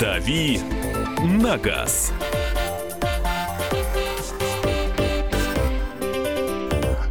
«Дави 0.00 0.58
на 1.22 1.58
газ». 1.58 2.10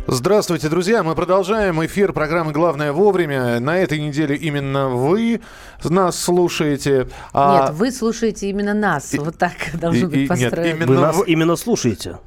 Здравствуйте, 0.07 0.69
друзья. 0.69 1.03
Мы 1.03 1.13
продолжаем 1.13 1.85
эфир 1.85 2.13
программы 2.13 2.51
«Главное 2.51 2.91
вовремя». 2.91 3.59
На 3.59 3.77
этой 3.77 3.99
неделе 3.99 4.35
именно 4.35 4.89
вы 4.89 5.39
нас 5.83 6.19
слушаете. 6.19 7.07
А... 7.31 7.67
Нет, 7.67 7.75
вы 7.75 7.91
слушаете 7.91 8.49
именно 8.49 8.73
нас. 8.73 9.13
И, 9.13 9.19
вот 9.19 9.37
так 9.37 9.53
должно 9.73 10.07
и, 10.07 10.09
быть 10.09 10.27
построено. 10.27 10.65
Нет, 10.65 10.75
именно 10.75 10.87
вы 10.87 10.99
нас 10.99 11.21
именно 11.27 11.55
слушаете. 11.57 12.17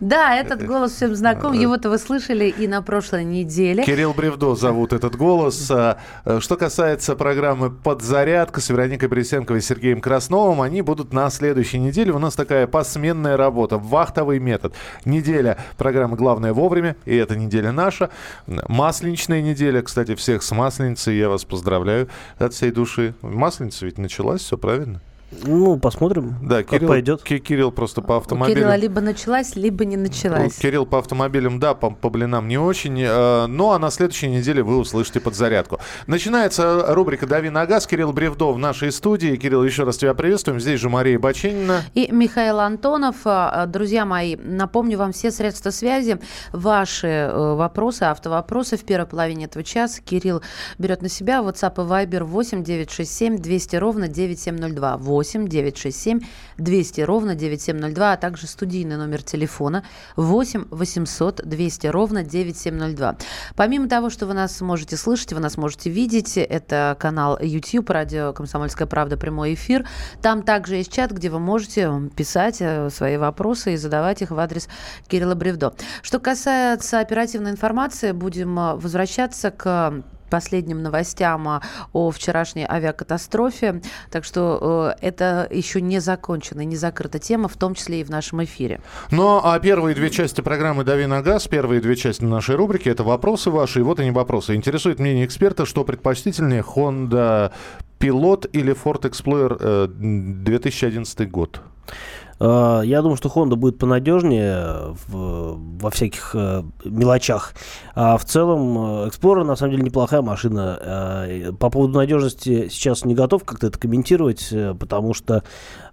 Да, 0.00 0.34
этот 0.34 0.64
голос 0.64 0.92
всем 0.92 1.14
знаком. 1.14 1.52
Э, 1.52 1.56
Его-то 1.56 1.90
вы 1.90 1.98
слышали 1.98 2.46
и 2.46 2.66
на 2.68 2.82
прошлой 2.82 3.24
неделе. 3.24 3.84
Кирилл 3.84 4.12
Бревдо 4.12 4.54
зовут 4.54 4.92
этот 4.92 5.16
голос. 5.16 5.70
А, 5.70 5.98
э, 6.24 6.40
что 6.40 6.56
касается 6.56 7.16
программы 7.16 7.70
«Подзарядка» 7.70 8.60
с 8.60 8.68
Вероникой 8.68 9.08
Борисенковой 9.08 9.60
и 9.60 9.62
Сергеем 9.62 10.00
Красновым, 10.00 10.60
они 10.60 10.82
будут 10.82 11.12
на 11.12 11.30
следующей 11.30 11.78
неделе. 11.78 12.12
У 12.12 12.18
нас 12.18 12.34
такая 12.34 12.66
посменная 12.66 13.36
работа, 13.36 13.78
вахтовый 13.78 14.38
метод. 14.38 14.74
Неделя 15.04 15.58
программы 15.76 16.16
«Главное 16.16 16.52
вовремя», 16.52 16.96
и 17.04 17.16
эта 17.16 17.36
неделя 17.36 17.72
наша. 17.72 18.10
Масленичная 18.46 19.42
неделя. 19.42 19.82
Кстати, 19.82 20.14
всех 20.14 20.42
с 20.42 20.50
Масленицей 20.52 21.16
я 21.16 21.28
вас 21.28 21.44
поздравляю 21.44 22.08
от 22.38 22.54
всей 22.54 22.70
души. 22.70 23.14
Масленица 23.22 23.86
ведь 23.86 23.98
началась, 23.98 24.42
все 24.42 24.58
правильно? 24.58 25.00
Ну, 25.30 25.76
посмотрим, 25.78 26.36
да, 26.40 26.58
как 26.58 26.70
Кирилл, 26.70 26.88
пойдет. 26.88 27.22
Кирилл 27.22 27.72
просто 27.72 28.00
по 28.00 28.16
автомобилям... 28.16 28.58
У 28.58 28.60
Кирилла 28.60 28.76
либо 28.76 29.00
началась, 29.00 29.56
либо 29.56 29.84
не 29.84 29.96
началась. 29.96 30.54
Кирилл 30.54 30.86
по 30.86 30.98
автомобилям, 30.98 31.58
да, 31.58 31.74
по, 31.74 31.90
по 31.90 32.10
блинам 32.10 32.46
не 32.46 32.58
очень. 32.58 33.02
Э, 33.02 33.46
ну, 33.46 33.72
а 33.72 33.78
на 33.78 33.90
следующей 33.90 34.28
неделе 34.28 34.62
вы 34.62 34.78
услышите 34.78 35.18
подзарядку. 35.18 35.80
Начинается 36.06 36.94
рубрика 36.94 37.26
«Дави 37.26 37.50
на 37.50 37.66
газ». 37.66 37.88
Кирилл 37.88 38.12
Бревдо 38.12 38.52
в 38.52 38.58
нашей 38.58 38.92
студии. 38.92 39.36
Кирилл, 39.36 39.64
еще 39.64 39.82
раз 39.82 39.98
тебя 39.98 40.14
приветствуем. 40.14 40.60
Здесь 40.60 40.80
же 40.80 40.88
Мария 40.88 41.18
Баченина. 41.18 41.82
И 41.94 42.08
Михаил 42.12 42.60
Антонов. 42.60 43.16
Э, 43.24 43.64
друзья 43.66 44.04
мои, 44.04 44.36
напомню 44.36 44.96
вам 44.96 45.12
все 45.12 45.32
средства 45.32 45.70
связи. 45.70 46.20
Ваши 46.52 47.08
э, 47.08 47.54
вопросы, 47.54 48.04
автовопросы 48.04 48.76
в 48.76 48.84
первой 48.84 49.06
половине 49.06 49.46
этого 49.46 49.64
часа 49.64 50.00
Кирилл 50.02 50.40
берет 50.78 51.02
на 51.02 51.08
себя. 51.08 51.40
WhatsApp 51.40 51.74
и 51.74 51.88
Viber 51.88 52.22
8 52.22 52.62
967 52.62 53.38
200 53.38 53.76
ровно 53.76 54.08
9702. 54.08 54.96
8 55.16 55.48
967 55.48 56.20
200 56.58 57.00
ровно 57.00 57.34
9702, 57.34 58.12
а 58.12 58.16
также 58.18 58.46
студийный 58.46 58.98
номер 58.98 59.22
телефона 59.22 59.82
8 60.16 60.66
800 60.70 61.42
200 61.44 61.86
ровно 61.86 62.22
9702. 62.22 63.16
Помимо 63.56 63.88
того, 63.88 64.10
что 64.10 64.26
вы 64.26 64.34
нас 64.34 64.60
можете 64.60 64.98
слышать, 64.98 65.32
вы 65.32 65.40
нас 65.40 65.56
можете 65.56 65.88
видеть, 65.88 66.36
это 66.36 66.96
канал 67.00 67.38
YouTube, 67.40 67.88
радио 67.88 68.34
«Комсомольская 68.34 68.86
правда», 68.86 69.16
прямой 69.16 69.54
эфир. 69.54 69.88
Там 70.20 70.42
также 70.42 70.76
есть 70.76 70.92
чат, 70.92 71.12
где 71.12 71.30
вы 71.30 71.38
можете 71.38 71.90
писать 72.14 72.58
э, 72.60 72.90
свои 72.90 73.16
вопросы 73.16 73.72
и 73.72 73.76
задавать 73.76 74.20
их 74.20 74.30
в 74.30 74.38
адрес 74.38 74.68
Кирилла 75.08 75.34
Бревдо. 75.34 75.74
Что 76.02 76.18
касается 76.20 77.00
оперативной 77.00 77.52
информации, 77.52 78.12
будем 78.12 78.58
э, 78.58 78.74
возвращаться 78.74 79.50
к 79.50 80.02
последним 80.36 80.82
новостям 80.82 81.48
а, 81.48 81.62
о 81.94 82.10
вчерашней 82.10 82.66
авиакатастрофе. 82.68 83.80
Так 84.10 84.22
что 84.22 84.94
э, 85.00 85.06
это 85.06 85.48
еще 85.50 85.80
не 85.80 85.98
закончена, 85.98 86.60
не 86.60 86.76
закрыта 86.76 87.18
тема, 87.18 87.48
в 87.48 87.56
том 87.56 87.74
числе 87.74 88.02
и 88.02 88.04
в 88.04 88.10
нашем 88.10 88.44
эфире. 88.44 88.80
Ну, 89.10 89.40
а 89.42 89.58
первые 89.60 89.94
две 89.94 90.10
части 90.10 90.42
программы 90.42 90.84
«Дави 90.84 91.06
на 91.06 91.22
газ», 91.22 91.48
первые 91.48 91.80
две 91.80 91.96
части 91.96 92.22
нашей 92.24 92.56
рубрики– 92.56 92.86
это 92.90 93.02
вопросы 93.02 93.50
ваши, 93.50 93.80
и 93.80 93.82
вот 93.82 93.98
они 93.98 94.10
вопросы. 94.10 94.54
Интересует 94.54 94.98
мнение 94.98 95.24
эксперта, 95.24 95.64
что 95.64 95.84
предпочтительнее 95.84 96.60
Honda 96.60 97.50
Pilot 97.98 98.50
или 98.52 98.74
Ford 98.74 99.10
Explorer 99.10 99.86
2011 99.88 101.20
э, 101.20 101.24
год? 101.24 101.62
Э, 102.38 102.82
я 102.84 103.02
думаю, 103.02 103.16
что 103.16 103.28
Honda 103.28 103.56
будет 103.56 103.78
понадежнее 103.78 104.94
в, 105.06 105.58
во 105.80 105.90
всяких 105.90 106.30
э, 106.34 106.62
мелочах. 106.84 107.54
А 107.94 108.16
в 108.16 108.24
целом 108.24 109.04
э, 109.04 109.08
Explorer 109.08 109.44
на 109.44 109.56
самом 109.56 109.72
деле 109.72 109.84
неплохая 109.84 110.22
машина. 110.22 111.26
По 111.58 111.70
поводу 111.70 111.94
надежности 111.94 112.68
сейчас 112.68 113.04
не 113.04 113.14
готов 113.14 113.44
как-то 113.44 113.68
это 113.68 113.78
комментировать, 113.78 114.52
потому 114.78 115.14
что 115.14 115.42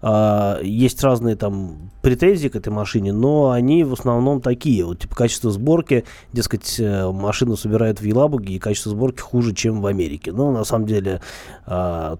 есть 0.03 1.03
разные 1.03 1.35
там 1.35 1.91
претензии 2.01 2.49
к 2.49 2.55
этой 2.57 2.69
машине, 2.69 3.13
но 3.13 3.51
они 3.51 3.85
в 3.85 3.93
основном 3.93 4.41
такие. 4.41 4.83
Вот 4.83 4.99
типа 4.99 5.15
качество 5.15 5.49
сборки, 5.49 6.03
дескать, 6.33 6.77
машину 6.79 7.55
собирают 7.55 8.01
в 8.01 8.03
Елабуге, 8.03 8.55
и 8.55 8.59
качество 8.59 8.91
сборки 8.91 9.21
хуже, 9.21 9.53
чем 9.53 9.81
в 9.81 9.85
Америке. 9.85 10.33
Но 10.33 10.51
на 10.51 10.65
самом 10.65 10.87
деле 10.87 11.21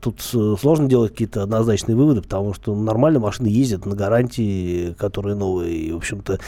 тут 0.01 0.21
сложно 0.21 0.87
делать 0.87 1.11
какие-то 1.11 1.43
однозначные 1.43 1.97
выводы, 1.97 2.21
потому 2.21 2.53
что 2.53 2.73
нормально 2.73 3.19
машины 3.19 3.47
ездят 3.47 3.85
на 3.85 3.95
гарантии 3.95 4.93
которые 4.93 5.35
новые. 5.35 5.75
И, 5.75 5.91
в 5.91 5.97
общем-то, 5.97 6.39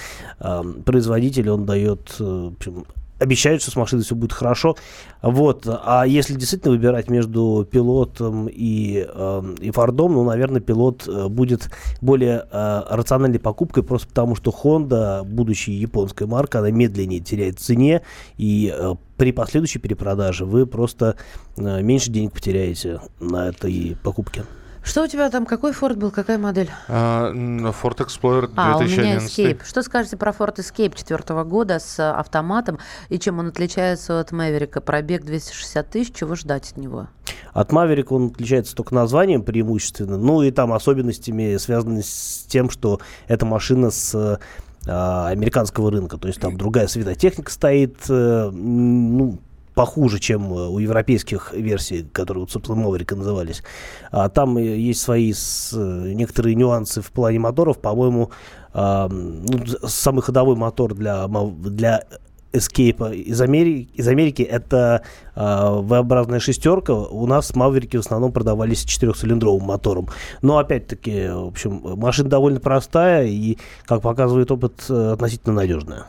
производитель, 0.85 1.50
он 1.50 1.66
дает, 1.66 2.16
э, 2.19 2.23
в 2.23 2.53
общем, 2.53 2.85
обещают, 3.25 3.61
что 3.61 3.71
с 3.71 3.75
машиной 3.75 4.03
все 4.03 4.15
будет 4.15 4.31
хорошо. 4.31 4.75
Вот. 5.21 5.67
А 5.67 6.05
если 6.05 6.33
действительно 6.35 6.71
выбирать 6.71 7.09
между 7.09 7.67
пилотом 7.69 8.47
и, 8.47 9.05
э, 9.07 9.55
и 9.59 9.71
Фордом, 9.71 10.13
ну, 10.13 10.23
наверное, 10.23 10.61
пилот 10.61 11.07
э, 11.07 11.27
будет 11.27 11.69
более 12.01 12.45
э, 12.49 12.81
рациональной 12.89 13.39
покупкой, 13.39 13.83
просто 13.83 14.07
потому 14.07 14.35
что 14.35 14.51
Honda, 14.51 15.23
будучи 15.23 15.71
японской 15.71 16.27
маркой, 16.27 16.61
она 16.61 16.71
медленнее 16.71 17.19
теряет 17.19 17.59
в 17.59 17.63
цене, 17.63 18.01
и 18.37 18.73
э, 18.75 18.95
при 19.17 19.31
последующей 19.31 19.79
перепродаже 19.79 20.45
вы 20.45 20.65
просто 20.65 21.15
э, 21.57 21.81
меньше 21.81 22.11
денег 22.11 22.33
потеряете 22.33 23.01
на 23.19 23.49
этой 23.49 23.97
покупке. 24.03 24.43
Что 24.85 25.03
у 25.03 25.07
тебя 25.07 25.31
там, 25.31 25.47
какой 25.47 25.72
Ford 25.72 25.96
был, 25.96 26.12
какая 26.12 26.38
модель? 26.38 26.69
Uh, 26.88 27.75
Ford 27.81 27.97
Explorer 27.97 28.47
2011. 28.47 28.56
А, 28.56 28.78
у 28.78 28.84
меня 28.84 29.18
Escape. 29.18 29.66
Что 29.66 29.81
скажете 29.81 30.16
про 30.16 30.31
Ford 30.31 30.56
Escape 30.57 30.96
четвертого 30.96 31.44
года 31.44 31.79
с 31.79 32.12
автоматом 32.12 32.78
и 33.09 33.18
чем 33.18 33.40
он 33.40 33.47
отличается 33.47 34.19
от 34.19 34.31
Maverick? 34.31 34.79
Пробег 34.81 35.25
260 35.25 35.90
тысяч, 35.90 36.13
чего 36.13 36.35
ждать 36.35 36.72
от 36.72 36.78
него? 36.78 37.07
От 37.51 37.72
Maverick 37.72 38.07
он 38.09 38.28
отличается 38.28 38.75
только 38.75 38.94
названием 38.94 39.41
преимущественно, 39.41 40.18
ну 40.18 40.44
и 40.44 40.51
там 40.51 40.72
особенностями, 40.72 41.57
связанными 41.57 42.02
с 42.02 42.46
тем, 42.47 42.69
что 42.69 43.02
эта 43.28 43.46
машина 43.46 43.90
с 43.90 44.40
а, 44.88 45.29
американского 45.29 45.90
рынка, 45.90 46.17
то 46.17 46.28
есть 46.28 46.40
там 46.40 46.57
другая 46.57 46.85
светотехника 46.85 47.52
стоит, 47.52 47.97
э, 48.07 48.50
ну, 48.52 49.40
похуже, 49.75 50.19
чем 50.19 50.51
э, 50.53 50.67
у 50.67 50.79
европейских 50.79 51.53
версий, 51.53 52.07
которые, 52.11 52.47
собственно, 52.47 52.81
Маврика 52.81 53.15
назывались. 53.15 53.61
А 54.09 54.29
там 54.29 54.57
есть 54.57 55.01
свои 55.01 55.33
с, 55.33 55.71
э, 55.73 56.13
некоторые 56.13 56.55
нюансы 56.55 57.01
в 57.01 57.11
плане 57.11 57.39
моторов. 57.39 57.79
По-моему, 57.79 58.31
а, 58.73 59.07
ну, 59.09 59.65
самый 59.83 60.21
ходовой 60.21 60.55
мотор 60.55 60.95
для, 60.95 61.27
для 61.27 62.03
Escape 62.51 63.15
из 63.15 63.39
Америки, 63.41 63.89
из 63.93 64.07
Америки 64.07 64.41
это 64.41 65.01
э, 65.35 65.79
V-образная 65.81 66.39
шестерка. 66.39 66.93
У 66.93 67.27
нас 67.27 67.53
Маверики 67.53 67.97
в 67.97 68.01
основном 68.01 68.31
продавались 68.31 68.85
четырехцилиндровым 68.85 69.63
мотором. 69.63 70.07
Но 70.41 70.57
опять-таки, 70.57 71.27
в 71.27 71.47
общем, 71.47 71.81
машина 71.83 72.29
довольно 72.29 72.61
простая 72.61 73.27
и, 73.27 73.57
как 73.85 74.01
показывает 74.01 74.51
опыт, 74.51 74.89
относительно 74.89 75.55
надежная. 75.55 76.05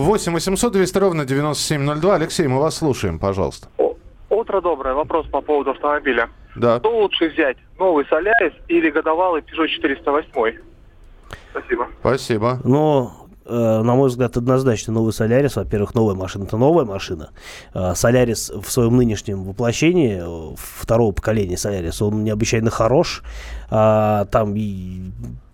8 0.00 0.32
800 0.32 0.72
200 0.72 0.98
ровно 0.98 1.24
9702. 1.24 2.14
Алексей, 2.14 2.46
мы 2.46 2.60
вас 2.60 2.76
слушаем, 2.76 3.18
пожалуйста. 3.18 3.68
Утро 4.30 4.60
доброе. 4.60 4.94
Вопрос 4.94 5.26
по 5.26 5.40
поводу 5.40 5.70
автомобиля. 5.70 6.28
Да. 6.56 6.78
Что 6.78 6.90
лучше 6.96 7.28
взять? 7.28 7.56
Новый 7.78 8.04
Солярис 8.06 8.52
или 8.68 8.90
годовалый 8.90 9.42
Peugeot 9.42 9.68
408? 9.68 10.58
Спасибо. 11.50 11.88
Спасибо. 12.00 12.60
Ну, 12.64 13.10
э, 13.46 13.52
на 13.82 13.94
мой 13.94 14.08
взгляд, 14.08 14.36
однозначно 14.36 14.92
новый 14.92 15.12
Солярис. 15.12 15.56
Во-первых, 15.56 15.94
новая 15.94 16.14
машина– 16.14 16.44
это 16.44 16.56
новая 16.56 16.84
машина. 16.84 17.30
Э, 17.74 17.94
Солярис 17.94 18.50
в 18.50 18.70
своем 18.70 18.96
нынешнем 18.96 19.44
воплощении, 19.44 20.20
э, 20.20 20.54
второго 20.56 21.12
поколения 21.12 21.56
Солярис, 21.56 22.02
он 22.02 22.24
необычайно 22.24 22.70
хорош. 22.70 23.22
А, 23.70 24.26
там 24.26 24.54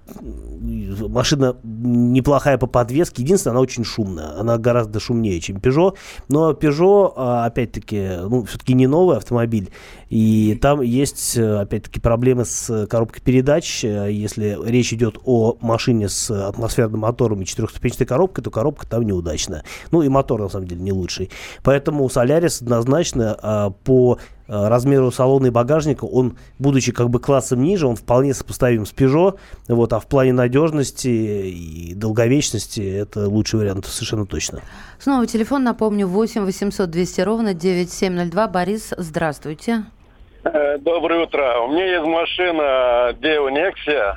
машина 0.07 1.57
неплохая 1.63 2.59
по 2.59 2.67
подвеске. 2.67 3.23
Единственное, 3.23 3.53
она 3.53 3.61
очень 3.61 3.85
шумная. 3.85 4.39
Она 4.39 4.59
гораздо 4.59 5.01
шумнее, 5.01 5.41
чем 5.41 5.57
Peugeot. 5.57 5.97
Но 6.29 6.53
Peugeot, 6.53 7.13
а, 7.17 7.47
опять-таки, 7.47 8.19
ну, 8.29 8.45
все-таки 8.45 8.75
не 8.75 8.87
новый 8.87 9.17
автомобиль. 9.17 9.71
И 10.11 10.59
там 10.61 10.81
есть, 10.81 11.37
опять-таки, 11.37 12.01
проблемы 12.01 12.45
с 12.45 12.87
коробкой 12.87 13.23
передач. 13.23 13.85
Если 13.85 14.59
речь 14.65 14.93
идет 14.93 15.19
о 15.25 15.57
машине 15.61 16.09
с 16.09 16.31
атмосферным 16.31 17.01
мотором 17.01 17.43
и 17.43 17.47
четырехступенчатой 17.47 18.07
коробкой, 18.07 18.45
то 18.45 18.51
коробка 18.51 18.87
там 18.87 19.03
неудачная. 19.03 19.65
Ну 19.91 20.03
и 20.03 20.09
мотор, 20.09 20.41
на 20.41 20.49
самом 20.49 20.67
деле, 20.67 20.83
не 20.83 20.93
лучший. 20.93 21.31
Поэтому 21.63 22.07
Solaris 22.07 22.63
однозначно 22.63 23.37
а, 23.41 23.71
по 23.71 24.19
Э, 24.19 24.34
размеру 24.47 25.11
салона 25.11 25.47
и 25.47 25.51
багажника, 25.51 26.05
он, 26.05 26.37
будучи 26.59 26.93
как 26.93 27.11
бы 27.11 27.19
классом 27.21 27.63
ниже, 27.63 27.87
он 27.87 27.97
вполне 27.97 28.35
сопоставим 28.35 28.87
с 28.87 28.93
Peugeot, 28.93 29.39
вот, 29.69 29.93
а 29.93 30.01
в 30.01 30.07
плане 30.07 30.33
надежности 30.33 31.09
и 31.09 31.95
долговечности 31.95 32.81
это 32.81 33.29
лучший 33.29 33.61
вариант 33.61 33.87
совершенно 33.87 34.27
точно. 34.27 34.61
Снова 34.99 35.27
телефон, 35.27 35.65
напомню, 35.65 36.07
8 36.07 36.45
800 36.45 36.91
200 36.91 37.21
ровно 37.23 37.55
9702. 37.55 38.49
Борис, 38.49 38.93
здравствуйте. 38.97 39.85
Э, 40.45 40.79
Доброе 40.79 41.23
утро. 41.25 41.61
У 41.61 41.73
меня 41.73 41.87
есть 41.97 42.07
машина 42.07 43.15
Део 43.21 43.49
Nexia. 43.49 44.15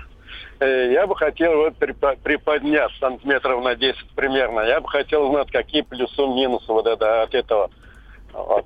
Э, 0.60 0.92
Я 0.92 1.08
бы 1.08 1.16
хотел 1.16 1.68
припо- 1.70 2.18
приподнять 2.22 2.92
сантиметров 3.00 3.64
на 3.64 3.76
10 3.76 4.10
примерно. 4.16 4.62
Я 4.62 4.82
бы 4.82 4.90
хотел 4.90 5.28
узнать, 5.30 5.50
какие 5.52 5.82
плюсы 5.84 6.22
минусы 6.22 6.66
вот 6.68 6.86
это, 6.86 7.24
от 7.24 7.34
этого. 7.34 7.70
Вот. 8.34 8.66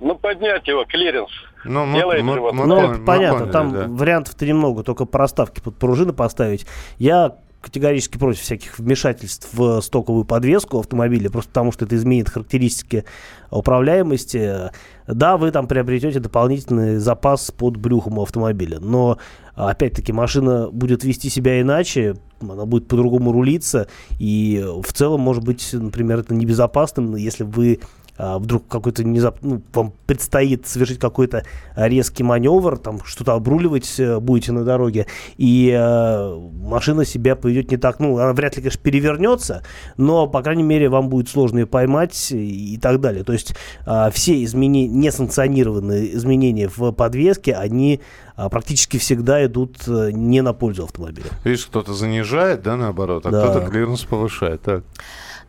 Ну, 0.00 0.14
поднять 0.14 0.66
его, 0.68 0.84
клиренс. 0.84 1.30
Ну, 1.64 1.84
мы- 1.86 1.98
Делаете 1.98 2.24
мы- 2.24 2.40
вот 2.40 2.54
мы 2.54 2.66
Ну, 2.66 2.80
мы 2.98 3.04
понятно, 3.04 3.38
поняли, 3.40 3.52
там 3.52 3.72
да. 3.72 3.86
вариантов-то 3.88 4.46
немного, 4.46 4.82
только 4.82 5.04
проставки 5.04 5.60
под 5.60 5.76
пружины 5.76 6.12
поставить. 6.12 6.66
Я 6.98 7.36
категорически 7.60 8.16
против 8.16 8.40
всяких 8.40 8.78
вмешательств 8.78 9.50
в 9.52 9.82
стоковую 9.82 10.24
подвеску 10.24 10.78
автомобиля, 10.78 11.28
просто 11.28 11.50
потому 11.50 11.72
что 11.72 11.84
это 11.84 11.94
изменит 11.96 12.30
характеристики 12.30 13.04
управляемости. 13.50 14.70
Да, 15.06 15.36
вы 15.36 15.50
там 15.50 15.66
приобретете 15.66 16.20
дополнительный 16.20 16.96
запас 16.96 17.50
под 17.50 17.76
брюхом 17.76 18.18
у 18.18 18.22
автомобиля, 18.22 18.78
но 18.80 19.18
опять-таки 19.54 20.12
машина 20.12 20.68
будет 20.70 21.04
вести 21.04 21.28
себя 21.28 21.60
иначе, 21.60 22.14
она 22.40 22.64
будет 22.64 22.88
по-другому 22.88 23.32
рулиться, 23.32 23.88
и 24.18 24.64
в 24.82 24.92
целом, 24.92 25.20
может 25.20 25.44
быть, 25.44 25.68
например, 25.72 26.20
это 26.20 26.34
небезопасным, 26.34 27.14
если 27.16 27.44
вы 27.44 27.80
а, 28.22 28.38
вдруг 28.38 28.68
какой-то 28.68 29.02
внезап... 29.02 29.38
ну, 29.40 29.62
вам 29.72 29.94
предстоит 30.04 30.66
совершить 30.66 30.98
какой-то 30.98 31.44
а, 31.74 31.88
резкий 31.88 32.22
маневр, 32.22 32.76
там 32.76 33.02
что-то 33.04 33.32
обруливать 33.32 33.98
э, 33.98 34.20
будете 34.20 34.52
на 34.52 34.62
дороге, 34.62 35.06
и 35.38 35.70
э, 35.74 36.38
машина 36.62 37.06
себя 37.06 37.34
поведет 37.34 37.70
не 37.70 37.78
так, 37.78 37.98
ну, 37.98 38.18
она 38.18 38.34
вряд 38.34 38.56
ли, 38.56 38.62
конечно, 38.62 38.82
перевернется, 38.82 39.62
но, 39.96 40.26
по 40.26 40.42
крайней 40.42 40.62
мере, 40.62 40.90
вам 40.90 41.08
будет 41.08 41.30
сложно 41.30 41.60
ее 41.60 41.66
поймать 41.66 42.30
и, 42.30 42.74
и 42.74 42.76
так 42.76 43.00
далее. 43.00 43.24
То 43.24 43.32
есть 43.32 43.54
а, 43.86 44.10
все 44.10 44.44
изменения, 44.44 44.88
несанкционированные 44.88 46.14
изменения 46.14 46.68
в 46.68 46.92
подвеске, 46.92 47.54
они 47.54 48.00
а, 48.36 48.48
практически 48.48 48.98
всегда 48.98 49.44
идут 49.46 49.78
э, 49.86 50.10
не 50.12 50.42
на 50.42 50.52
пользу 50.52 50.84
автомобиля. 50.84 51.28
Видишь, 51.44 51.66
кто-то 51.66 51.94
занижает, 51.94 52.62
да, 52.62 52.76
наоборот, 52.76 53.24
а 53.24 53.30
Да. 53.30 53.42
кто-то 53.42 53.66
клиренс 53.66 54.02
повышает. 54.04 54.60
Так. 54.62 54.84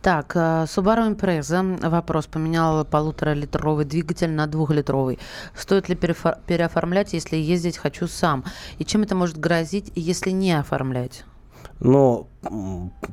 Так, 0.02 0.32
э, 0.34 0.64
Subaru 0.66 1.06
Impreza. 1.06 1.88
Вопрос. 1.88 2.26
Поменял 2.26 2.84
полуторалитровый 2.84 3.84
двигатель 3.84 4.30
на 4.30 4.48
двухлитровый. 4.48 5.20
Стоит 5.54 5.88
ли 5.88 5.94
переоформлять, 5.94 7.12
если 7.12 7.36
ездить 7.36 7.78
хочу 7.78 8.08
сам? 8.08 8.44
И 8.78 8.84
чем 8.84 9.02
это 9.02 9.14
может 9.14 9.38
грозить, 9.38 9.92
если 9.94 10.30
не 10.30 10.58
оформлять? 10.58 11.24
Но 11.78 12.26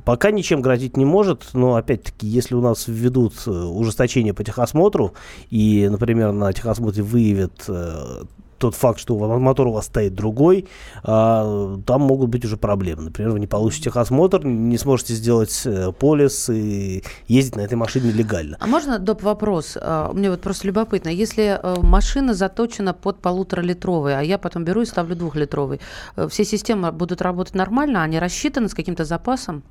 пока 0.04 0.32
ничем 0.32 0.62
грозить 0.62 0.96
не 0.96 1.04
может, 1.04 1.50
но 1.54 1.76
опять-таки, 1.76 2.26
если 2.26 2.56
у 2.56 2.60
нас 2.60 2.88
введут 2.88 3.34
э, 3.46 3.50
ужесточение 3.50 4.34
по 4.34 4.42
техосмотру, 4.42 5.14
и, 5.48 5.88
например, 5.88 6.32
на 6.32 6.52
техосмотре 6.52 7.04
выявят 7.04 7.64
э, 7.68 8.24
тот 8.60 8.74
факт, 8.74 9.00
что 9.00 9.18
мотор 9.38 9.66
у 9.68 9.72
вас 9.72 9.86
стоит 9.86 10.14
другой, 10.14 10.68
а, 11.02 11.78
там 11.86 12.02
могут 12.02 12.28
быть 12.28 12.44
уже 12.44 12.56
проблемы. 12.56 13.02
Например, 13.02 13.32
вы 13.32 13.40
не 13.40 13.46
получите 13.46 13.84
техосмотр, 13.84 14.44
не 14.44 14.78
сможете 14.78 15.14
сделать 15.14 15.62
э, 15.64 15.92
полис 15.92 16.50
и 16.50 17.02
ездить 17.26 17.56
на 17.56 17.62
этой 17.62 17.74
машине 17.74 18.12
легально. 18.12 18.56
А 18.60 18.66
можно 18.66 18.98
доп. 18.98 19.22
вопрос? 19.22 19.78
А, 19.80 20.12
Мне 20.12 20.30
вот 20.30 20.42
просто 20.42 20.66
любопытно. 20.66 21.08
Если 21.08 21.58
э, 21.60 21.80
машина 21.80 22.34
заточена 22.34 22.92
под 22.92 23.20
полуторалитровый, 23.20 24.18
а 24.18 24.22
я 24.22 24.38
потом 24.38 24.64
беру 24.64 24.82
и 24.82 24.86
ставлю 24.86 25.16
двухлитровый, 25.16 25.80
э, 26.16 26.28
все 26.28 26.44
системы 26.44 26.92
будут 26.92 27.22
работать 27.22 27.54
нормально? 27.54 28.02
Они 28.02 28.18
рассчитаны 28.18 28.68
с 28.68 28.74
каким-то 28.74 29.04
запасом? 29.04 29.62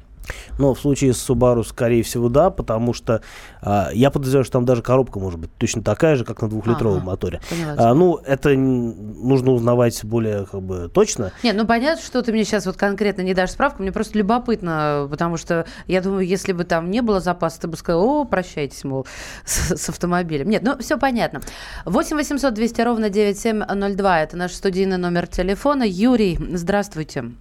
Но 0.58 0.74
в 0.74 0.80
случае 0.80 1.14
с 1.14 1.30
Subaru, 1.30 1.64
скорее 1.64 2.04
всего, 2.04 2.30
да, 2.30 2.50
потому 2.50 2.94
что 2.94 3.22
а, 3.62 3.90
я 3.94 4.12
подозреваю, 4.12 4.44
что 4.44 4.54
там 4.54 4.66
даже 4.66 4.82
коробка 4.82 5.20
может 5.20 5.40
быть 5.40 5.50
точно 5.58 5.82
такая 5.82 6.16
же, 6.16 6.26
как 6.26 6.42
на 6.42 6.50
двухлитровом 6.50 6.98
Ага, 7.00 7.06
моторе. 7.06 7.42
поняла 7.50 7.74
А, 7.78 7.94
ну, 7.94 8.18
это 8.18 8.50
нужно 8.50 9.52
узнавать 9.52 10.04
более 10.04 10.46
как 10.46 10.62
бы 10.62 10.90
точно. 10.90 11.32
Нет, 11.44 11.56
ну 11.56 11.66
понятно, 11.66 12.04
что 12.04 12.22
ты 12.22 12.32
мне 12.32 12.44
сейчас 12.44 12.66
вот 12.66 12.78
конкретно 12.78 13.22
не 13.22 13.34
дашь 13.34 13.52
справку, 13.52 13.82
мне 13.82 13.92
просто 13.92 14.18
любопытно, 14.18 15.08
потому 15.10 15.38
что 15.38 15.66
я 15.88 16.02
думаю, 16.02 16.28
если 16.28 16.54
бы 16.54 16.64
там 16.64 16.92
не 16.92 17.02
было 17.02 17.20
запаса, 17.20 17.62
ты 17.62 17.68
бы 17.68 17.78
сказал, 17.78 18.04
о, 18.04 18.26
прощайтесь, 18.26 18.84
мол, 18.84 19.08
с, 19.46 19.76
с 19.76 19.90
автомобилем. 19.90 20.50
Нет, 20.50 20.64
ну 20.64 20.78
все 20.78 20.98
понятно. 20.98 21.42
8 21.86 22.16
800 22.16 22.54
200 22.54 22.82
ровно 22.82 23.10
9702, 23.10 24.22
это 24.22 24.38
наш 24.38 24.54
студийный 24.54 24.98
номер 24.98 25.28
телефона. 25.28 25.84
Юрий, 25.84 26.38
здравствуйте. 26.54 27.32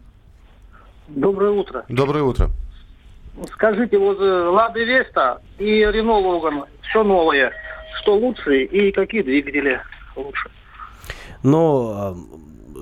Доброе 1.08 1.52
утро. 1.52 1.84
Доброе 1.88 2.22
утро. 2.22 2.50
Скажите, 3.52 3.98
вот 3.98 4.20
э, 4.20 4.48
Лада 4.48 4.80
Веста 4.80 5.40
и 5.58 5.84
Рено 5.84 6.18
Логан, 6.18 6.64
все 6.82 7.02
новое, 7.04 7.52
что 8.00 8.16
лучше 8.16 8.64
и 8.64 8.92
какие 8.92 9.22
двигатели 9.22 9.80
лучше? 10.16 10.50
А, 11.44 12.14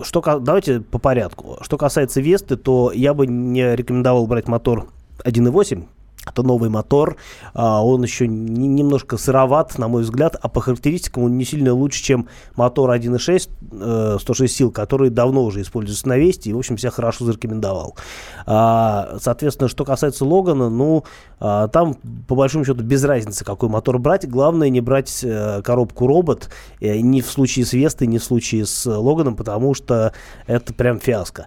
что, 0.02 0.20
давайте 0.40 0.80
по 0.80 0.98
порядку. 0.98 1.58
Что 1.62 1.76
касается 1.76 2.20
Весты, 2.20 2.56
то 2.56 2.92
я 2.92 3.14
бы 3.14 3.26
не 3.26 3.74
рекомендовал 3.74 4.26
брать 4.26 4.48
мотор 4.48 4.86
1.8. 5.24 5.84
Это 6.26 6.42
новый 6.42 6.68
мотор, 6.68 7.16
а, 7.54 7.84
он 7.84 8.02
еще 8.02 8.26
не- 8.26 8.68
немножко 8.68 9.16
сыроват, 9.16 9.78
на 9.78 9.88
мой 9.88 10.02
взгляд, 10.02 10.36
а 10.40 10.48
по 10.48 10.60
характеристикам 10.60 11.24
он 11.24 11.38
не 11.38 11.44
сильно 11.44 11.72
лучше, 11.72 12.02
чем 12.02 12.28
мотор 12.56 12.90
1.6 12.90 13.48
э, 13.72 14.18
106 14.20 14.54
сил, 14.54 14.70
который 14.72 15.10
давно 15.10 15.44
уже 15.44 15.62
используется 15.62 16.08
на 16.08 16.18
Весте 16.18 16.50
и, 16.50 16.52
в 16.52 16.58
общем, 16.58 16.78
себя 16.78 16.90
хорошо 16.90 17.24
зарекомендовал. 17.24 17.96
А, 18.44 19.16
соответственно, 19.20 19.68
что 19.68 19.84
касается 19.84 20.24
Логана, 20.24 20.68
ну, 20.68 21.04
а, 21.38 21.68
там, 21.68 21.94
по 22.26 22.34
большому 22.34 22.64
счету, 22.64 22.82
без 22.82 23.04
разницы, 23.04 23.44
какой 23.44 23.68
мотор 23.68 23.98
брать. 23.98 24.28
Главное 24.28 24.68
не 24.68 24.80
брать 24.80 25.20
э, 25.22 25.62
коробку 25.62 26.06
робот 26.06 26.50
э, 26.80 26.98
ни 26.98 27.20
в 27.20 27.30
случае 27.30 27.64
с 27.64 27.72
Вестой, 27.72 28.08
ни 28.08 28.18
в 28.18 28.24
случае 28.24 28.66
с 28.66 28.86
Логаном, 28.86 29.36
потому 29.36 29.74
что 29.74 30.12
это 30.46 30.74
прям 30.74 30.98
фиаско. 30.98 31.46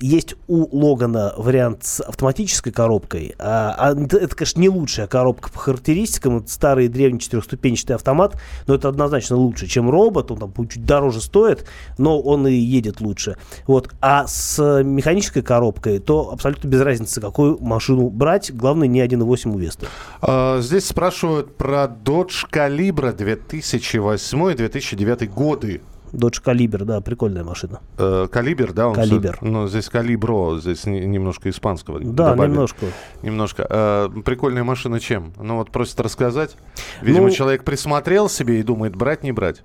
Есть 0.00 0.34
у 0.46 0.76
Логана 0.76 1.32
вариант 1.36 1.84
с 1.84 2.00
автоматической 2.00 2.72
коробкой. 2.72 3.34
А, 3.38 3.74
а 3.78 3.94
это, 3.94 4.34
конечно, 4.34 4.60
не 4.60 4.68
лучшая 4.68 5.06
коробка 5.06 5.50
по 5.50 5.58
характеристикам. 5.58 6.38
Это 6.38 6.50
старый 6.50 6.88
древний 6.88 7.20
четырехступенчатый 7.20 7.96
автомат, 7.96 8.40
но 8.66 8.74
это 8.74 8.88
однозначно 8.88 9.36
лучше, 9.36 9.66
чем 9.66 9.90
робот. 9.90 10.30
Он 10.30 10.38
там 10.38 10.68
чуть 10.68 10.84
дороже 10.84 11.20
стоит, 11.20 11.66
но 11.96 12.20
он 12.20 12.46
и 12.46 12.54
едет 12.54 13.00
лучше. 13.00 13.36
Вот. 13.66 13.90
А 14.00 14.26
с 14.26 14.82
механической 14.82 15.42
коробкой, 15.42 15.98
то 15.98 16.30
абсолютно 16.32 16.68
без 16.68 16.80
разницы, 16.80 17.20
какую 17.20 17.58
машину 17.60 18.10
брать. 18.10 18.54
Главное, 18.54 18.88
не 18.88 19.00
1.8 19.00 19.54
у 19.54 19.58
Весты. 19.58 19.86
А, 20.20 20.60
Здесь 20.60 20.86
спрашивают 20.86 21.56
про 21.56 21.86
Dodge 21.86 22.48
Calibra 22.50 23.16
2008-2009 23.16 25.26
годы. 25.28 25.80
Dodge 26.12 26.42
Caliber, 26.44 26.84
да, 26.84 27.00
прикольная 27.00 27.44
машина. 27.44 27.80
Э, 27.98 28.26
Калибр, 28.30 28.72
да? 28.72 28.88
он 28.88 28.94
Калибр. 28.94 29.36
всё- 29.36 29.46
Ну, 29.46 29.68
здесь 29.68 29.88
калибро, 29.88 30.58
здесь 30.58 30.84
не- 30.86 31.00
немножко 31.06 31.48
испанского 31.50 32.00
Да, 32.00 32.30
добавили. 32.30 32.52
немножко. 32.52 32.86
Немножко. 33.22 33.66
Э, 33.68 34.08
прикольная 34.24 34.64
машина 34.64 35.00
чем? 35.00 35.32
Ну, 35.40 35.56
вот 35.56 35.70
просят 35.70 36.00
рассказать. 36.00 36.56
Видимо, 37.02 37.26
Ну- 37.26 37.30
человек 37.30 37.64
присмотрел 37.64 38.28
себе 38.28 38.60
и 38.60 38.62
думает, 38.62 38.96
брать, 38.96 39.22
не 39.22 39.32
брать. 39.32 39.62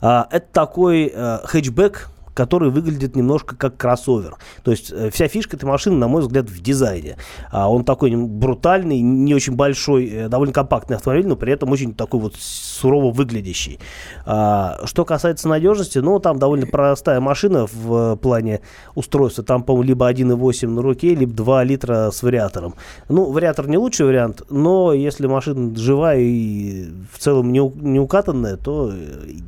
А, 0.00 0.26
это 0.30 0.46
такой 0.52 1.12
э, 1.14 1.38
хэтчбэк, 1.44 2.08
который 2.34 2.70
выглядит 2.70 3.16
немножко 3.16 3.56
как 3.56 3.76
кроссовер. 3.76 4.36
То 4.62 4.70
есть 4.70 4.92
э, 4.92 5.10
вся 5.10 5.28
фишка 5.28 5.56
этой 5.56 5.66
машины, 5.66 5.96
на 5.96 6.08
мой 6.08 6.22
взгляд, 6.22 6.48
в 6.48 6.60
дизайне. 6.60 7.16
А, 7.50 7.70
он 7.70 7.84
такой 7.84 8.14
брутальный, 8.14 9.00
не 9.00 9.34
очень 9.34 9.54
большой, 9.54 10.08
э, 10.08 10.28
довольно 10.28 10.52
компактный 10.52 10.96
автомобиль, 10.96 11.26
но 11.26 11.36
при 11.36 11.52
этом 11.52 11.70
очень 11.70 11.94
такой 11.94 12.20
вот 12.20 12.34
сурово 12.36 13.12
выглядящий. 13.12 13.78
А, 14.24 14.80
что 14.84 15.04
касается 15.04 15.48
надежности, 15.48 15.98
ну, 15.98 16.18
там 16.18 16.38
довольно 16.38 16.66
простая 16.66 17.20
машина 17.20 17.66
в 17.66 18.14
э, 18.14 18.16
плане 18.16 18.60
устройства. 18.94 19.44
Там, 19.44 19.62
по-моему, 19.62 19.88
либо 19.88 20.10
1.8 20.10 20.68
на 20.68 20.82
руке, 20.82 21.14
либо 21.14 21.32
2 21.32 21.64
литра 21.64 22.10
с 22.10 22.22
вариатором. 22.22 22.74
Ну, 23.08 23.30
вариатор 23.30 23.68
не 23.68 23.76
лучший 23.76 24.06
вариант, 24.06 24.42
но 24.50 24.92
если 24.92 25.26
машина 25.26 25.76
живая 25.76 26.18
и 26.20 26.88
в 27.12 27.18
целом 27.18 27.52
не, 27.52 27.60
не 27.60 28.00
укатанная, 28.00 28.56
то 28.56 28.92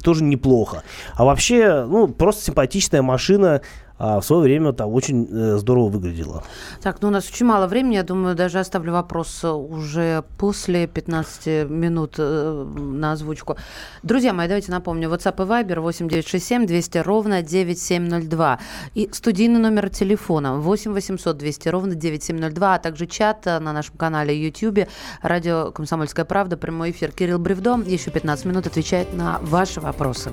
тоже 0.02 0.24
неплохо. 0.24 0.82
А 1.14 1.24
вообще, 1.24 1.86
ну, 1.88 2.08
просто 2.08 2.42
симпатичная 2.74 3.02
машина, 3.02 3.60
а 3.96 4.18
в 4.20 4.24
свое 4.24 4.42
время 4.42 4.72
там 4.72 4.92
очень 4.92 5.28
э, 5.30 5.56
здорово 5.58 5.88
выглядела. 5.88 6.42
Так, 6.82 7.00
ну 7.00 7.08
у 7.08 7.10
нас 7.12 7.28
очень 7.28 7.46
мало 7.46 7.68
времени, 7.68 7.94
я 7.94 8.02
думаю, 8.02 8.34
даже 8.34 8.58
оставлю 8.58 8.92
вопрос 8.92 9.44
э, 9.44 9.48
уже 9.48 10.24
после 10.36 10.88
15 10.88 11.70
минут 11.70 12.16
э, 12.18 12.66
на 12.76 13.12
озвучку. 13.12 13.56
Друзья 14.02 14.32
мои, 14.32 14.48
давайте 14.48 14.72
напомню, 14.72 15.08
WhatsApp 15.08 15.36
и 15.36 15.48
Viber 15.48 15.80
8967 15.80 16.66
200 16.66 16.98
ровно 16.98 17.42
9702 17.42 18.58
и 18.94 19.08
студийный 19.12 19.60
номер 19.60 19.88
телефона 19.90 20.56
8 20.56 20.92
800 20.92 21.36
200 21.36 21.68
ровно 21.68 21.94
9702, 21.94 22.74
а 22.74 22.78
также 22.80 23.06
чат 23.06 23.46
э, 23.46 23.60
на 23.60 23.72
нашем 23.72 23.96
канале 23.96 24.36
YouTube, 24.36 24.88
радио 25.22 25.70
«Комсомольская 25.70 26.24
правда», 26.24 26.56
прямой 26.56 26.90
эфир. 26.90 27.12
Кирилл 27.12 27.38
Бревдо 27.38 27.78
еще 27.86 28.10
15 28.10 28.44
минут 28.46 28.66
отвечает 28.66 29.14
на 29.14 29.38
ваши 29.40 29.80
вопросы. 29.80 30.32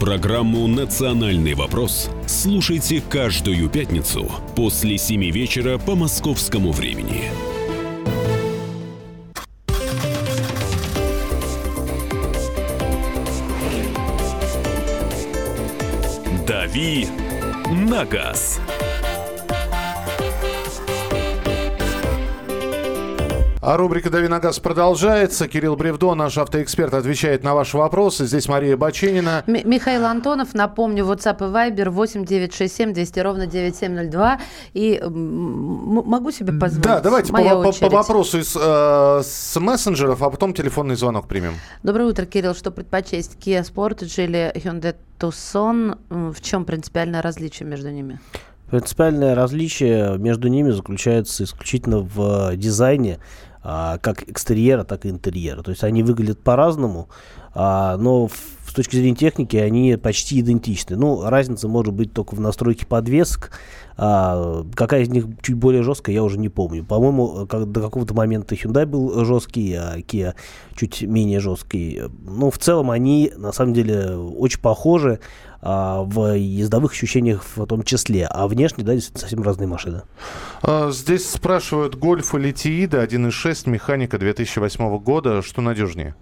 Программу 0.00 0.66
«Национальный 0.66 1.52
вопрос» 1.52 2.08
слушайте 2.26 3.02
каждую 3.02 3.68
пятницу 3.68 4.32
после 4.56 4.96
7 4.96 5.30
вечера 5.30 5.76
по 5.76 5.94
московскому 5.94 6.72
времени. 6.72 7.24
«Дави 16.46 17.06
на 17.70 18.06
газ». 18.06 18.58
А 23.62 23.76
рубрика 23.76 24.08
«Дави 24.08 24.26
на 24.28 24.40
газ» 24.40 24.58
продолжается. 24.58 25.46
Кирилл 25.46 25.76
Бревдо, 25.76 26.14
наш 26.14 26.38
автоэксперт, 26.38 26.94
отвечает 26.94 27.44
на 27.44 27.54
ваши 27.54 27.76
вопросы. 27.76 28.24
Здесь 28.24 28.48
Мария 28.48 28.74
Бачинина. 28.74 29.44
М- 29.46 29.68
Михаил 29.68 30.06
Антонов, 30.06 30.54
напомню, 30.54 31.04
WhatsApp 31.04 31.36
и 31.40 31.52
Viber 31.52 31.90
8967 31.90 32.94
200 32.94 33.20
ровно 33.20 33.46
9702. 33.46 34.40
И 34.72 34.94
м, 35.02 35.12
могу 35.12 36.30
себе 36.30 36.54
позволить? 36.54 36.84
Да, 36.86 37.00
давайте 37.00 37.32
по, 37.32 37.38
Моя 37.38 37.54
по- 37.56 37.70
по 37.72 37.88
вопросу 37.90 38.38
из, 38.38 38.56
э, 38.58 39.20
с 39.22 39.60
мессенджеров, 39.60 40.22
а 40.22 40.30
потом 40.30 40.54
телефонный 40.54 40.96
звонок 40.96 41.28
примем. 41.28 41.52
Доброе 41.82 42.06
утро, 42.08 42.24
Кирилл. 42.24 42.54
Что 42.54 42.70
предпочесть, 42.70 43.36
Kia 43.44 43.62
Sportage 43.62 44.24
или 44.24 44.52
Hyundai 44.54 44.96
Tucson? 45.18 45.98
В 46.08 46.40
чем 46.40 46.64
принципиальное 46.64 47.20
различие 47.20 47.68
между 47.68 47.90
ними? 47.90 48.20
Принципиальное 48.70 49.34
различие 49.34 50.16
между 50.16 50.48
ними 50.48 50.70
заключается 50.70 51.44
исключительно 51.44 51.98
в 51.98 52.52
э, 52.52 52.56
дизайне 52.56 53.18
а, 53.62 53.98
как 53.98 54.28
экстерьера, 54.28 54.84
так 54.84 55.06
и 55.06 55.10
интерьера. 55.10 55.62
То 55.62 55.70
есть 55.70 55.84
они 55.84 56.02
выглядят 56.02 56.42
по-разному, 56.42 57.08
а, 57.54 57.96
но 57.96 58.26
в- 58.28 58.34
с 58.66 58.72
точки 58.72 58.96
зрения 58.96 59.16
техники 59.16 59.56
они 59.56 59.96
почти 59.96 60.40
идентичны. 60.40 60.96
Ну, 60.96 61.28
разница 61.28 61.66
может 61.68 61.92
быть 61.92 62.12
только 62.12 62.34
в 62.34 62.40
настройке 62.40 62.86
подвесок. 62.86 63.50
А, 64.02 64.64
какая 64.74 65.02
из 65.02 65.10
них 65.10 65.26
чуть 65.42 65.56
более 65.56 65.82
жесткая, 65.82 66.14
я 66.14 66.22
уже 66.22 66.38
не 66.38 66.48
помню. 66.48 66.82
По-моему, 66.82 67.46
как, 67.46 67.70
до 67.70 67.82
какого-то 67.82 68.14
момента 68.14 68.54
Hyundai 68.54 68.86
был 68.86 69.26
жесткий, 69.26 69.74
а 69.74 69.98
Kia 69.98 70.32
чуть 70.74 71.02
менее 71.02 71.38
жесткий. 71.38 72.04
Ну, 72.24 72.50
в 72.50 72.56
целом 72.56 72.90
они 72.90 73.30
на 73.36 73.52
самом 73.52 73.74
деле 73.74 74.16
очень 74.16 74.60
похожи 74.60 75.20
а, 75.60 76.02
в 76.04 76.34
ездовых 76.34 76.92
ощущениях 76.92 77.44
в 77.54 77.66
том 77.66 77.82
числе. 77.82 78.26
А 78.26 78.48
внешне, 78.48 78.84
да, 78.84 78.94
действительно 78.94 79.20
совсем 79.20 79.42
разные 79.42 79.66
машины. 79.66 80.00
Э, 80.62 80.90
Здесь 80.90 81.28
спрашивают, 81.28 81.96
Гольф 81.96 82.34
или 82.34 82.52
Тиида 82.52 83.04
1.6, 83.04 83.68
механика 83.68 84.16
2008 84.18 84.98
года, 85.00 85.42
что 85.42 85.60
надежнее? 85.60 86.14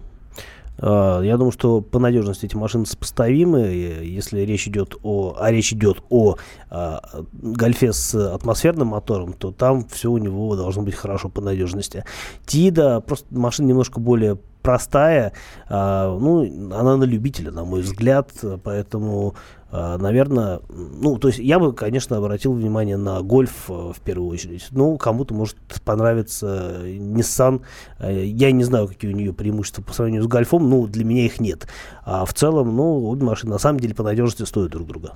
А, 0.81 1.21
Я 1.21 1.37
думаю, 1.37 1.51
что 1.51 1.81
по 1.81 1.99
надежности 1.99 2.45
эти 2.45 2.55
машины 2.55 2.85
сопоставимы. 2.85 3.59
Если 3.59 4.41
речь 4.41 4.67
идет 4.67 4.95
о, 5.03 5.35
а 5.39 5.51
речь 5.51 5.73
идет 5.73 6.03
о 6.09 6.35
а, 6.69 7.01
гольфе 7.33 7.93
с 7.93 8.15
атмосферным 8.33 8.89
мотором, 8.89 9.33
то 9.33 9.51
там 9.51 9.85
все 9.87 10.11
у 10.11 10.17
него 10.17 10.55
должно 10.55 10.83
быть 10.83 10.95
хорошо 10.95 11.29
по 11.29 11.41
надежности. 11.41 12.05
Тида 12.45 13.01
просто 13.01 13.27
машина 13.31 13.67
немножко 13.67 13.99
более 13.99 14.37
простая, 14.61 15.31
а, 15.67 16.17
ну, 16.17 16.43
она 16.73 16.97
на 16.97 17.03
любителя, 17.03 17.51
на 17.51 17.63
мой 17.63 17.81
взгляд, 17.81 18.31
поэтому, 18.63 19.35
наверное, 19.71 20.61
ну, 20.69 21.17
то 21.19 21.27
есть 21.27 21.39
я 21.39 21.59
бы, 21.59 21.73
конечно, 21.73 22.17
обратил 22.17 22.53
внимание 22.53 22.97
на 22.97 23.21
гольф 23.21 23.69
э, 23.69 23.91
в 23.95 23.99
первую 24.03 24.29
очередь. 24.29 24.67
Ну, 24.71 24.97
кому-то 24.97 25.33
может 25.35 25.57
понравиться 25.85 26.81
Nissan. 26.85 27.61
Э, 27.99 28.23
Я 28.25 28.51
не 28.51 28.63
знаю, 28.63 28.87
какие 28.87 29.13
у 29.13 29.15
нее 29.15 29.31
преимущества 29.31 29.83
по 29.83 29.93
сравнению 29.93 30.23
с 30.23 30.27
гольфом, 30.27 30.69
ну, 30.69 30.87
для 30.87 31.05
меня 31.05 31.25
их 31.25 31.39
нет. 31.39 31.67
А 32.11 32.25
в 32.25 32.33
целом, 32.33 32.75
ну, 32.75 33.07
обе 33.07 33.23
машины 33.23 33.51
на 33.51 33.59
самом 33.59 33.79
деле 33.79 33.93
по 33.93 34.01
надежности 34.01 34.41
стоят 34.41 34.71
друг 34.71 34.87
друга. 34.87 35.13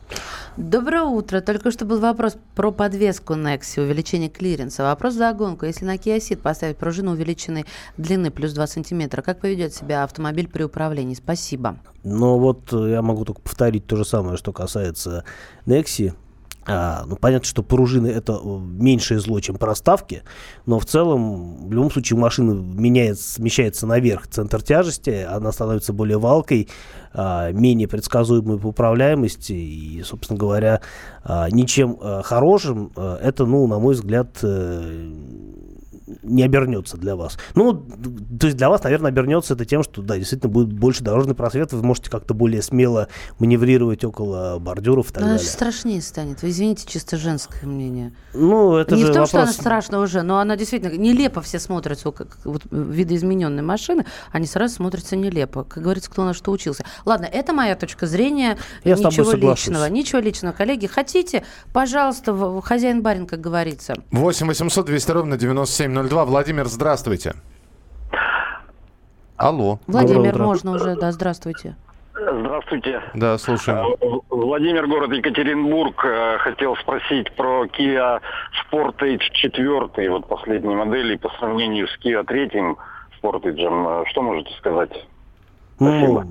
Доброе 0.57 1.01
утро. 1.01 1.41
Только 1.41 1.71
что 1.71 1.85
был 1.85 1.99
вопрос 1.99 2.37
про 2.53 2.71
подвеску 2.71 3.33
Nexi, 3.33 3.81
увеличение 3.81 4.29
клиренса. 4.29 4.83
Вопрос 4.83 5.15
за 5.15 5.33
гонку. 5.33 5.65
Если 5.65 5.85
на 5.85 5.95
Kia 5.95 6.17
Ceed 6.17 6.37
поставить 6.37 6.77
пружину 6.77 7.13
увеличенной 7.13 7.65
длины 7.97 8.29
плюс 8.29 8.53
2 8.53 8.67
сантиметра, 8.67 9.23
как 9.23 9.39
поведет 9.39 9.73
себя 9.73 10.03
автомобиль 10.03 10.47
при 10.47 10.61
управлении? 10.61 11.15
Спасибо. 11.15 11.77
Но 12.03 12.37
вот 12.37 12.71
э, 12.71 12.91
я 12.91 13.01
могу 13.01 13.25
только 13.25 13.41
повторить 13.41 13.87
то 13.87 13.95
же 13.95 14.05
самое, 14.05 14.37
что 14.37 14.53
касается 14.53 15.23
Nexi. 15.65 16.13
А, 16.65 17.03
ну, 17.05 17.15
понятно, 17.17 17.45
что 17.45 17.61
пружины 17.61 18.07
это 18.07 18.33
э, 18.33 18.37
меньшее 18.45 19.19
зло, 19.19 19.39
чем 19.39 19.55
проставки, 19.55 20.23
но 20.65 20.79
в 20.79 20.85
целом, 20.85 21.67
в 21.67 21.71
любом 21.73 21.91
случае, 21.91 22.17
машина 22.17 22.53
меняется, 22.53 23.33
смещается 23.33 23.85
наверх 23.85 24.27
центр 24.27 24.61
тяжести, 24.61 25.25
она 25.29 25.51
становится 25.51 25.91
более 25.91 26.17
валкой, 26.17 26.69
а, 27.13 27.51
менее 27.51 27.87
предсказуемой 27.87 28.59
по 28.59 28.67
управляемости, 28.67 29.53
и, 29.53 30.03
собственно 30.03 30.39
говоря, 30.39 30.81
а, 31.23 31.49
ничем 31.49 31.97
а, 32.01 32.21
хорошим 32.23 32.91
а, 32.95 33.17
это, 33.17 33.45
ну, 33.45 33.67
на 33.67 33.79
мой 33.79 33.93
взгляд, 33.93 34.37
э, 34.41 35.13
не 36.21 36.43
обернется 36.43 36.97
для 36.97 37.15
вас. 37.15 37.37
Ну, 37.55 37.73
то 37.73 38.47
есть 38.47 38.57
для 38.57 38.69
вас, 38.69 38.83
наверное, 38.83 39.09
обернется 39.09 39.53
это 39.53 39.65
тем, 39.65 39.83
что, 39.83 40.01
да, 40.01 40.17
действительно 40.17 40.51
будет 40.51 40.73
больше 40.73 41.03
дорожный 41.03 41.35
просвет, 41.35 41.71
вы 41.73 41.81
можете 41.83 42.09
как-то 42.09 42.33
более 42.33 42.61
смело 42.61 43.07
маневрировать 43.39 44.03
около 44.03 44.59
бордюров 44.59 45.09
и 45.09 45.13
так 45.13 45.21
Но 45.21 45.27
она 45.27 45.35
далее. 45.35 45.49
же 45.49 45.53
страшнее 45.53 46.01
станет. 46.01 46.41
Вы 46.41 46.49
извините, 46.49 46.85
чисто 46.87 47.17
женское 47.17 47.65
мнение. 47.65 48.13
Ну, 48.33 48.75
это 48.75 48.95
не 48.95 49.01
же 49.01 49.11
в 49.11 49.13
том, 49.13 49.23
вопрос... 49.23 49.29
что 49.29 49.41
она 49.41 49.53
страшна 49.53 49.99
уже, 49.99 50.21
но 50.21 50.39
она 50.39 50.55
действительно 50.55 50.95
нелепо 50.95 51.41
все 51.41 51.59
смотрятся, 51.59 52.11
как 52.11 52.37
вот, 52.43 52.63
видоизмененные 52.71 53.63
машины, 53.63 54.05
они 54.31 54.45
сразу 54.45 54.75
смотрятся 54.75 55.15
нелепо. 55.15 55.63
Как 55.63 55.83
говорится, 55.83 56.09
кто 56.09 56.25
на 56.25 56.33
что 56.33 56.51
учился. 56.51 56.83
Ладно, 57.05 57.25
это 57.25 57.53
моя 57.53 57.75
точка 57.75 58.07
зрения. 58.07 58.57
Я 58.83 58.97
с 58.97 59.01
тобой 59.01 59.17
Ничего 59.17 59.51
личного. 59.51 59.89
Ничего 59.89 60.19
личного, 60.19 60.53
коллеги. 60.53 60.87
Хотите, 60.87 61.43
пожалуйста, 61.71 62.61
хозяин-барин, 62.61 63.25
как 63.25 63.41
говорится. 63.41 63.95
8 64.11 64.47
800 64.47 64.85
200 64.85 65.11
ровно 65.11 65.37
9702. 65.93 66.25
Владимир, 66.25 66.65
здравствуйте. 66.67 67.35
Алло. 69.37 69.79
Владимир, 69.87 70.37
можно 70.39 70.71
уже, 70.71 70.95
да, 70.95 71.11
здравствуйте. 71.11 71.75
Здравствуйте. 72.13 73.01
Да, 73.13 73.37
слушаем. 73.37 73.95
Э, 73.99 74.19
Владимир, 74.29 74.87
город 74.87 75.11
Екатеринбург. 75.11 76.03
Э, 76.05 76.37
Хотел 76.39 76.75
спросить 76.77 77.31
про 77.35 77.65
Kia 77.65 78.21
Sportage 78.71 79.19
4, 79.33 80.09
вот 80.09 80.27
последней 80.27 80.75
модели, 80.75 81.15
по 81.17 81.29
сравнению 81.39 81.87
с 81.87 81.99
Kia 82.03 82.23
3 82.23 82.49
Sportage. 83.21 83.59
Э, 83.59 84.03
Что 84.09 84.21
можете 84.21 84.51
сказать? 84.57 84.91
Ну, 85.79 86.23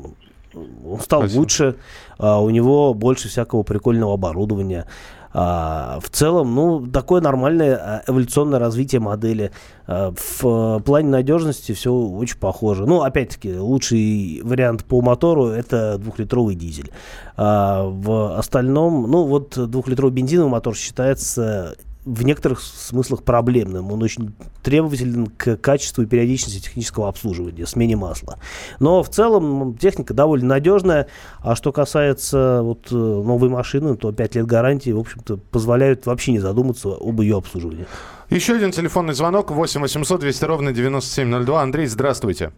он 0.87 1.00
стал 1.00 1.21
Спасибо. 1.23 1.40
лучше, 1.40 1.76
а, 2.19 2.40
у 2.40 2.50
него 2.50 2.95
больше 2.95 3.28
всякого 3.28 3.62
прикольного 3.62 4.14
оборудования. 4.14 4.87
А, 5.35 5.99
в 6.03 6.11
целом, 6.11 6.55
ну, 6.55 6.87
такое 6.87 7.21
нормальное 7.21 7.77
а, 7.77 8.03
эволюционное 8.07 8.59
развитие 8.59 9.01
модели. 9.01 9.51
А, 9.87 10.12
в 10.12 10.45
а, 10.45 10.79
плане 10.81 11.09
надежности 11.09 11.73
все 11.73 11.93
очень 11.93 12.39
похоже. 12.39 12.87
Ну, 12.87 13.03
опять-таки, 13.03 13.55
лучший 13.57 14.41
вариант 14.43 14.85
по 14.85 15.01
мотору 15.01 15.47
это 15.47 15.99
двухлитровый 15.99 16.55
дизель. 16.55 16.91
В 17.37 18.39
остальном, 18.39 19.11
ну, 19.11 19.25
вот 19.25 19.59
двухлитровый 19.71 20.15
бензиновый 20.15 20.51
мотор 20.51 20.77
считается 20.77 21.77
в 22.04 22.25
некоторых 22.25 22.61
смыслах 22.61 23.23
проблемным. 23.23 23.92
Он 23.92 24.02
очень 24.02 24.35
требователен 24.62 25.26
к 25.26 25.56
качеству 25.56 26.02
и 26.02 26.06
периодичности 26.06 26.61
технического 26.61 27.09
обслуживания, 27.09 27.66
смене 27.66 27.97
масла. 27.97 28.38
Но 28.80 29.02
в 29.02 29.09
целом 29.09 29.76
техника 29.76 30.12
довольно 30.12 30.49
надежная. 30.49 31.06
А 31.38 31.54
что 31.54 31.73
касается 31.73 32.61
вот, 32.62 32.88
э, 32.90 32.94
новой 32.94 33.49
машины, 33.49 33.97
то 33.97 34.12
5 34.12 34.35
лет 34.35 34.47
гарантии, 34.47 34.90
в 34.90 34.99
общем-то, 34.99 35.37
позволяют 35.37 36.06
вообще 36.06 36.32
не 36.32 36.40
задуматься 36.40 36.88
об 36.88 37.21
ее 37.21 37.37
обслуживании. 37.37 37.87
Еще 38.30 38.54
один 38.54 38.73
телефонный 38.73 39.14
звонок. 39.14 39.50
8 39.50 39.80
800 39.80 40.21
200 40.21 40.44
ровно 40.44 40.73
9702. 40.73 41.62
Андрей, 41.62 41.87
здравствуйте. 41.87 42.52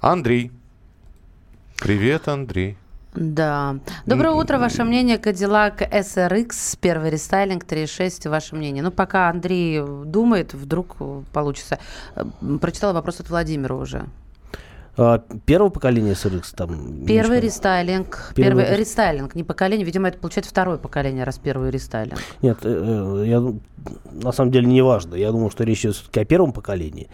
Андрей. 0.00 0.50
Привет, 1.76 2.28
Андрей. 2.28 2.78
Да. 3.14 3.76
Доброе 4.06 4.34
утро. 4.34 4.58
Ваше 4.58 4.84
мнение, 4.84 5.16
Cadillac 5.16 5.90
SRX, 5.90 6.78
первый 6.80 7.10
рестайлинг 7.10 7.64
3.6. 7.64 8.28
Ваше 8.28 8.54
мнение. 8.54 8.82
Ну, 8.82 8.90
пока 8.90 9.28
Андрей 9.28 9.82
думает, 10.04 10.54
вдруг 10.54 10.96
получится. 11.32 11.78
Э, 12.14 12.24
Прочитала 12.60 12.92
вопрос 12.92 13.20
от 13.20 13.30
Владимира 13.30 13.74
уже. 13.74 14.04
А, 15.00 15.22
Первого 15.46 15.70
поколения 15.70 16.12
SRX 16.12 16.54
там... 16.54 17.06
Первый 17.06 17.40
рестайлинг. 17.40 18.32
Первый 18.36 18.64
Первый 18.64 18.76
рес- 18.76 18.80
рестайлинг, 18.80 19.34
не 19.34 19.44
поколение. 19.44 19.86
Видимо, 19.86 20.08
это 20.08 20.18
получается 20.18 20.50
второе 20.50 20.76
поколение, 20.76 21.24
раз 21.24 21.38
первый 21.38 21.70
рестайлинг. 21.70 22.20
Нет, 22.42 22.58
э, 22.64 23.22
э, 23.22 23.26
я, 23.26 23.40
на 24.12 24.32
самом 24.32 24.50
деле 24.50 24.66
не 24.66 24.82
важно. 24.82 25.14
Я 25.14 25.30
думаю, 25.32 25.50
что 25.50 25.64
речь 25.64 25.80
идет 25.86 25.94
все-таки 25.94 26.20
о 26.20 26.24
первом 26.26 26.52
поколении. 26.52 27.08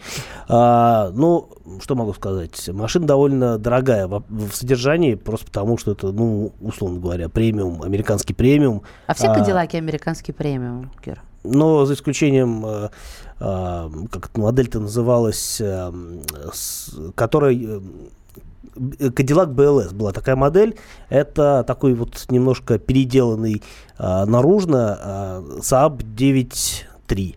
А, 0.49 1.11
ну, 1.13 1.47
что 1.81 1.95
могу 1.95 2.13
сказать? 2.13 2.67
Машина 2.67 3.07
довольно 3.07 3.57
дорогая 3.57 4.07
в, 4.07 4.21
в 4.27 4.53
содержании, 4.53 5.15
просто 5.15 5.45
потому 5.45 5.77
что 5.77 5.93
это, 5.93 6.11
ну, 6.11 6.51
условно 6.59 6.99
говоря, 6.99 7.29
премиум, 7.29 7.83
американский 7.83 8.33
премиум. 8.33 8.81
А 9.05 9.13
все 9.13 9.27
А, 9.27 9.35
Кадиллаки 9.35 9.77
американский 9.77 10.33
премиум, 10.33 10.91
Кир? 11.01 11.21
Но 11.45 11.85
за 11.85 11.93
исключением, 11.93 12.65
э, 12.65 12.89
как 13.39 14.29
эта 14.29 14.39
модель-то 14.39 14.79
называлась, 14.79 15.57
э, 15.61 15.91
с- 16.53 16.91
которая... 17.15 17.53
э, 17.53 17.79
Cadillac 18.77 19.53
BLS 19.55 19.93
была 19.93 20.11
такая 20.11 20.35
модель. 20.35 20.77
Это 21.09 21.63
такой 21.65 21.95
вот 21.95 22.25
немножко 22.29 22.77
переделанный 22.77 23.63
э, 23.97 24.25
наружно 24.25 24.99
э, 25.03 25.59
Saab 25.61 25.97
9.3. 26.15 27.35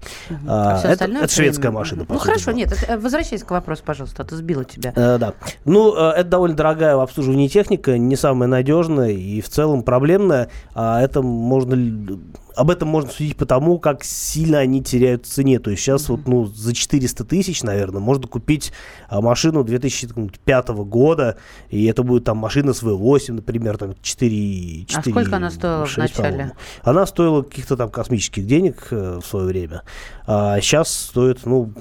А 0.48 0.74
А, 0.74 0.78
всё 0.78 0.88
это, 0.88 1.04
это 1.06 1.28
шведская 1.28 1.70
машина. 1.70 2.04
по 2.04 2.14
Ну 2.14 2.18
хорошо, 2.18 2.50
нет, 2.50 2.72
это- 2.72 2.92
э, 2.92 2.98
возвращайся 2.98 3.46
к 3.46 3.50
вопросу, 3.52 3.82
пожалуйста, 3.86 4.22
а 4.22 4.26
то 4.26 4.36
сбила 4.36 4.64
тебя. 4.64 4.92
Э, 4.96 5.16
да. 5.18 5.32
Ну, 5.64 5.94
э, 5.96 6.10
это 6.16 6.28
довольно 6.28 6.56
дорогая 6.56 6.96
в 6.96 7.00
обслуживании 7.00 7.48
техника, 7.48 7.96
не 7.96 8.16
самая 8.16 8.48
надежная 8.48 9.10
и 9.10 9.40
в 9.40 9.48
целом 9.48 9.82
проблемная. 9.82 10.50
А 10.74 11.00
это 11.00 11.22
можно, 11.22 12.18
об 12.56 12.70
этом 12.70 12.88
можно 12.88 13.10
судить 13.10 13.36
по 13.36 13.46
тому, 13.46 13.78
как 13.78 14.04
сильно 14.04 14.58
они 14.58 14.82
теряют 14.82 15.26
в 15.26 15.28
цене. 15.28 15.58
То 15.58 15.70
есть 15.70 15.82
сейчас 15.82 16.08
вот 16.08 16.26
ну, 16.26 16.46
за 16.46 16.74
400 16.74 17.24
тысяч, 17.24 17.62
наверное, 17.62 18.00
можно 18.00 18.26
купить 18.26 18.72
а, 19.08 19.20
машину 19.20 19.64
2005 19.64 20.68
года, 20.68 21.36
и 21.68 21.84
это 21.86 22.02
будет 22.02 22.24
там 22.24 22.38
машина 22.38 22.72
с 22.72 22.82
V8, 22.82 23.32
например, 23.32 23.78
там 23.78 23.94
4, 24.00 24.84
4 24.86 24.86
А 24.98 25.02
сколько 25.02 25.36
она 25.36 25.50
стоила 25.50 25.84
в 25.86 25.90
6, 25.90 25.98
начале? 25.98 26.30
по-моему. 26.30 26.52
Она 26.82 27.06
стоила 27.06 27.42
каких-то 27.42 27.76
там 27.76 27.90
космических 27.90 28.46
денег 28.46 28.88
э, 28.90 29.20
в 29.22 29.26
свое 29.26 29.46
время. 29.46 29.82
А 30.26 30.60
сейчас 30.60 30.92
стоит, 30.92 31.44
ну, 31.46 31.72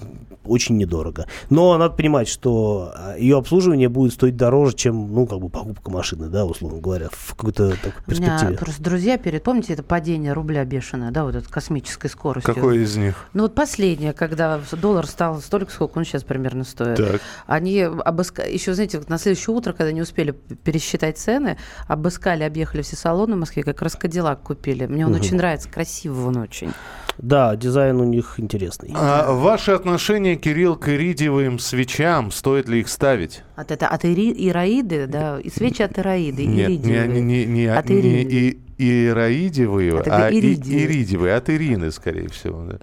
очень 0.49 0.77
недорого. 0.77 1.27
Но 1.49 1.77
надо 1.77 1.95
понимать, 1.95 2.27
что 2.27 2.91
а, 2.95 3.15
ее 3.17 3.37
обслуживание 3.37 3.89
будет 3.89 4.13
стоить 4.13 4.35
дороже, 4.35 4.75
чем, 4.75 5.13
ну, 5.13 5.27
как 5.27 5.39
бы 5.39 5.49
покупка 5.49 5.91
машины, 5.91 6.27
да, 6.27 6.45
условно 6.45 6.79
говоря, 6.79 7.09
в 7.11 7.35
какой-то 7.35 7.69
такой 7.71 7.91
У 8.07 8.11
меня 8.11 8.29
перспективе. 8.31 8.57
просто 8.57 8.83
друзья 8.83 9.17
перед, 9.17 9.43
помните, 9.43 9.73
это 9.73 9.83
падение 9.83 10.33
рубля 10.33 10.58
бешеное, 10.65 11.11
да, 11.11 11.23
вот 11.23 11.35
это 11.35 11.49
космической 11.49 12.07
скоростью. 12.09 12.53
Какой 12.53 12.79
из 12.79 12.95
них? 12.97 13.15
Ну 13.33 13.43
вот 13.43 13.55
последнее, 13.55 14.13
когда 14.13 14.59
доллар 14.81 15.05
стал 15.07 15.39
столько, 15.41 15.71
сколько 15.71 15.97
он 15.97 16.05
сейчас 16.05 16.23
примерно 16.23 16.63
стоит. 16.63 16.97
Так. 16.97 17.21
Они 17.47 17.81
обыскали, 17.81 18.51
еще, 18.51 18.73
знаете, 18.73 19.01
на 19.07 19.17
следующее 19.17 19.55
утро, 19.55 19.73
когда 19.73 19.91
не 19.91 20.01
успели 20.01 20.31
пересчитать 20.31 21.17
цены, 21.17 21.57
обыскали, 21.87 22.43
объехали 22.43 22.81
все 22.81 22.95
салоны 22.95 23.35
в 23.35 23.39
Москве, 23.39 23.63
как 23.63 23.81
раз 23.81 23.95
Кадиллак 23.95 24.41
купили. 24.41 24.85
Мне 24.85 25.05
он 25.05 25.13
очень 25.15 25.37
нравится, 25.37 25.69
красивый 25.69 26.25
он 26.25 26.37
очень. 26.37 26.71
Да, 27.17 27.55
дизайн 27.57 27.99
у 27.99 28.05
них 28.05 28.35
интересный. 28.39 28.93
А 28.95 29.33
ваши 29.33 29.71
отношения, 29.71 30.37
Кирилл, 30.37 30.77
к 30.77 30.87
иридиевым 30.87 31.59
свечам, 31.59 32.31
стоит 32.31 32.69
ли 32.69 32.79
их 32.79 32.87
ставить? 32.87 33.43
От 33.57 33.71
это 33.71 33.87
от 33.89 34.05
ири- 34.05 34.33
ираиды, 34.37 35.05
да, 35.05 35.37
и 35.37 35.49
свечи 35.49 35.81
от 35.81 35.99
ираиды, 35.99 36.45
Нет, 36.45 36.69
не, 36.69 36.75
иридиевые. 36.75 37.07
не, 37.09 37.21
не, 37.21 37.45
не, 37.45 37.65
От 37.65 37.89
не 37.89 38.21
и- 38.21 38.59
ираидиевые, 38.79 39.91
А 39.99 40.03
тогда 40.03 40.25
а 40.27 40.29
и- 40.29 40.39
иридиевые. 40.39 40.85
иридиевые, 40.85 41.35
от 41.35 41.49
Ирины, 41.49 41.91
скорее 41.91 42.29
всего. 42.29 42.63
да. 42.65 42.77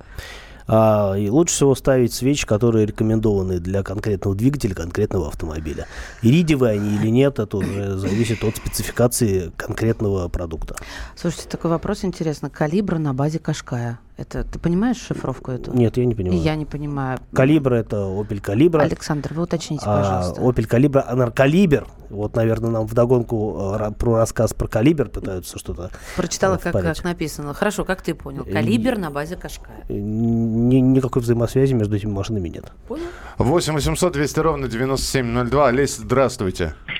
А, 0.68 1.14
и 1.14 1.28
лучше 1.28 1.54
всего 1.54 1.74
ставить 1.76 2.12
свечи, 2.12 2.44
которые 2.44 2.86
рекомендованы 2.86 3.60
для 3.60 3.84
конкретного 3.84 4.34
двигателя, 4.36 4.74
конкретного 4.74 5.28
автомобиля. 5.28 5.86
Иридиевые 6.22 6.72
они 6.80 6.96
или 6.96 7.08
нет, 7.08 7.38
это 7.38 7.56
уже 7.58 7.96
зависит 7.98 8.42
от 8.42 8.56
спецификации 8.56 9.52
конкретного 9.56 10.28
продукта. 10.28 10.74
Слушайте, 11.14 11.48
такой 11.48 11.70
вопрос 11.70 12.04
интересный. 12.04 12.50
Калибр 12.50 12.98
на 12.98 13.14
базе 13.14 13.38
Кашкая. 13.38 14.00
Это 14.16 14.44
ты 14.44 14.58
понимаешь 14.58 14.96
шифровку 14.96 15.50
эту? 15.50 15.74
Нет, 15.76 15.98
я 15.98 16.06
не 16.06 16.12
И 16.12 16.16
понимаю. 16.16 16.40
я 16.40 16.56
не 16.56 16.64
понимаю. 16.64 17.18
Калибр 17.34 17.74
это 17.74 17.96
Opel 17.96 18.40
Калибра. 18.40 18.80
Александр, 18.80 19.34
вы 19.34 19.42
уточните, 19.42 19.84
А, 19.86 19.98
пожалуйста. 19.98 20.40
Opel 20.40 20.66
Калибра, 20.66 21.04
Анаркалибр. 21.06 21.86
Вот, 22.08 22.34
наверное, 22.36 22.70
нам 22.70 22.86
вдогонку 22.86 23.74
э, 23.74 23.76
ра- 23.78 23.94
про 23.94 24.16
рассказ 24.18 24.54
про 24.54 24.68
Калибр 24.68 25.08
пытаются 25.10 25.58
что-то 25.58 25.90
Прочитала, 26.16 26.54
э, 26.54 26.58
как, 26.58 26.70
впарить. 26.72 26.96
как 26.96 27.04
написано. 27.04 27.52
Хорошо, 27.52 27.84
как 27.84 28.00
ты 28.00 28.14
понял? 28.14 28.44
И- 28.44 28.52
Калибр 28.52 28.96
на 28.96 29.10
базе 29.10 29.36
Кашкая. 29.36 29.84
Э, 29.88 29.92
ни- 29.92 30.76
никакой 30.80 31.20
взаимосвязи 31.20 31.74
между 31.74 31.94
этими 31.96 32.10
машинами 32.12 32.48
нет. 32.48 32.72
Понял? 32.88 33.04
8 33.36 33.74
800 33.74 34.12
200 34.14 34.38
ровно 34.40 34.68
9702. 34.68 35.68
Олесь, 35.68 35.96
здравствуйте. 35.96 36.74
Здравствуйте. 36.84 36.95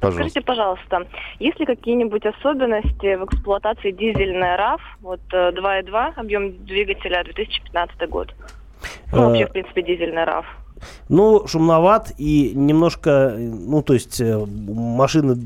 Подскажите, 0.00 0.40
пожалуйста, 0.40 1.06
есть 1.38 1.58
ли 1.60 1.66
какие-нибудь 1.66 2.24
особенности 2.26 3.16
в 3.16 3.24
эксплуатации 3.24 3.90
дизельной 3.90 4.56
RAV, 4.56 4.80
вот 5.00 5.20
э, 5.32 5.50
2.2, 5.50 6.12
объем 6.16 6.64
двигателя 6.64 7.24
2015 7.24 8.08
год? 8.08 8.34
Ну, 9.12 9.18
Э, 9.18 9.26
вообще, 9.26 9.46
в 9.46 9.52
принципе, 9.52 9.82
дизельная 9.82 10.26
RAV. 10.26 10.44
Ну, 11.08 11.46
шумноват 11.46 12.12
и 12.18 12.52
немножко, 12.54 13.10
э, 13.10 13.38
ну, 13.38 13.82
то 13.82 13.94
есть 13.94 14.20
э, 14.20 14.44
машина 14.46 15.36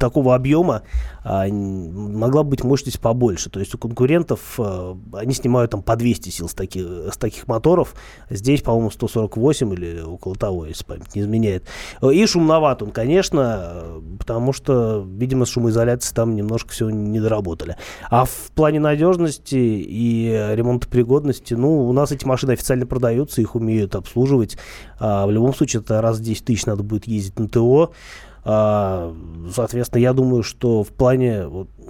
такого 0.00 0.34
объема 0.34 0.82
а, 1.22 1.46
могла 1.46 2.42
быть 2.42 2.64
мощность 2.64 2.98
побольше. 2.98 3.50
То 3.50 3.60
есть 3.60 3.74
у 3.74 3.78
конкурентов 3.78 4.54
э, 4.58 4.94
они 5.12 5.34
снимают 5.34 5.70
там 5.70 5.82
по 5.82 5.94
200 5.94 6.30
сил 6.30 6.48
с 6.48 6.54
таких, 6.54 6.86
с 7.12 7.16
таких 7.16 7.46
моторов. 7.46 7.94
Здесь, 8.30 8.62
по-моему, 8.62 8.90
148 8.90 9.72
или 9.74 10.00
около 10.00 10.34
того, 10.34 10.66
если 10.66 10.84
память 10.84 11.14
не 11.14 11.20
изменяет. 11.20 11.66
Э, 12.00 12.12
И 12.12 12.26
шумноват 12.26 12.82
он, 12.82 12.90
конечно, 12.90 13.60
э, 13.62 14.00
потому 14.18 14.52
что, 14.52 15.06
видимо, 15.06 15.44
с 15.44 15.50
шумоизоляцией 15.50 16.14
там 16.14 16.34
немножко 16.34 16.70
все 16.70 16.88
не 16.88 17.20
доработали. 17.20 17.76
А 18.08 18.24
в 18.24 18.50
плане 18.54 18.80
надежности 18.80 19.56
и 19.56 20.28
ремонтопригодности, 20.54 21.54
ну, 21.54 21.86
у 21.86 21.92
нас 21.92 22.10
эти 22.10 22.24
машины 22.24 22.52
официально 22.52 22.86
продаются, 22.86 23.42
их 23.42 23.54
умеют 23.54 23.94
обслуживать. 23.94 24.56
А, 24.98 25.26
в 25.26 25.30
любом 25.30 25.54
случае, 25.54 25.82
это 25.82 26.00
раз 26.00 26.18
в 26.18 26.22
10 26.22 26.44
тысяч 26.46 26.64
надо 26.64 26.82
будет 26.82 27.06
ездить 27.06 27.38
на 27.38 27.48
ТО. 27.48 27.92
А, 28.52 29.12
соответственно, 29.52 30.00
я 30.02 30.12
думаю, 30.12 30.42
что 30.42 30.82
в 30.82 30.88
плане 30.88 31.44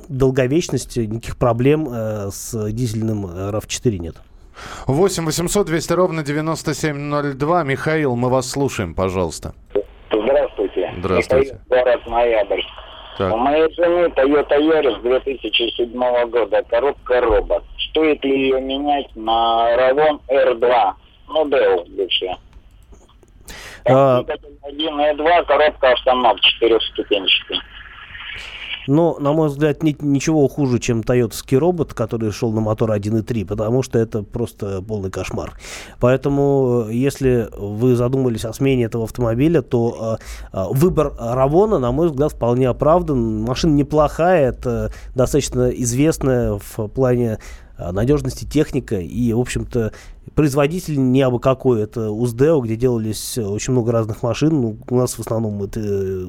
долговечности 0.08 1.00
никаких 1.00 1.38
проблем 1.38 1.88
э, 1.90 2.28
с 2.30 2.70
дизельным 2.70 3.24
э, 3.26 3.50
RAV4 3.50 3.96
нет. 3.96 4.16
8 4.86 5.24
800 5.24 5.66
200 5.66 5.92
ровно 5.94 6.22
9702. 6.22 7.64
Михаил, 7.64 8.14
мы 8.14 8.28
вас 8.28 8.50
слушаем, 8.50 8.94
пожалуйста. 8.94 9.54
Здравствуйте. 10.12 10.92
Здравствуйте. 10.98 11.60
Михаил, 11.70 11.84
город 11.84 12.06
Ноябрь. 12.06 12.62
Так. 13.16 13.34
У 13.34 13.36
моей 13.38 13.74
жены 13.74 14.06
Toyota 14.08 14.58
Yaris 14.58 15.00
2007 15.00 16.30
года, 16.30 16.62
коробка 16.68 17.22
робот. 17.22 17.64
Стоит 17.88 18.22
ли 18.22 18.48
ее 18.48 18.60
менять 18.60 19.08
на 19.16 19.76
Ravon 19.78 20.20
R2? 20.28 20.92
Ну, 21.28 21.48
Dell 21.48 21.88
бывшая. 21.96 22.36
А, 23.86 24.24
1 24.62 25.00
и 25.00 25.16
2, 25.16 25.42
коробка 25.44 25.92
автомат 25.92 26.40
четырехступенчатый. 26.40 27.60
Но, 28.86 29.16
на 29.20 29.32
мой 29.32 29.48
взгляд, 29.48 29.82
нет 29.82 30.02
ничего 30.02 30.48
хуже, 30.48 30.78
чем 30.78 31.02
тойотовский 31.02 31.56
робот, 31.56 31.94
который 31.94 32.32
шел 32.32 32.50
на 32.52 32.60
мотор 32.60 32.90
1.3, 32.90 33.46
потому 33.46 33.82
что 33.82 33.98
это 33.98 34.22
просто 34.22 34.82
полный 34.82 35.10
кошмар. 35.10 35.52
Поэтому, 36.00 36.86
э, 36.88 36.92
если 36.92 37.48
вы 37.56 37.94
задумались 37.94 38.44
о 38.44 38.52
смене 38.52 38.84
этого 38.84 39.04
автомобиля, 39.04 39.62
то 39.62 40.18
э, 40.52 40.56
э, 40.56 40.64
выбор 40.70 41.12
Равона, 41.18 41.78
на 41.78 41.92
мой 41.92 42.08
взгляд, 42.08 42.32
вполне 42.32 42.68
оправдан. 42.68 43.42
Машина 43.42 43.74
неплохая, 43.74 44.48
это 44.48 44.92
достаточно 45.14 45.68
известная 45.70 46.58
в 46.58 46.88
плане 46.88 47.38
э, 47.38 47.38
надежности 47.92 48.44
техника 48.44 48.98
и, 48.98 49.32
в 49.32 49.40
общем-то, 49.40 49.92
производитель 50.34 50.98
не 50.98 51.22
абы 51.22 51.40
какой. 51.40 51.82
Это 51.82 52.10
УЗДЕО, 52.10 52.60
где 52.60 52.76
делались 52.76 53.36
э, 53.38 53.42
очень 53.42 53.72
много 53.72 53.92
разных 53.92 54.22
машин. 54.22 54.60
Ну, 54.60 54.78
у 54.88 54.96
нас 54.96 55.14
в 55.14 55.20
основном 55.20 55.62
это 55.62 55.80
э, 55.80 56.26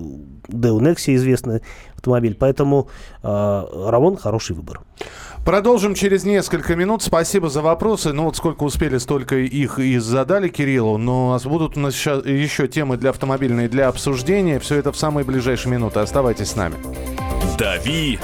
Deo 0.48 0.80
Nexia 0.80 1.16
известный 1.16 1.62
автомобиль. 1.96 2.36
Поэтому 2.40 2.90
э, 3.24 3.28
Равон 3.28 4.18
хороший 4.18 4.56
выбор. 4.56 4.82
Продолжим 5.46 5.96
через 5.96 6.24
несколько 6.24 6.76
минут. 6.76 7.02
Спасибо 7.02 7.50
за 7.50 7.62
вопросы. 7.62 8.14
Ну 8.14 8.26
вот 8.26 8.36
сколько 8.36 8.64
успели, 8.64 8.98
столько 8.98 9.38
их 9.38 9.80
и 9.80 9.98
задали 9.98 10.50
Кириллу. 10.50 10.98
Но 10.98 11.28
у 11.28 11.30
нас 11.32 11.46
будут 11.46 11.78
у 11.78 11.80
нас 11.80 11.96
сейчас 11.96 12.26
еще 12.26 12.68
темы 12.68 12.98
для 12.98 13.10
автомобильные 13.10 13.68
для 13.68 13.88
обсуждения. 13.88 14.60
Все 14.60 14.76
это 14.76 14.92
в 14.92 14.98
самые 14.98 15.26
ближайшие 15.26 15.72
минуты. 15.72 16.00
Оставайтесь 16.00 16.50
с 16.50 16.56
нами. 16.56 16.76
«Дави 17.58 18.20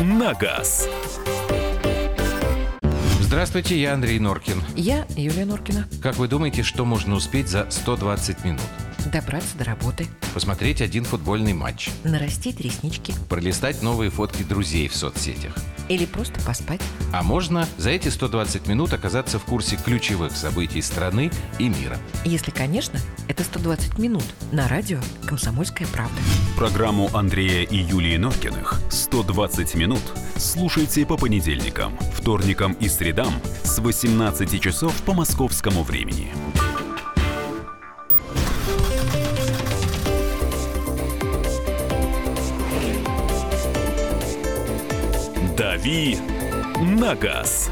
на 0.00 0.34
газ». 0.34 0.88
Здравствуйте, 3.26 3.76
я 3.76 3.94
Андрей 3.94 4.20
Норкин. 4.20 4.62
Я 4.76 5.04
Юлия 5.16 5.44
Норкина. 5.46 5.88
Как 6.00 6.14
вы 6.14 6.28
думаете, 6.28 6.62
что 6.62 6.84
можно 6.84 7.16
успеть 7.16 7.48
за 7.48 7.68
120 7.68 8.44
минут? 8.44 8.60
Добраться 9.12 9.56
до 9.56 9.64
работы. 9.64 10.08
Посмотреть 10.34 10.80
один 10.80 11.04
футбольный 11.04 11.52
матч. 11.52 11.90
Нарастить 12.02 12.60
реснички. 12.60 13.14
Пролистать 13.28 13.80
новые 13.80 14.10
фотки 14.10 14.42
друзей 14.42 14.88
в 14.88 14.96
соцсетях. 14.96 15.54
Или 15.88 16.06
просто 16.06 16.40
поспать. 16.40 16.80
А 17.12 17.22
можно 17.22 17.68
за 17.78 17.90
эти 17.90 18.08
120 18.08 18.66
минут 18.66 18.92
оказаться 18.92 19.38
в 19.38 19.44
курсе 19.44 19.76
ключевых 19.76 20.36
событий 20.36 20.82
страны 20.82 21.30
и 21.60 21.68
мира. 21.68 21.98
Если, 22.24 22.50
конечно, 22.50 22.98
это 23.28 23.44
120 23.44 23.98
минут 23.98 24.24
на 24.50 24.66
радио 24.66 24.98
«Комсомольская 25.24 25.86
правда». 25.86 26.16
Программу 26.56 27.08
Андрея 27.14 27.62
и 27.62 27.76
Юлии 27.76 28.16
Норкиных 28.16 28.80
«120 28.90 29.76
минут» 29.76 30.02
слушайте 30.36 31.06
по 31.06 31.16
понедельникам, 31.16 31.96
вторникам 32.12 32.72
и 32.72 32.88
средам 32.88 33.32
с 33.62 33.78
18 33.78 34.60
часов 34.60 34.92
по 35.02 35.12
московскому 35.12 35.84
времени. 35.84 36.32
«Дави 45.86 46.18
на 46.98 47.14
газ». 47.14 47.70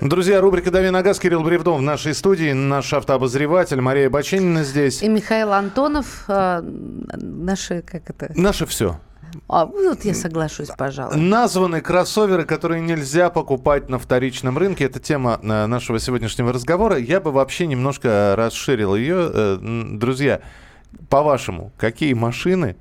Друзья, 0.00 0.40
рубрика 0.40 0.70
«Дави 0.70 0.88
на 0.88 1.02
газ». 1.02 1.20
Кирилл 1.20 1.42
Бревдов 1.42 1.80
в 1.80 1.82
нашей 1.82 2.14
студии, 2.14 2.52
наш 2.52 2.90
автообозреватель, 2.94 3.82
Мария 3.82 4.08
Бачинина 4.08 4.64
здесь. 4.64 5.02
И 5.02 5.08
Михаил 5.08 5.52
Антонов, 5.52 6.24
э, 6.26 6.62
наши, 6.62 7.82
как 7.82 8.08
это? 8.08 8.32
Наше 8.34 8.64
все. 8.64 8.98
А, 9.46 9.66
вот 9.66 10.06
я 10.06 10.14
соглашусь, 10.14 10.68
пожалуй. 10.68 11.14
Названы 11.18 11.82
кроссоверы, 11.82 12.46
которые 12.46 12.80
нельзя 12.80 13.28
покупать 13.28 13.90
на 13.90 13.98
вторичном 13.98 14.56
рынке. 14.56 14.86
Это 14.86 15.00
тема 15.00 15.38
э, 15.42 15.66
нашего 15.66 15.98
сегодняшнего 15.98 16.50
разговора. 16.50 16.96
Я 16.96 17.20
бы 17.20 17.30
вообще 17.30 17.66
немножко 17.66 18.32
расширил 18.38 18.96
ее. 18.96 19.30
Э, 19.30 19.58
Друзья, 19.98 20.40
по-вашему, 21.10 21.72
какие 21.76 22.14
машины 22.14 22.76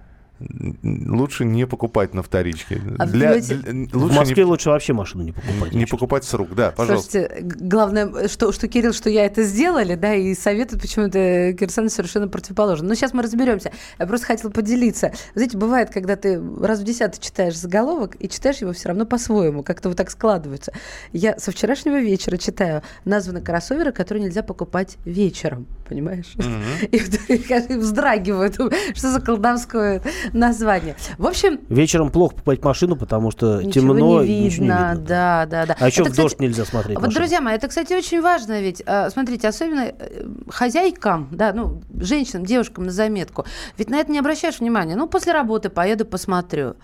лучше 0.84 1.46
не 1.46 1.66
покупать 1.68 2.14
на 2.14 2.24
вторичке. 2.24 2.82
А 2.98 3.06
для, 3.06 3.40
для, 3.40 3.58
лучше 3.94 4.14
в 4.14 4.16
Москве 4.16 4.44
не, 4.44 4.50
лучше 4.50 4.70
вообще 4.70 4.94
машину 4.94 5.24
не 5.24 5.32
покупать. 5.32 5.74
Не 5.74 5.86
покупать 5.86 6.24
с 6.24 6.34
рук, 6.34 6.56
да, 6.56 6.72
пожалуйста. 6.72 7.12
Слушайте, 7.12 7.42
главное, 7.42 8.28
что, 8.28 8.52
что 8.52 8.68
Кирилл, 8.68 8.94
что 8.94 9.10
я 9.10 9.26
это 9.26 9.44
сделали, 9.44 9.96
да, 9.96 10.14
и 10.16 10.34
советует 10.36 10.82
почему-то 10.82 11.54
Кирсан 11.54 11.90
совершенно 11.90 12.28
противоположно. 12.28 12.88
Но 12.88 12.96
сейчас 12.96 13.14
мы 13.14 13.24
разберемся. 13.24 13.72
Я 14.00 14.08
просто 14.08 14.28
хотела 14.28 14.52
поделиться. 14.52 15.12
Знаете, 15.36 15.58
бывает, 15.58 15.90
когда 15.90 16.16
ты 16.16 16.42
раз 16.62 16.80
в 16.80 16.84
десятый 16.84 17.22
читаешь 17.22 17.58
заголовок 17.58 18.16
и 18.20 18.30
читаешь 18.30 18.58
его 18.58 18.74
все 18.74 18.90
равно 18.90 19.06
по-своему, 19.06 19.64
как-то 19.64 19.90
вот 19.90 19.98
так 19.98 20.10
складывается. 20.10 20.74
Я 21.12 21.38
со 21.40 21.52
вчерашнего 21.52 22.00
вечера 22.00 22.38
читаю 22.38 22.82
названы 23.06 23.42
кроссоверы, 23.42 23.92
которые 23.92 24.24
нельзя 24.26 24.44
покупать 24.44 24.98
вечером, 25.06 25.68
понимаешь? 25.88 26.34
Mm-hmm. 26.36 27.72
И 27.72 27.78
вздрагиваю, 27.78 28.52
что 28.94 29.12
за 29.12 29.22
колдовское 29.22 30.02
название. 30.52 30.96
В 31.18 31.28
общем... 31.28 31.60
Вечером 31.70 32.12
плохо 32.12 32.36
покупать 32.36 32.64
машину, 32.64 32.96
потому 32.96 33.32
что 33.32 33.62
ничего 33.62 33.94
темно. 33.94 34.24
Не 34.24 34.28
видно, 34.28 34.46
ничего 34.46 34.66
не 34.66 34.70
видно. 34.70 34.96
Да, 34.98 35.46
да, 35.46 35.66
да. 35.66 35.76
А 35.80 35.88
еще 35.88 36.02
это, 36.04 36.12
в 36.12 36.16
дождь 36.16 36.36
кстати, 36.36 36.42
нельзя 36.42 36.66
смотреть. 36.66 36.98
Вот, 36.98 37.08
машину. 37.08 37.20
друзья 37.20 37.42
мои, 37.42 37.56
это, 37.56 37.68
кстати, 37.68 37.94
очень 37.94 38.22
важно 38.22 38.62
ведь. 38.62 38.82
А, 38.86 39.10
смотрите, 39.10 39.48
особенно 39.48 39.92
э, 39.98 40.26
хозяйкам, 40.50 41.30
да, 41.32 41.54
ну, 41.54 41.82
женщинам, 42.00 42.46
девушкам 42.46 42.86
на 42.86 42.92
заметку. 42.92 43.46
Ведь 43.78 43.90
на 43.90 43.98
это 43.98 44.12
не 44.12 44.20
обращаешь 44.20 44.60
внимания. 44.60 44.96
Ну, 44.96 45.08
после 45.08 45.34
работы 45.34 45.70
поеду, 45.70 46.06
посмотрю. 46.06 46.76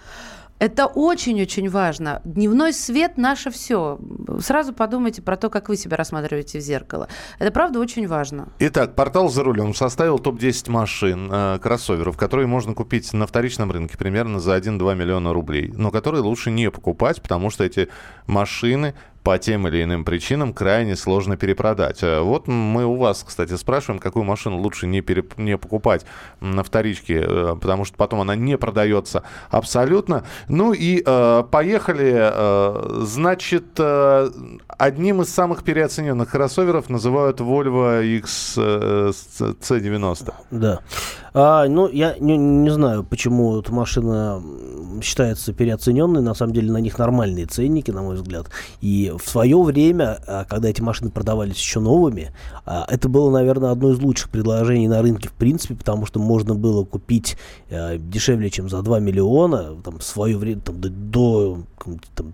Это 0.60 0.88
очень-очень 0.88 1.70
важно. 1.70 2.22
Дневной 2.26 2.74
свет– 2.74 3.13
наше 3.17 3.52
все. 3.52 4.00
Сразу 4.39 4.74
подумайте 4.74 5.22
про 5.22 5.38
то, 5.38 5.50
как 5.50 5.70
вы 5.70 5.78
себя 5.78 5.98
рассматриваете 5.98 6.58
в 6.58 6.62
зеркало. 6.62 7.08
Это 7.38 7.52
правда 7.52 7.80
очень 7.80 8.08
важно. 8.08 8.50
Итак, 8.60 8.96
портал 8.96 9.30
«За 9.30 9.43
рулем» 9.43 9.76
составил 9.76 10.17
топ-10 10.17 10.72
машин, 10.72 11.30
э, 11.32 11.60
кроссоверов, 11.62 12.17
которые 12.17 12.48
можно 12.48 12.74
купить 12.74 13.13
на 13.13 13.28
вторичном 13.28 13.72
рынке 13.72 13.98
примерно 13.98 14.39
за 14.39 14.56
1-2 14.56 14.96
миллиона 14.96 15.32
рублей, 15.32 15.72
но 15.76 15.91
которые 15.91 16.22
лучше 16.22 16.50
не 16.50 16.72
покупать, 16.72 17.22
потому 17.22 17.52
что 17.52 17.63
эти 17.63 17.89
машины 18.26 18.96
по 19.27 19.37
тем 19.37 19.67
или 19.67 19.83
иным 19.83 20.05
причинам 20.05 20.53
крайне 20.53 20.95
сложно 20.95 21.35
перепродать. 21.35 22.01
Э, 22.01 22.21
вот 22.21 22.47
мы 22.47 22.85
у 22.85 22.95
вас, 22.95 23.25
кстати, 23.27 23.57
спрашиваем, 23.57 23.99
какую 23.99 24.23
машину 24.23 24.57
лучше 24.57 24.87
не, 24.87 25.01
переп... 25.01 25.37
не 25.37 25.57
покупать 25.57 26.05
на 26.39 26.63
вторичке, 26.63 27.25
э, 27.27 27.57
потому 27.59 27.83
что 27.83 27.97
потом 27.97 28.21
она 28.21 28.37
не 28.37 28.57
продается 28.57 29.23
абсолютно. 29.49 30.23
Ну 30.47 30.71
и 30.71 31.03
э, 31.05 31.43
поехали. 31.51 32.13
Э, 32.15 33.01
значит, 33.03 33.77
одним 33.77 35.21
из 35.21 35.27
самых 35.27 35.65
переоцененных 35.65 36.31
кроссоверов 36.31 36.89
называют 36.89 37.41
Volvo 37.41 38.01
XC90. 38.21 40.33
Да. 40.51 40.79
А, 41.39 41.67
ну, 41.67 41.87
я 41.87 42.15
не, 42.19 42.35
не 42.35 42.71
знаю, 42.71 43.03
почему 43.03 43.59
эта 43.59 43.71
машина 43.71 44.41
считается 45.03 45.53
переоцененной. 45.53 46.21
На 46.21 46.33
самом 46.33 46.53
деле 46.53 46.71
на 46.71 46.77
них 46.77 46.97
нормальные 46.97 47.45
ценники, 47.45 47.91
на 47.91 48.01
мой 48.01 48.15
взгляд. 48.15 48.47
И 48.81 49.13
в 49.17 49.27
свое 49.27 49.62
время, 49.62 50.19
а, 50.27 50.45
когда 50.45 50.69
эти 50.69 50.82
машины 50.82 51.12
продавались 51.12 51.58
еще 51.58 51.80
новыми, 51.80 52.32
а, 52.65 52.86
это 52.89 53.10
было, 53.10 53.32
наверное, 53.32 53.71
одно 53.71 53.91
из 53.91 53.99
лучших 53.99 54.30
предложений 54.30 54.88
на 54.88 55.01
рынке 55.01 55.30
в 55.30 55.34
принципе, 55.34 55.75
потому 55.75 56.06
что 56.06 56.19
можно 56.19 56.56
было 56.56 56.84
купить 56.84 57.38
а, 57.69 57.97
дешевле, 57.97 58.49
чем 58.49 58.69
за 58.69 58.82
2 58.82 58.99
миллиона, 58.99 59.75
там, 59.84 59.99
в 59.99 60.03
свое 60.03 60.38
время, 60.38 60.62
там, 60.62 60.80
до, 60.80 60.89
до 60.89 61.58
там, 62.15 62.34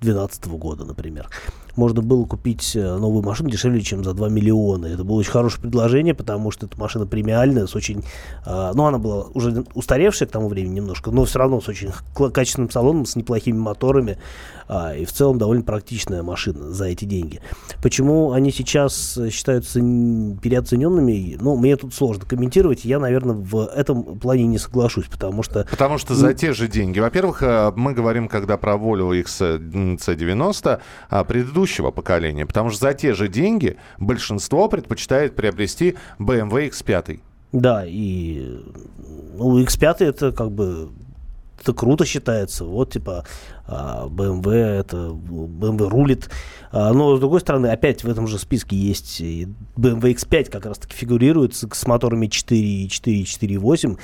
2012 0.00 0.46
года, 0.48 0.84
например 0.84 1.28
можно 1.76 2.02
было 2.02 2.24
купить 2.24 2.76
э, 2.76 2.96
новую 2.96 3.22
машину 3.22 3.50
дешевле, 3.50 3.80
чем 3.80 4.04
за 4.04 4.14
2 4.14 4.28
миллиона. 4.28 4.86
Это 4.86 5.04
было 5.04 5.16
очень 5.16 5.30
хорошее 5.30 5.62
предложение, 5.62 6.14
потому 6.14 6.50
что 6.50 6.66
эта 6.66 6.78
машина 6.78 7.06
премиальная, 7.06 7.66
с 7.66 7.74
очень... 7.74 8.04
Э, 8.46 8.72
ну, 8.74 8.84
она 8.84 8.98
была 8.98 9.26
уже 9.34 9.64
устаревшая 9.74 10.28
к 10.28 10.32
тому 10.32 10.48
времени 10.48 10.74
немножко, 10.74 11.10
но 11.10 11.24
все 11.24 11.38
равно 11.38 11.60
с 11.60 11.68
очень 11.68 11.90
качественным 12.14 12.70
салоном, 12.70 13.06
с 13.06 13.16
неплохими 13.16 13.56
моторами. 13.56 14.18
Э, 14.68 14.98
и 14.98 15.04
в 15.04 15.12
целом 15.12 15.38
довольно 15.38 15.62
практичная 15.62 16.22
машина 16.22 16.70
за 16.70 16.86
эти 16.86 17.04
деньги. 17.04 17.40
Почему 17.82 18.32
они 18.32 18.52
сейчас 18.52 19.18
считаются 19.30 19.80
переоцененными? 19.80 21.36
Ну, 21.40 21.56
мне 21.56 21.76
тут 21.76 21.94
сложно 21.94 22.24
комментировать. 22.26 22.84
Я, 22.84 22.98
наверное, 22.98 23.34
в 23.34 23.66
этом 23.66 24.18
плане 24.18 24.46
не 24.46 24.58
соглашусь, 24.58 25.06
потому 25.06 25.42
что... 25.42 25.66
Потому 25.70 25.98
что 25.98 26.14
за 26.14 26.34
те 26.34 26.52
же 26.52 26.68
деньги. 26.68 27.00
Во-первых, 27.00 27.42
э, 27.42 27.72
мы 27.76 27.94
говорим, 27.94 28.28
когда 28.28 28.56
про 28.56 28.74
Volvo 28.74 29.20
XC90, 29.22 30.80
а 31.08 31.24
предыдущий 31.24 31.61
предыдущего 31.62 31.90
поколения, 31.90 32.44
потому 32.46 32.70
что 32.70 32.80
за 32.80 32.94
те 32.94 33.14
же 33.14 33.28
деньги 33.28 33.76
большинство 33.98 34.68
предпочитает 34.68 35.36
приобрести 35.36 35.94
BMW 36.18 36.70
X5. 36.70 37.20
Да, 37.52 37.84
и 37.86 38.60
ну, 39.36 39.62
X5 39.62 40.04
это 40.04 40.32
как 40.32 40.50
бы 40.50 40.90
это 41.62 41.72
круто 41.72 42.04
считается. 42.04 42.64
Вот, 42.64 42.92
типа, 42.92 43.24
BMW, 43.68 44.50
а, 44.52 44.80
это 44.80 44.96
BMW 44.96 45.88
рулит. 45.88 46.28
А, 46.72 46.92
но, 46.92 47.16
с 47.16 47.20
другой 47.20 47.40
стороны, 47.40 47.68
опять 47.68 48.02
в 48.02 48.08
этом 48.08 48.26
же 48.26 48.38
списке 48.38 48.76
есть 48.76 49.20
и 49.20 49.48
BMW 49.76 50.14
X5 50.14 50.50
как 50.50 50.66
раз-таки 50.66 50.94
фигурирует 50.94 51.54
с, 51.54 51.68
с 51.72 51.86
моторами 51.86 52.26
4, 52.26 52.88
4, 52.88 53.22
4.8. 53.22 53.98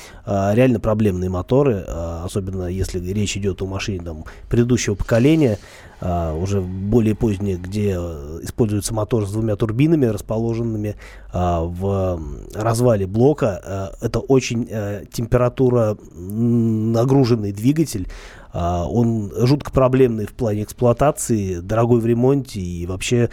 Реально 0.54 0.78
проблемные 0.80 1.30
моторы, 1.30 1.84
а, 1.86 2.22
особенно 2.24 2.66
если 2.66 3.00
речь 3.12 3.36
идет 3.36 3.60
о 3.60 3.66
машине 3.66 4.04
там, 4.04 4.24
предыдущего 4.48 4.94
поколения. 4.94 5.58
Uh, 6.00 6.40
уже 6.40 6.60
более 6.60 7.16
поздние, 7.16 7.56
где 7.56 7.94
используется 8.42 8.94
мотор 8.94 9.26
с 9.26 9.32
двумя 9.32 9.56
турбинами, 9.56 10.06
расположенными 10.06 10.94
uh, 11.32 11.66
в 11.66 12.20
развале 12.54 13.06
блока. 13.08 13.96
Это 14.00 14.20
очень 14.20 14.66
температура 15.10 15.98
нагруженный 16.14 17.50
двигатель. 17.50 18.06
Он 18.54 19.32
жутко 19.36 19.72
проблемный 19.72 20.26
в 20.26 20.34
плане 20.34 20.62
эксплуатации, 20.62 21.56
дорогой 21.56 22.00
в 22.00 22.06
ремонте 22.06 22.60
и 22.60 22.86
вообще 22.86 23.28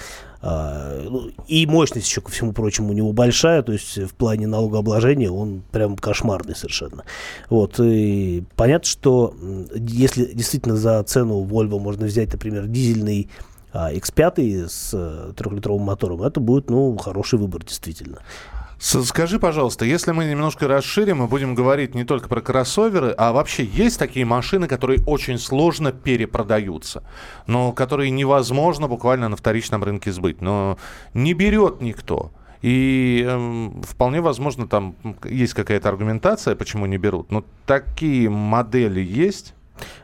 и 1.47 1.65
мощность 1.65 2.07
еще, 2.07 2.21
ко 2.21 2.29
всему 2.29 2.53
прочему, 2.53 2.89
у 2.89 2.93
него 2.93 3.13
большая, 3.13 3.63
то 3.63 3.71
есть 3.71 3.97
в 3.97 4.13
плане 4.13 4.47
налогообложения 4.47 5.31
он 5.31 5.63
прям 5.71 5.95
кошмарный 5.97 6.55
совершенно. 6.55 7.03
Вот, 7.49 7.79
и 7.79 8.43
понятно, 8.55 8.87
что 8.87 9.33
если 9.75 10.25
действительно 10.25 10.75
за 10.75 11.01
цену 11.03 11.43
Volvo 11.43 11.79
можно 11.79 12.05
взять, 12.05 12.31
например, 12.31 12.67
дизельный 12.67 13.29
X5 13.73 14.67
с 14.69 14.91
э, 14.93 15.33
трехлитровым 15.35 15.83
мотором, 15.83 16.23
это 16.23 16.39
будет, 16.39 16.69
ну, 16.69 16.95
хороший 16.97 17.39
выбор, 17.39 17.63
действительно. 17.65 18.19
Скажи, 18.77 19.39
пожалуйста, 19.39 19.85
если 19.85 20.11
мы 20.11 20.25
немножко 20.25 20.67
расширим 20.67 21.23
и 21.23 21.27
будем 21.27 21.55
говорить 21.55 21.95
не 21.95 22.03
только 22.03 22.27
про 22.27 22.41
кроссоверы, 22.41 23.11
а 23.17 23.31
вообще 23.31 23.63
есть 23.63 23.97
такие 23.97 24.25
машины, 24.25 24.67
которые 24.67 25.01
очень 25.05 25.37
сложно 25.37 25.91
перепродаются, 25.91 27.03
но 27.47 27.71
которые 27.71 28.09
невозможно 28.11 28.87
буквально 28.87 29.29
на 29.29 29.37
вторичном 29.37 29.83
рынке 29.83 30.11
сбыть, 30.11 30.41
но 30.41 30.77
не 31.13 31.33
берет 31.33 31.81
никто. 31.81 32.31
И 32.61 33.23
э, 33.27 33.69
вполне 33.83 34.21
возможно, 34.21 34.67
там 34.67 34.95
есть 35.23 35.53
какая-то 35.53 35.87
аргументация, 35.87 36.55
почему 36.55 36.85
не 36.87 36.97
берут. 36.97 37.31
Но 37.31 37.45
такие 37.65 38.29
модели 38.29 39.01
есть? 39.01 39.53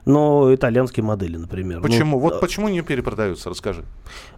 Но 0.06 0.54
итальянские 0.54 1.04
модели, 1.04 1.38
например. 1.38 1.78
Ну, 1.78 1.84
почему? 1.84 2.18
Ну, 2.18 2.20
вот 2.20 2.40
почему 2.40 2.70
не 2.70 2.82
перепродаются, 2.82 3.50
расскажи. 3.50 3.84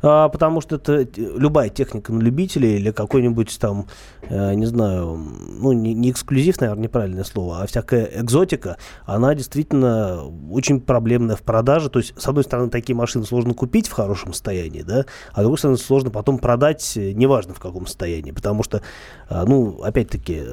А, 0.02 0.30
потому 0.30 0.62
что 0.62 0.76
это 0.76 1.08
любая 1.17 1.69
техника 1.69 2.12
на 2.12 2.22
любителей 2.22 2.76
или 2.76 2.91
какой-нибудь 2.91 3.58
там, 3.60 3.88
э, 4.24 4.54
не 4.54 4.65
знаю, 4.65 5.17
ну 5.60 5.72
не, 5.72 5.93
не 5.93 6.12
эксклюзив, 6.12 6.60
наверное, 6.62 6.84
неправильное 6.84 7.24
слово, 7.24 7.62
а 7.62 7.67
всякая 7.67 8.10
экзотика, 8.22 8.78
она 9.06 9.34
действительно 9.36 10.24
очень 10.52 10.82
проблемная 10.82 11.36
в 11.36 11.41
продаже. 11.41 11.89
То 11.89 12.00
есть, 12.00 12.13
с 12.19 12.28
одной 12.28 12.43
стороны, 12.43 12.69
такие 12.69 12.96
машины 12.96 13.26
сложно 13.26 13.54
купить 13.54 13.88
в 13.88 13.93
хорошем 13.93 14.34
состоянии, 14.34 14.82
да, 14.82 15.06
а 15.32 15.39
с 15.39 15.41
другой 15.41 15.58
стороны, 15.58 15.78
сложно 15.78 16.10
потом 16.10 16.38
продать, 16.38 16.98
э, 16.98 17.12
неважно 17.13 17.54
в 17.54 17.60
каком 17.60 17.88
состоянии, 17.88 18.32
потому 18.32 18.63
что, 18.63 18.82
э, 19.30 19.43
ну, 19.46 19.82
опять-таки, 19.82 20.43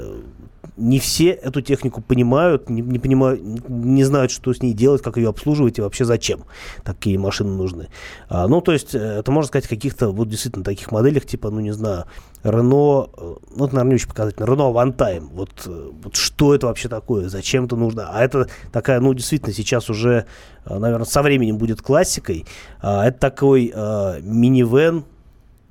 не 0.77 0.99
все 0.99 1.31
эту 1.31 1.61
технику 1.61 2.01
понимают, 2.01 2.69
не, 2.71 2.83
не 2.83 2.99
понимают, 2.99 3.41
не 3.69 4.05
знают, 4.05 4.31
что 4.31 4.53
с 4.53 4.63
ней 4.63 4.73
делать, 4.73 5.03
как 5.03 5.17
ее 5.17 5.29
обслуживать 5.29 5.79
и 5.79 5.83
вообще 5.83 6.05
зачем 6.05 6.45
такие 6.85 7.19
машины 7.19 7.51
нужны. 7.51 7.89
А, 8.29 8.49
ну, 8.49 8.61
то 8.61 8.73
есть, 8.73 8.95
э, 8.95 8.99
это 8.99 9.31
можно 9.31 9.49
сказать 9.49 9.69
каких-то 9.69 10.11
вот 10.11 10.29
действительно 10.29 10.65
таких 10.65 10.91
моделях, 10.91 11.27
типа, 11.27 11.51
ну, 11.51 11.61
не 11.61 11.73
знаю, 11.73 12.07
Рено, 12.43 13.09
э, 13.17 13.35
ну, 13.57 13.65
это, 13.65 13.75
наверное, 13.75 13.85
не 13.85 13.95
очень 13.95 14.09
показательно, 14.09 14.47
Рено 14.47 14.71
Вантайм. 14.71 15.29
Вот, 15.33 15.51
э, 15.67 15.91
вот 16.03 16.17
что 16.17 16.55
это 16.55 16.67
вообще 16.67 16.89
такое, 16.89 17.29
зачем 17.29 17.67
это 17.67 17.77
нужно? 17.77 18.09
А 18.11 18.23
это 18.23 18.49
такая, 18.73 19.01
ну, 19.01 19.13
действительно, 19.15 19.53
сейчас 19.53 19.91
уже, 19.91 20.27
наверное, 20.65 21.07
со 21.07 21.23
временем 21.23 21.59
будет 21.59 21.83
классикой. 21.83 22.47
А, 22.81 23.07
это 23.07 23.19
такой 23.19 23.73
а, 23.75 24.21
минивэн, 24.21 25.05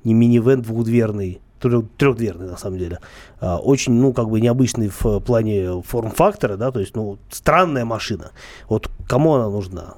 не 0.04 0.14
минивэн 0.14 0.62
двухдверный, 0.62 1.40
трехдверный 1.60 2.46
на 2.46 2.56
самом 2.56 2.78
деле. 2.78 2.98
А, 3.40 3.58
очень, 3.58 3.92
ну, 3.92 4.12
как 4.12 4.28
бы 4.28 4.40
необычный 4.40 4.88
в 4.88 5.20
плане 5.20 5.82
форм-фактора, 5.82 6.56
да, 6.56 6.70
то 6.70 6.80
есть, 6.80 6.96
ну, 6.96 7.18
странная 7.30 7.84
машина. 7.84 8.30
Вот 8.68 8.90
кому 9.06 9.34
она 9.34 9.48
нужна? 9.48 9.94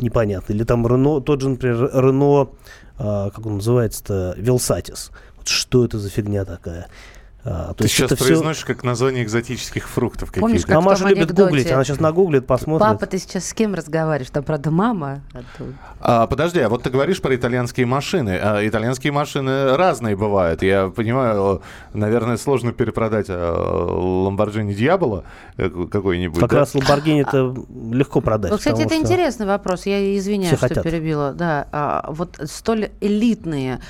Непонятно. 0.00 0.52
Или 0.52 0.64
там 0.64 0.86
Рено, 0.86 1.20
тот 1.20 1.40
же, 1.40 1.48
например, 1.48 1.90
Рено, 1.92 2.50
а, 2.98 3.30
как 3.30 3.46
он 3.46 3.56
называется-то, 3.56 4.34
Велсатис. 4.36 5.10
Вот 5.36 5.48
что 5.48 5.84
это 5.84 5.98
за 5.98 6.08
фигня 6.10 6.44
такая? 6.44 6.88
А, 7.42 7.68
то 7.68 7.74
Ты 7.74 7.84
есть 7.84 7.94
сейчас 7.94 8.18
произносишь 8.18 8.64
все... 8.64 8.74
как 8.74 8.84
название 8.84 9.24
экзотических 9.24 9.88
фруктов 9.88 10.30
Помнишь, 10.30 10.62
каких-то. 10.62 10.76
А 10.76 10.80
Маша 10.82 11.08
любит 11.08 11.32
гуглить, 11.32 11.70
она 11.70 11.84
сейчас 11.84 11.98
нагуглит, 11.98 12.46
посмотрит. 12.46 12.86
Папа, 12.86 13.06
ты 13.06 13.18
сейчас 13.18 13.46
с 13.46 13.54
кем 13.54 13.74
разговариваешь? 13.74 14.30
Там, 14.30 14.44
правда, 14.44 14.70
мама. 14.70 15.22
А, 16.00 16.26
подожди, 16.26 16.60
а 16.60 16.68
вот 16.68 16.82
ты 16.82 16.90
говоришь 16.90 17.22
про 17.22 17.34
итальянские 17.34 17.86
машины. 17.86 18.38
А, 18.42 18.66
итальянские 18.66 19.12
машины 19.12 19.76
разные 19.76 20.16
бывают. 20.16 20.62
Я 20.62 20.88
понимаю, 20.88 21.62
наверное, 21.94 22.36
сложно 22.36 22.72
перепродать 22.72 23.28
Lamborghini 23.30 24.76
Diablo 24.76 25.24
э, 25.56 25.70
какой-нибудь. 25.90 26.40
Как 26.40 26.50
да? 26.50 26.58
раз 26.58 26.74
Lamborghini 26.74 27.22
это 27.22 27.54
легко 27.90 28.20
продать. 28.20 28.50
Вот, 28.50 28.58
кстати, 28.58 28.82
это 28.82 28.94
что... 28.94 29.02
интересный 29.02 29.46
вопрос. 29.46 29.86
Я 29.86 30.16
извиняюсь, 30.16 30.58
что 30.58 30.68
хотят. 30.68 30.84
перебила. 30.84 31.32
Да, 31.32 31.66
а, 31.72 32.04
вот 32.12 32.38
столь 32.44 32.90
элитные 33.00 33.80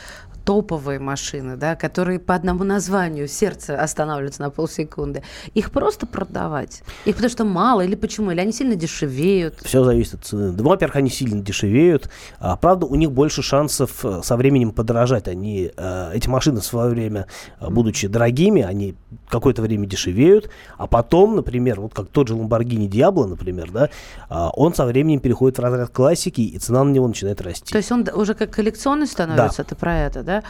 топовые 0.45 0.99
машины, 0.99 1.57
да, 1.57 1.77
которые 1.77 2.19
по 2.19 2.35
одному 2.35 2.65
названию 2.65 3.29
сердце 3.29 3.81
останавливаются 3.81 4.43
на 4.43 4.51
полсекунды, 4.51 5.23
их 5.55 5.71
просто 5.71 6.07
продавать? 6.07 6.83
Их 7.05 7.15
потому 7.15 7.31
что 7.31 7.45
мало 7.45 7.83
или 7.83 7.95
почему? 7.95 8.31
Или 8.31 8.41
они 8.41 8.53
сильно 8.53 8.77
дешевеют? 8.77 9.57
Все 9.63 9.85
зависит 9.85 10.15
от 10.15 10.25
цены. 10.25 10.53
Да, 10.53 10.65
во-первых, 10.65 10.97
они 10.97 11.11
сильно 11.11 11.41
дешевеют. 11.43 12.11
А, 12.39 12.57
правда, 12.57 12.87
у 12.87 12.95
них 12.95 13.13
больше 13.13 13.43
шансов 13.43 14.05
э, 14.05 14.21
со 14.23 14.37
временем 14.37 14.73
подорожать. 14.73 15.29
Они, 15.29 15.71
э, 15.77 16.11
эти 16.15 16.29
машины 16.29 16.61
в 16.61 16.65
свое 16.65 16.91
время, 16.91 17.27
э, 17.61 17.69
будучи 17.69 18.09
дорогими, 18.09 18.63
они 18.63 18.95
какое-то 19.29 19.63
время 19.63 19.87
дешевеют, 19.87 20.51
а 20.77 20.87
потом, 20.87 21.37
например, 21.37 21.81
вот 21.81 21.95
как 21.95 22.09
тот 22.09 22.29
же 22.29 22.35
Lamborghini 22.35 22.89
Diablo, 22.89 23.27
например, 23.27 23.71
да, 23.71 23.91
а, 24.29 24.51
он 24.51 24.75
со 24.75 24.85
временем 24.87 25.21
переходит 25.21 25.59
в 25.59 25.61
разряд 25.61 25.91
классики, 25.91 26.41
и 26.41 26.59
цена 26.59 26.85
на 26.85 26.91
него 26.91 27.07
начинает 27.07 27.41
расти. 27.41 27.73
То 27.73 27.79
есть 27.79 27.93
он 27.93 28.07
уже 28.15 28.35
как 28.35 28.51
коллекционный 28.51 29.07
становится, 29.07 29.63
да. 29.63 29.69
ты 29.69 29.75
про 29.75 29.99
это, 29.99 30.23
да? 30.23 30.30
Да? 30.31 30.43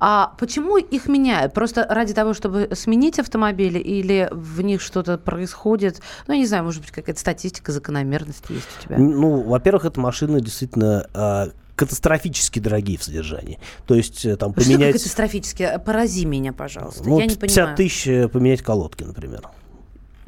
А 0.00 0.34
почему 0.38 0.76
их 0.76 1.08
меняют? 1.08 1.54
Просто 1.54 1.86
ради 1.88 2.14
того, 2.14 2.34
чтобы 2.34 2.68
сменить 2.72 3.18
автомобили 3.18 3.78
или 3.78 4.28
в 4.32 4.60
них 4.62 4.80
что-то 4.80 5.18
происходит? 5.18 6.00
Ну, 6.26 6.34
я 6.34 6.40
не 6.40 6.46
знаю, 6.46 6.64
может 6.64 6.80
быть, 6.82 6.90
какая-то 6.90 7.20
статистика, 7.20 7.72
закономерность 7.72 8.44
есть 8.48 8.68
у 8.78 8.84
тебя? 8.84 8.98
Ну, 8.98 9.42
во-первых, 9.42 9.84
эта 9.84 10.00
машина 10.00 10.40
действительно 10.40 11.06
а, 11.14 11.48
катастрофически 11.78 12.58
дорогие 12.58 12.98
в 12.98 13.04
содержании. 13.04 13.58
То 13.86 13.94
есть 13.94 14.24
э, 14.24 14.36
там 14.36 14.52
поменять... 14.52 14.90
Что 14.90 14.98
катастрофически? 14.98 15.80
Порази 15.84 16.24
меня, 16.24 16.52
пожалуйста. 16.52 17.04
Ну, 17.08 17.20
Я 17.20 17.26
не 17.26 17.36
50 17.36 17.56
понимаю. 17.56 17.76
тысяч 17.76 18.06
э, 18.08 18.28
поменять 18.28 18.62
колодки, 18.62 19.04
например. 19.04 19.42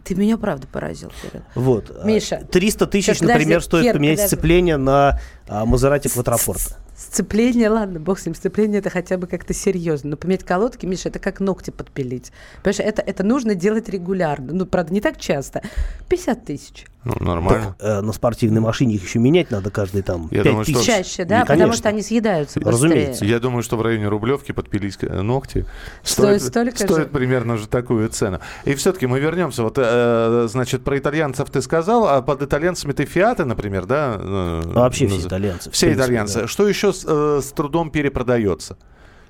Ты 0.05 0.15
меня 0.15 0.39
правда 0.39 0.67
поразил, 0.67 1.13
Кирилл. 1.23 1.45
Вот. 1.55 2.05
Миша. 2.05 2.47
300 2.51 2.87
тысяч, 2.87 3.21
например, 3.21 3.63
стоит 3.63 3.85
Кир, 3.85 3.95
поменять 3.95 4.19
подожди. 4.19 4.37
сцепление 4.37 4.77
на 4.77 5.21
а, 5.47 5.67
Мазерати 5.67 6.09
Квадрапорта. 6.09 6.77
Сцепление, 7.01 7.71
ладно, 7.71 7.99
бог 7.99 8.19
с 8.19 8.27
ним, 8.27 8.35
сцепление 8.35 8.81
это 8.81 8.91
хотя 8.91 9.17
бы 9.17 9.27
как-то 9.27 9.55
серьезно. 9.55 10.11
Но 10.11 10.17
поменять 10.19 10.45
колодки, 10.45 10.85
Миша, 10.85 11.09
это 11.09 11.19
как 11.19 11.41
ногти 11.41 11.71
подпилить. 11.71 12.31
Понимаешь, 12.63 12.81
это, 12.81 13.01
это 13.01 13.23
нужно 13.25 13.55
делать 13.55 13.89
регулярно. 13.89 14.53
Ну, 14.53 14.67
правда, 14.67 14.93
не 14.93 15.01
так 15.01 15.17
часто. 15.19 15.63
50 16.11 16.45
тысяч. 16.45 16.85
Ну, 17.03 17.15
нормально. 17.19 17.75
Так, 17.79 17.89
э, 17.89 18.01
на 18.03 18.13
спортивной 18.13 18.61
машине 18.61 18.97
их 18.97 19.05
еще 19.05 19.19
менять 19.19 19.51
надо 19.51 19.71
каждый 19.71 20.03
там 20.03 20.29
Я 20.31 20.43
5 20.43 20.45
думаю, 20.45 20.65
тысяч. 20.67 20.77
Что... 20.77 20.87
Чаще, 20.87 21.25
да, 21.25 21.47
Конечно. 21.47 21.55
потому 21.55 21.73
что 21.73 21.89
они 21.89 22.03
съедаются 22.03 22.61
быстрее. 22.61 22.73
Разумеется. 22.73 23.25
Я 23.25 23.41
думаю, 23.41 23.63
что 23.63 23.79
в 23.79 23.83
районе 23.83 24.07
Рублевки 24.09 24.53
подпилить 24.53 24.99
э, 25.01 25.23
ногти 25.23 25.65
стоит, 26.03 26.43
стоит, 26.43 26.79
стоит 26.79 27.11
примерно 27.11 27.57
же 27.57 27.69
такую 27.69 28.07
цену. 28.11 28.41
И 28.67 28.75
все-таки 28.75 29.07
мы 29.07 29.19
вернемся. 29.19 29.63
Вот, 29.63 29.79
э, 29.79 30.47
значит, 30.51 30.85
про 30.85 30.99
итальянцев 30.99 31.49
ты 31.49 31.63
сказал, 31.63 32.07
а 32.07 32.21
под 32.21 32.43
итальянцами 32.43 32.93
ты 32.93 33.07
фиаты, 33.07 33.47
например, 33.47 33.87
да? 33.87 34.19
А 34.21 34.63
вообще 34.75 35.07
все 35.09 35.27
итальянцы. 35.27 35.71
Все 35.71 35.87
принципе, 35.87 36.05
итальянцы. 36.05 36.41
Да. 36.41 36.49
Что 36.49 36.69
еще 36.69 36.90
с, 36.93 37.05
э, 37.07 37.41
с 37.43 37.53
трудом 37.53 37.91
перепродается? 37.91 38.77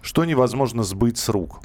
Что 0.02 0.24
невозможно 0.24 0.82
сбыть 0.82 1.18
с 1.18 1.28
рук? 1.28 1.60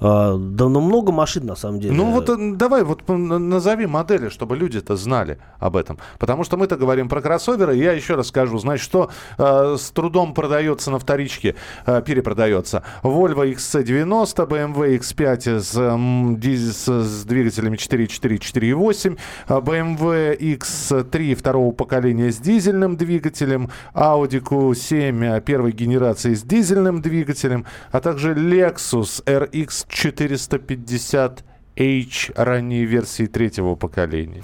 А, 0.00 0.36
да, 0.38 0.68
ну 0.68 0.80
много 0.80 1.12
машин 1.12 1.46
на 1.46 1.56
самом 1.56 1.80
деле. 1.80 1.94
Ну 1.94 2.10
вот 2.10 2.28
э, 2.30 2.36
давай 2.54 2.82
вот 2.84 3.06
назови 3.08 3.86
модели, 3.86 4.30
чтобы 4.30 4.56
люди-то 4.56 4.96
знали 4.96 5.38
об 5.58 5.76
этом. 5.76 5.98
Потому 6.18 6.44
что 6.44 6.56
мы-то 6.56 6.76
говорим 6.76 7.08
про 7.08 7.20
кроссоверы. 7.20 7.76
Я 7.76 7.92
еще 7.92 8.14
раз 8.14 8.28
скажу, 8.28 8.58
значит, 8.58 8.84
что 8.84 9.10
э, 9.36 9.76
с 9.78 9.90
трудом 9.90 10.32
продается 10.32 10.90
на 10.90 10.98
вторичке, 10.98 11.54
э, 11.84 12.02
перепродается. 12.04 12.82
Volvo 13.02 13.52
XC90, 13.52 14.48
BMW 14.48 14.98
X5 14.98 15.60
с, 15.60 15.76
э, 15.76 17.02
с, 17.02 17.24
двигателями 17.24 17.76
4.4, 17.76 18.38
4.8, 18.38 19.18
BMW 19.48 20.38
X3 20.38 21.34
второго 21.34 21.72
поколения 21.72 22.32
с 22.32 22.38
дизельным 22.38 22.96
двигателем, 22.96 23.70
Audi 23.94 24.40
Q7 24.40 25.40
первой 25.42 25.72
генерации 25.72 26.34
с 26.34 26.42
дизельным 26.42 27.02
двигателем, 27.02 27.66
а 27.92 28.00
также 28.00 28.34
Lexus 28.34 29.22
RX 29.24 29.89
450H 29.90 32.32
ранней 32.34 32.84
версии 32.84 33.26
третьего 33.26 33.74
поколения. 33.74 34.42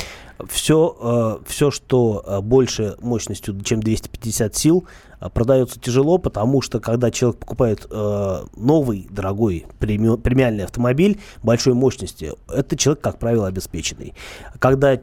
Все, 0.48 0.96
э, 1.00 1.38
все, 1.46 1.70
что 1.70 2.22
э, 2.26 2.40
больше 2.40 2.96
мощностью, 3.00 3.58
чем 3.62 3.82
250 3.82 4.54
сил, 4.54 4.86
э, 5.20 5.30
продается 5.30 5.80
тяжело, 5.80 6.18
потому 6.18 6.60
что 6.60 6.78
когда 6.78 7.10
человек 7.10 7.40
покупает 7.40 7.86
новый, 8.56 9.06
дорогой 9.10 9.66
премиальный 9.78 10.64
автомобиль 10.64 11.18
большой 11.42 11.74
мощности, 11.74 12.32
это 12.52 12.76
человек, 12.76 13.02
как 13.02 13.18
правило, 13.18 13.46
обеспеченный. 13.46 14.14
Когда 14.58 15.00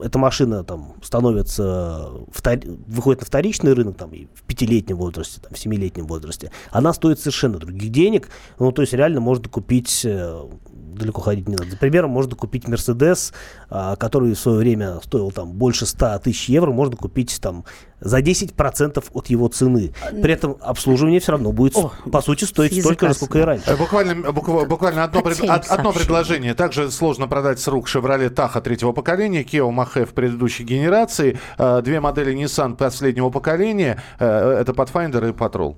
эта 0.00 0.18
машина 0.18 0.64
там 0.64 0.94
становится, 1.02 2.10
втор... 2.32 2.58
выходит 2.86 3.20
на 3.20 3.26
вторичный 3.26 3.72
рынок 3.72 3.96
там, 3.96 4.10
в 4.10 4.42
пятилетнем 4.42 4.96
возрасте, 4.96 5.40
там, 5.40 5.52
в 5.54 5.58
семилетнем 5.58 6.06
возрасте, 6.06 6.50
она 6.70 6.92
стоит 6.92 7.18
совершенно 7.18 7.58
других 7.58 7.90
денег. 7.90 8.28
Ну, 8.58 8.72
то 8.72 8.82
есть 8.82 8.92
реально 8.92 9.20
можно 9.20 9.48
купить 9.48 10.02
э, 10.04 10.44
далеко 10.94 11.20
ходить 11.20 11.48
не 11.48 11.56
надо. 11.56 11.70
За 11.70 11.76
примером, 11.76 12.10
можно 12.10 12.36
купить 12.36 12.68
Мерседес, 12.68 13.32
а, 13.68 13.96
который 13.96 14.34
в 14.34 14.38
свое 14.38 14.58
время 14.58 15.00
стоил 15.02 15.30
там 15.30 15.52
больше 15.52 15.86
100 15.86 16.20
тысяч 16.20 16.48
евро, 16.48 16.70
можно 16.70 16.96
купить 16.96 17.38
там 17.40 17.64
за 18.00 18.20
10% 18.20 19.04
от 19.12 19.26
его 19.28 19.48
цены. 19.48 19.92
При 20.22 20.32
этом 20.32 20.56
обслуживание 20.60 21.20
все 21.20 21.32
равно 21.32 21.52
будет, 21.52 21.76
О, 21.76 21.92
по 22.10 22.22
сути, 22.22 22.44
стоить 22.44 22.78
столько 22.80 23.08
же, 23.08 23.14
сколько 23.14 23.38
и 23.38 23.42
раньше. 23.42 23.64
Э, 23.66 23.76
буквально, 23.76 24.32
буквально 24.32 25.04
одно, 25.04 25.22
пред, 25.22 25.40
одно 25.40 25.92
предложение. 25.92 26.54
Также 26.54 26.90
сложно 26.90 27.28
продать 27.28 27.60
с 27.60 27.68
рук 27.68 27.88
Chevrolet 27.88 28.30
Tahoe 28.30 28.60
третьего 28.62 28.92
поколения, 28.92 29.42
Kia 29.42 29.68
Mahe 29.70 30.06
в 30.06 30.14
предыдущей 30.14 30.64
генерации, 30.64 31.38
э, 31.58 31.82
две 31.82 32.00
модели 32.00 32.34
Nissan 32.34 32.76
последнего 32.76 33.30
поколения, 33.30 34.02
э, 34.18 34.26
это 34.60 34.72
Pathfinder 34.72 35.28
и 35.28 35.32
Patrol. 35.32 35.76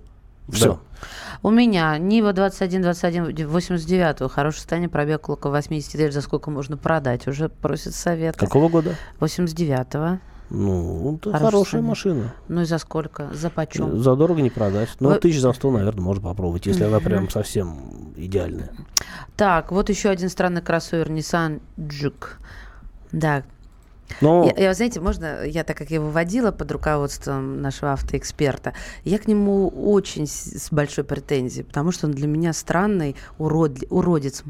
Все. 0.48 0.66
Да. 0.66 0.78
У 1.44 1.50
меня 1.50 1.98
Нива 1.98 2.32
21, 2.32 2.82
21, 2.82 3.48
89 3.48 4.30
хорошее 4.30 4.60
состояние, 4.60 4.88
пробег 4.88 5.28
около 5.28 5.50
80 5.52 5.92
тысяч, 5.92 6.12
за 6.12 6.20
сколько 6.20 6.50
можно 6.50 6.76
продать, 6.76 7.26
уже 7.26 7.48
просят 7.48 7.94
совет. 7.94 8.36
Какого 8.36 8.68
года? 8.68 8.94
89-го. 9.18 10.20
Ну, 10.50 11.16
это 11.16 11.30
хорошая, 11.30 11.50
хорошая 11.50 11.82
машина. 11.82 12.34
Ну 12.48 12.60
и 12.60 12.64
за 12.64 12.78
сколько? 12.78 13.28
За 13.32 13.50
почем? 13.50 14.00
За 14.00 14.14
дорого 14.14 14.40
не 14.42 14.50
продать. 14.50 14.90
Ну, 15.00 15.08
Вы... 15.08 15.18
тысяч 15.18 15.40
за 15.40 15.52
сто, 15.52 15.70
наверное, 15.70 16.02
можно 16.02 16.22
попробовать, 16.22 16.66
если 16.66 16.84
она 16.84 17.00
прям 17.00 17.28
совсем 17.30 18.12
идеальная. 18.16 18.70
Так, 19.36 19.72
вот 19.72 19.88
еще 19.88 20.10
один 20.10 20.28
странный 20.28 20.62
кроссовер 20.62 21.08
Nissan 21.10 21.60
Juke. 21.78 22.36
Да, 23.10 23.42
Но... 24.20 24.52
Я, 24.56 24.64
я, 24.64 24.74
знаете, 24.74 25.00
можно, 25.00 25.44
я 25.44 25.64
так 25.64 25.76
как 25.76 25.90
я 25.90 26.00
выводила 26.00 26.50
под 26.50 26.70
руководством 26.72 27.60
нашего 27.60 27.92
автоэксперта, 27.92 28.74
я 29.04 29.18
к 29.18 29.26
нему 29.26 29.68
очень 29.68 30.26
с 30.26 30.68
большой 30.70 31.04
претензией, 31.04 31.64
потому 31.64 31.92
что 31.92 32.06
он 32.06 32.12
для 32.12 32.26
меня 32.26 32.52
странный 32.52 33.16
урод, 33.38 33.78
уродец. 33.90 34.42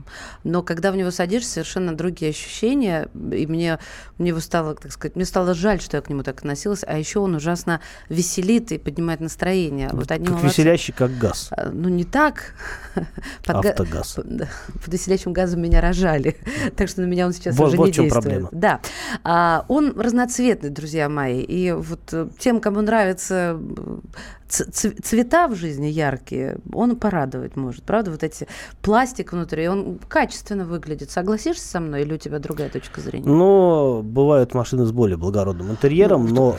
Но 0.44 0.62
когда 0.62 0.92
в 0.92 0.96
него 0.96 1.11
садишься, 1.11 1.51
совершенно 1.53 1.96
другие 1.96 2.31
ощущения, 2.31 3.09
и 3.14 3.46
мне, 3.46 3.79
мне 4.18 4.29
его 4.29 4.40
стало, 4.40 4.75
так 4.75 4.92
сказать, 4.92 5.16
мне 5.16 5.25
стало 5.25 5.55
жаль, 5.55 5.81
что 5.81 5.96
я 5.96 6.03
к 6.03 6.09
нему 6.09 6.22
так 6.22 6.38
относилась, 6.38 6.85
а 6.87 6.98
еще 6.98 7.20
он 7.20 7.35
ужасно 7.35 7.81
веселит 8.09 8.72
и 8.72 8.79
поднимает 8.79 9.20
настроение. 9.20 9.90
Вот 9.92 10.11
одним 10.11 10.35
как 10.35 10.44
веселящий, 10.44 10.92
как 10.92 11.16
газ. 11.18 11.48
А, 11.51 11.70
ну, 11.70 11.88
не 11.88 12.05
так. 12.05 12.55
Под 13.44 13.64
Автогаз. 13.64 14.14
Под, 14.14 14.27
под 14.27 14.92
веселящим 14.92 15.33
газом 15.33 15.62
меня 15.62 15.81
рожали, 15.81 16.37
так 16.77 16.88
что 16.88 17.03
на 17.03 17.07
меня 17.07 17.27
он 17.27 17.33
сейчас 17.33 17.57
вот, 17.57 17.68
уже 17.68 17.77
вот 17.77 17.87
не 17.87 17.92
действует. 17.92 18.12
проблема. 18.12 18.48
Да. 18.53 18.81
А, 19.25 19.52
он 19.69 19.99
разноцветный, 19.99 20.71
друзья 20.71 21.09
мои. 21.09 21.41
И 21.41 21.73
вот 21.73 22.12
э, 22.12 22.29
тем, 22.38 22.61
кому 22.61 22.81
нравятся 22.81 23.59
цвета 24.53 25.49
в 25.49 25.55
жизни 25.55 25.87
яркие, 25.87 26.59
он 26.73 26.97
порадовать 26.97 27.57
может. 27.57 27.85
Правда, 27.85 28.11
вот 28.11 28.23
эти 28.23 28.47
пластик 28.83 29.33
внутри, 29.33 29.69
он 29.69 29.99
качественно 30.09 30.65
выглядит. 30.65 31.11
Согласишься 31.11 31.67
со 31.67 31.81
мной 31.81 32.03
или 32.03 32.15
у 32.15 32.19
тебя 32.19 32.38
другая 32.38 32.69
точка 32.69 33.01
зрения? 33.01 33.27
Ну, 33.27 34.03
бывают 34.03 34.55
машины 34.55 34.85
с 34.85 34.93
более 34.93 35.17
благородным 35.17 35.71
интерьером, 35.71 36.27
ну, 36.27 36.35
но 36.35 36.57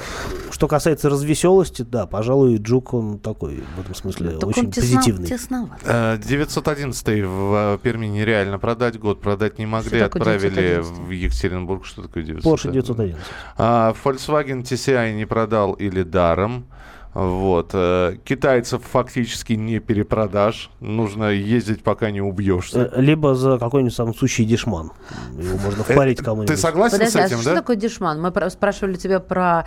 что 0.52 0.68
касается 0.68 1.10
развеселости, 1.10 1.84
да, 1.84 2.06
пожалуй, 2.08 2.58
Джук, 2.58 2.94
он 2.94 3.20
такой 3.20 3.64
в 3.78 3.82
этом 3.82 3.96
смысле 3.96 4.32
так 4.32 4.50
очень 4.50 4.66
он 4.66 4.72
тесно, 4.72 4.98
позитивный. 4.98 5.28
Тесноват. 5.28 5.80
911 6.20 7.08
э, 7.08 7.26
в 7.26 7.80
Перми 7.84 8.08
нереально 8.08 8.60
продать, 8.60 9.00
год 9.00 9.22
продать 9.22 9.60
не 9.60 9.66
могли, 9.66 10.00
отправили 10.00 10.80
в 10.82 11.10
Екатеринбург. 11.10 11.86
Что 11.86 12.04
такое 12.04 12.24
911? 12.24 12.46
Porsche 12.46 12.72
911. 12.72 13.22
А, 13.58 13.94
Volkswagen 14.04 14.64
TCI 14.64 15.14
не 15.14 15.26
продал 15.26 15.74
или 15.74 16.04
даром. 16.04 16.66
Вот. 17.14 17.72
Э, 17.74 18.16
китайцев 18.24 18.82
фактически 18.84 19.54
не 19.54 19.80
перепродашь. 19.80 20.72
Нужно 20.80 21.30
ездить, 21.30 21.84
пока 21.84 22.10
не 22.12 22.22
убьешься. 22.22 22.92
Э, 22.94 23.02
либо 23.02 23.36
за 23.36 23.58
какой-нибудь 23.60 23.94
сам 23.94 24.14
сущий 24.16 24.46
дешман. 24.46 24.92
Его 25.38 25.58
можно 25.58 25.82
э, 25.82 25.94
впарить 25.94 26.20
кому-нибудь. 26.20 26.56
Ты 26.56 26.60
согласен 26.60 26.98
Подожди, 26.98 27.20
с 27.20 27.26
этим, 27.26 27.36
а 27.36 27.38
да? 27.38 27.42
что 27.44 27.56
такое 27.56 27.76
дешман? 27.76 28.22
Мы 28.22 28.50
спрашивали 28.50 28.96
тебя 28.96 29.20
про 29.20 29.66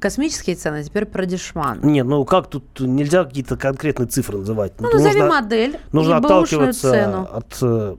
космические 0.00 0.56
цены, 0.56 0.76
а 0.76 0.82
теперь 0.82 1.04
про 1.04 1.26
дешман. 1.26 1.80
Нет, 1.82 2.06
ну 2.06 2.24
как 2.24 2.48
тут 2.48 2.80
нельзя 2.80 3.24
какие-то 3.24 3.56
конкретные 3.56 4.06
цифры 4.06 4.38
называть? 4.38 4.72
Ну, 4.80 4.90
назови 4.90 5.20
нужно, 5.20 5.28
модель 5.28 5.78
Нужно 5.92 6.16
отталкиваться 6.16 6.90
цену. 6.90 7.28
от 7.30 7.98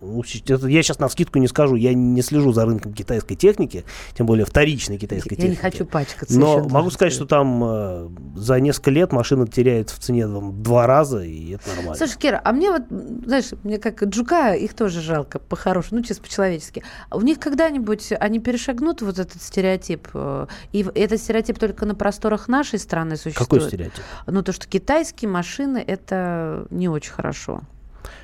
ну, 0.00 0.22
я 0.22 0.82
сейчас 0.82 0.98
на 0.98 1.08
скидку 1.08 1.38
не 1.38 1.48
скажу, 1.48 1.74
я 1.76 1.94
не 1.94 2.22
слежу 2.22 2.52
за 2.52 2.64
рынком 2.64 2.92
китайской 2.92 3.34
техники, 3.34 3.84
тем 4.14 4.26
более 4.26 4.44
вторичной 4.44 4.98
китайской 4.98 5.34
я 5.34 5.36
техники. 5.36 5.58
Я 5.62 5.68
не 5.68 5.72
хочу 5.72 5.86
пачкаться. 5.86 6.38
Но 6.38 6.68
могу 6.68 6.90
сказать, 6.90 7.12
что 7.12 7.26
там 7.26 7.62
э, 7.64 8.08
за 8.36 8.60
несколько 8.60 8.90
лет 8.90 9.12
машина 9.12 9.46
теряет 9.46 9.90
в 9.90 9.98
цене 9.98 10.26
там, 10.26 10.62
два 10.62 10.86
раза, 10.86 11.22
и 11.22 11.54
это 11.54 11.68
нормально. 11.68 11.94
Слушай, 11.94 12.18
Кира, 12.18 12.40
а 12.44 12.52
мне 12.52 12.70
вот, 12.70 12.82
знаешь, 12.90 13.46
мне 13.62 13.78
как 13.78 14.02
Джука, 14.04 14.54
их 14.54 14.74
тоже 14.74 15.00
жалко 15.00 15.38
по-хорошему, 15.38 16.00
ну, 16.00 16.04
чисто 16.04 16.22
по-человечески. 16.22 16.82
У 17.10 17.20
них 17.20 17.38
когда-нибудь 17.38 18.12
они 18.18 18.40
перешагнут 18.40 19.02
вот 19.02 19.18
этот 19.18 19.40
стереотип, 19.40 20.08
э, 20.14 20.46
и 20.72 20.86
этот 20.94 21.20
стереотип 21.20 21.58
только 21.58 21.86
на 21.86 21.94
просторах 21.94 22.48
нашей 22.48 22.78
страны 22.78 23.16
существует. 23.16 23.48
Какой 23.48 23.60
стереотип? 23.60 24.02
Ну, 24.26 24.42
то, 24.42 24.52
что 24.52 24.66
китайские 24.66 25.30
машины, 25.30 25.82
это 25.86 26.66
не 26.70 26.88
очень 26.88 27.12
хорошо 27.12 27.62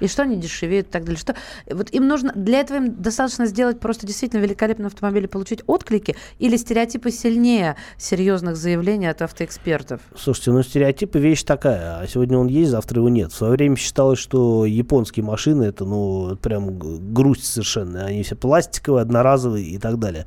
и 0.00 0.08
что 0.08 0.22
они 0.22 0.36
дешевеют 0.36 0.88
и 0.88 0.90
так 0.90 1.04
далее. 1.04 1.18
Что, 1.18 1.34
вот 1.70 1.90
им 1.90 2.06
нужно, 2.06 2.32
для 2.34 2.60
этого 2.60 2.78
им 2.78 3.02
достаточно 3.02 3.46
сделать 3.46 3.80
просто 3.80 4.06
действительно 4.06 4.40
великолепный 4.40 4.86
автомобиль 4.86 5.24
и 5.24 5.28
получить 5.28 5.62
отклики, 5.66 6.16
или 6.38 6.56
стереотипы 6.56 7.10
сильнее 7.10 7.76
серьезных 7.96 8.56
заявлений 8.56 9.06
от 9.06 9.22
автоэкспертов? 9.22 10.00
Слушайте, 10.16 10.52
ну 10.52 10.62
стереотипы 10.62 11.18
вещь 11.18 11.42
такая, 11.42 12.00
а 12.00 12.06
сегодня 12.06 12.38
он 12.38 12.48
есть, 12.48 12.70
завтра 12.70 12.98
его 12.98 13.08
нет. 13.08 13.32
В 13.32 13.36
свое 13.36 13.52
время 13.52 13.76
считалось, 13.76 14.18
что 14.18 14.66
японские 14.66 15.24
машины 15.24 15.64
это, 15.64 15.84
ну, 15.84 16.36
прям 16.36 16.78
грусть 17.12 17.44
совершенно. 17.44 18.04
Они 18.06 18.22
все 18.22 18.36
пластиковые, 18.36 19.02
одноразовые 19.02 19.66
и 19.66 19.78
так 19.78 19.98
далее. 19.98 20.26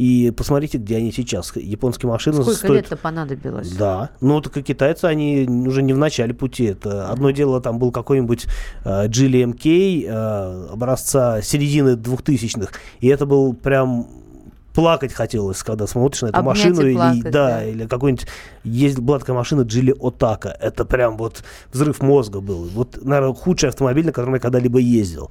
И 0.00 0.30
посмотрите, 0.30 0.78
где 0.78 0.96
они 0.96 1.12
сейчас. 1.12 1.54
Японские 1.56 2.10
машины 2.10 2.40
Сколько 2.40 2.56
стоят... 2.56 2.74
лет-то 2.76 2.96
понадобилось? 2.96 3.70
Да. 3.72 4.08
Ну, 4.22 4.40
так 4.40 4.56
и 4.56 4.62
китайцы, 4.62 5.04
они 5.04 5.46
уже 5.46 5.82
не 5.82 5.92
в 5.92 5.98
начале 5.98 6.32
пути. 6.32 6.64
Это 6.64 7.10
одно 7.10 7.32
дело, 7.32 7.60
там 7.60 7.78
был 7.78 7.92
какой-нибудь 7.92 8.46
э, 8.86 9.08
Geely 9.08 9.52
MK 9.52 10.06
э, 10.06 10.72
образца 10.72 11.42
середины 11.42 11.96
2000-х, 11.96 12.72
и 13.00 13.08
это 13.08 13.26
был 13.26 13.52
прям 13.52 14.06
плакать 14.72 15.12
хотелось, 15.12 15.62
когда 15.62 15.86
смотришь 15.86 16.22
на 16.22 16.28
эту 16.28 16.38
Обнять 16.38 16.56
машину 16.56 16.80
или 16.80 16.94
плакать, 16.94 17.22
да, 17.24 17.30
да, 17.30 17.64
или 17.64 17.86
какой-нибудь 17.86 18.26
есть 18.64 18.98
была 18.98 19.18
такая 19.18 19.36
машина 19.36 19.62
Джили 19.62 19.94
Отака. 20.00 20.56
Это 20.60 20.86
прям 20.86 21.18
вот 21.18 21.42
взрыв 21.74 22.00
мозга 22.00 22.40
был. 22.40 22.70
Вот, 22.72 23.04
наверное, 23.04 23.34
худший 23.34 23.68
автомобиль, 23.68 24.06
на 24.06 24.12
котором 24.12 24.32
я 24.32 24.40
когда-либо 24.40 24.78
ездил. 24.78 25.30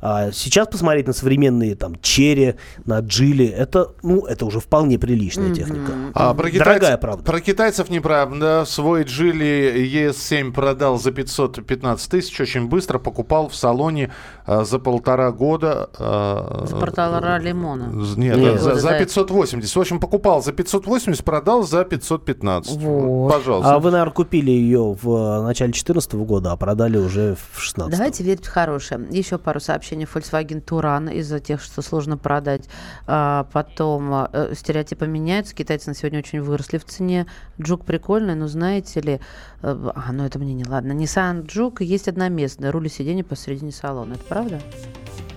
А 0.00 0.30
сейчас 0.32 0.68
посмотреть 0.68 1.06
на 1.06 1.12
современные 1.12 1.74
там 1.74 1.96
черри, 2.00 2.56
на 2.84 3.00
джили, 3.00 3.46
это, 3.46 3.92
ну, 4.02 4.26
это 4.26 4.46
уже 4.46 4.60
вполне 4.60 4.98
приличная 4.98 5.48
mm-hmm. 5.48 5.54
техника. 5.54 5.92
А, 6.14 6.34
про 6.34 6.50
китайцев, 6.50 6.66
Дорогая, 6.66 6.96
правда. 6.98 7.24
Про 7.24 7.40
китайцев 7.40 7.90
неправда. 7.90 8.64
Свой 8.66 9.04
джили 9.04 9.86
ES7 9.92 10.52
продал 10.52 10.98
за 10.98 11.12
515 11.12 12.10
тысяч, 12.10 12.40
очень 12.40 12.68
быстро 12.68 12.98
покупал 12.98 13.48
в 13.48 13.56
салоне 13.56 14.12
а, 14.44 14.64
за 14.64 14.78
полтора 14.78 15.32
года. 15.32 15.90
А, 15.98 16.64
за 16.66 16.76
полтора 16.76 17.38
лимона. 17.38 17.90
Нет, 18.16 18.36
Нет 18.36 18.60
за, 18.60 18.74
за 18.76 18.98
580. 18.98 19.74
В 19.74 19.80
общем, 19.80 20.00
покупал 20.00 20.42
за 20.42 20.52
580, 20.52 21.24
продал 21.24 21.62
за 21.62 21.84
515. 21.84 22.76
Вот. 22.76 23.32
Пожалуйста. 23.32 23.74
А 23.74 23.78
вы, 23.78 23.90
наверное, 23.90 24.12
купили 24.12 24.50
ее 24.50 24.96
в 25.00 25.08
э, 25.08 25.42
начале 25.42 25.72
2014 25.72 26.14
года, 26.14 26.52
а 26.52 26.56
продали 26.56 26.98
уже 26.98 27.34
в 27.34 27.56
2016. 27.56 27.90
Давайте 27.96 28.24
верить 28.24 28.44
в 28.44 28.50
хорошее. 28.50 29.06
Еще 29.10 29.38
пару 29.38 29.60
сообщений 29.60 29.85
сообщение 29.86 30.08
Volkswagen 30.12 30.60
Туран 30.60 31.08
из-за 31.08 31.38
тех, 31.38 31.62
что 31.62 31.80
сложно 31.80 32.18
продать. 32.18 32.64
А, 33.06 33.46
потом 33.52 34.28
э, 34.32 34.54
стереотипы 34.54 35.06
меняются. 35.06 35.54
Китайцы 35.54 35.90
на 35.90 35.94
сегодня 35.94 36.18
очень 36.18 36.40
выросли 36.40 36.78
в 36.78 36.84
цене. 36.84 37.26
Джук 37.60 37.84
прикольный, 37.84 38.34
но 38.34 38.48
знаете 38.48 39.00
ли... 39.00 39.20
Э, 39.62 39.90
а, 39.94 40.12
ну 40.12 40.24
это 40.24 40.40
мне 40.40 40.54
не 40.54 40.64
ладно. 40.64 40.92
Nissan 40.92 41.46
Джук 41.46 41.82
есть 41.82 42.08
одноместный. 42.08 42.70
Руль 42.70 42.86
и 42.86 42.88
сиденье 42.88 43.22
посередине 43.22 43.70
салона. 43.70 44.14
Это 44.14 44.24
правда? 44.24 44.60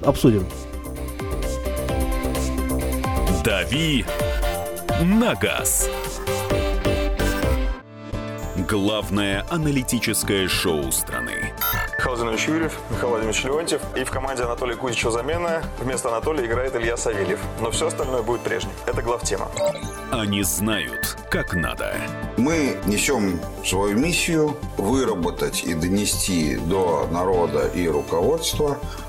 Обсудим. 0.04 0.48
Дави 3.46 4.04
на 5.04 5.36
газ. 5.36 5.88
Главное 8.68 9.46
аналитическое 9.50 10.48
шоу 10.48 10.92
страны. 10.92 11.54
Михаил 12.00 12.16
Владимирович 12.16 12.48
Юрьев, 12.48 12.80
Михаил 12.92 13.10
Владимирович 13.10 13.44
Леонтьев. 13.44 13.82
И 13.98 14.06
в 14.06 14.10
команде 14.10 14.44
Анатолия 14.44 14.78
Кузичева 14.78 15.12
замена. 15.12 15.62
Вместо 15.80 16.08
Анатолия 16.08 16.46
играет 16.46 16.74
Илья 16.74 16.96
Савельев. 16.96 17.42
Но 17.60 17.72
все 17.72 17.88
остальное 17.88 18.22
будет 18.22 18.40
прежним. 18.40 18.72
Это 18.86 19.02
главтема. 19.02 19.52
Они 20.10 20.42
знают, 20.44 21.18
как 21.30 21.54
надо. 21.54 21.94
Мы 22.38 22.78
несем 22.86 23.42
свою 23.66 23.98
миссию 23.98 24.56
выработать 24.78 25.66
и 25.66 25.74
донести 25.74 26.56
до 26.56 27.06
народа 27.12 27.68
и 27.68 27.86
руководства 27.90 28.78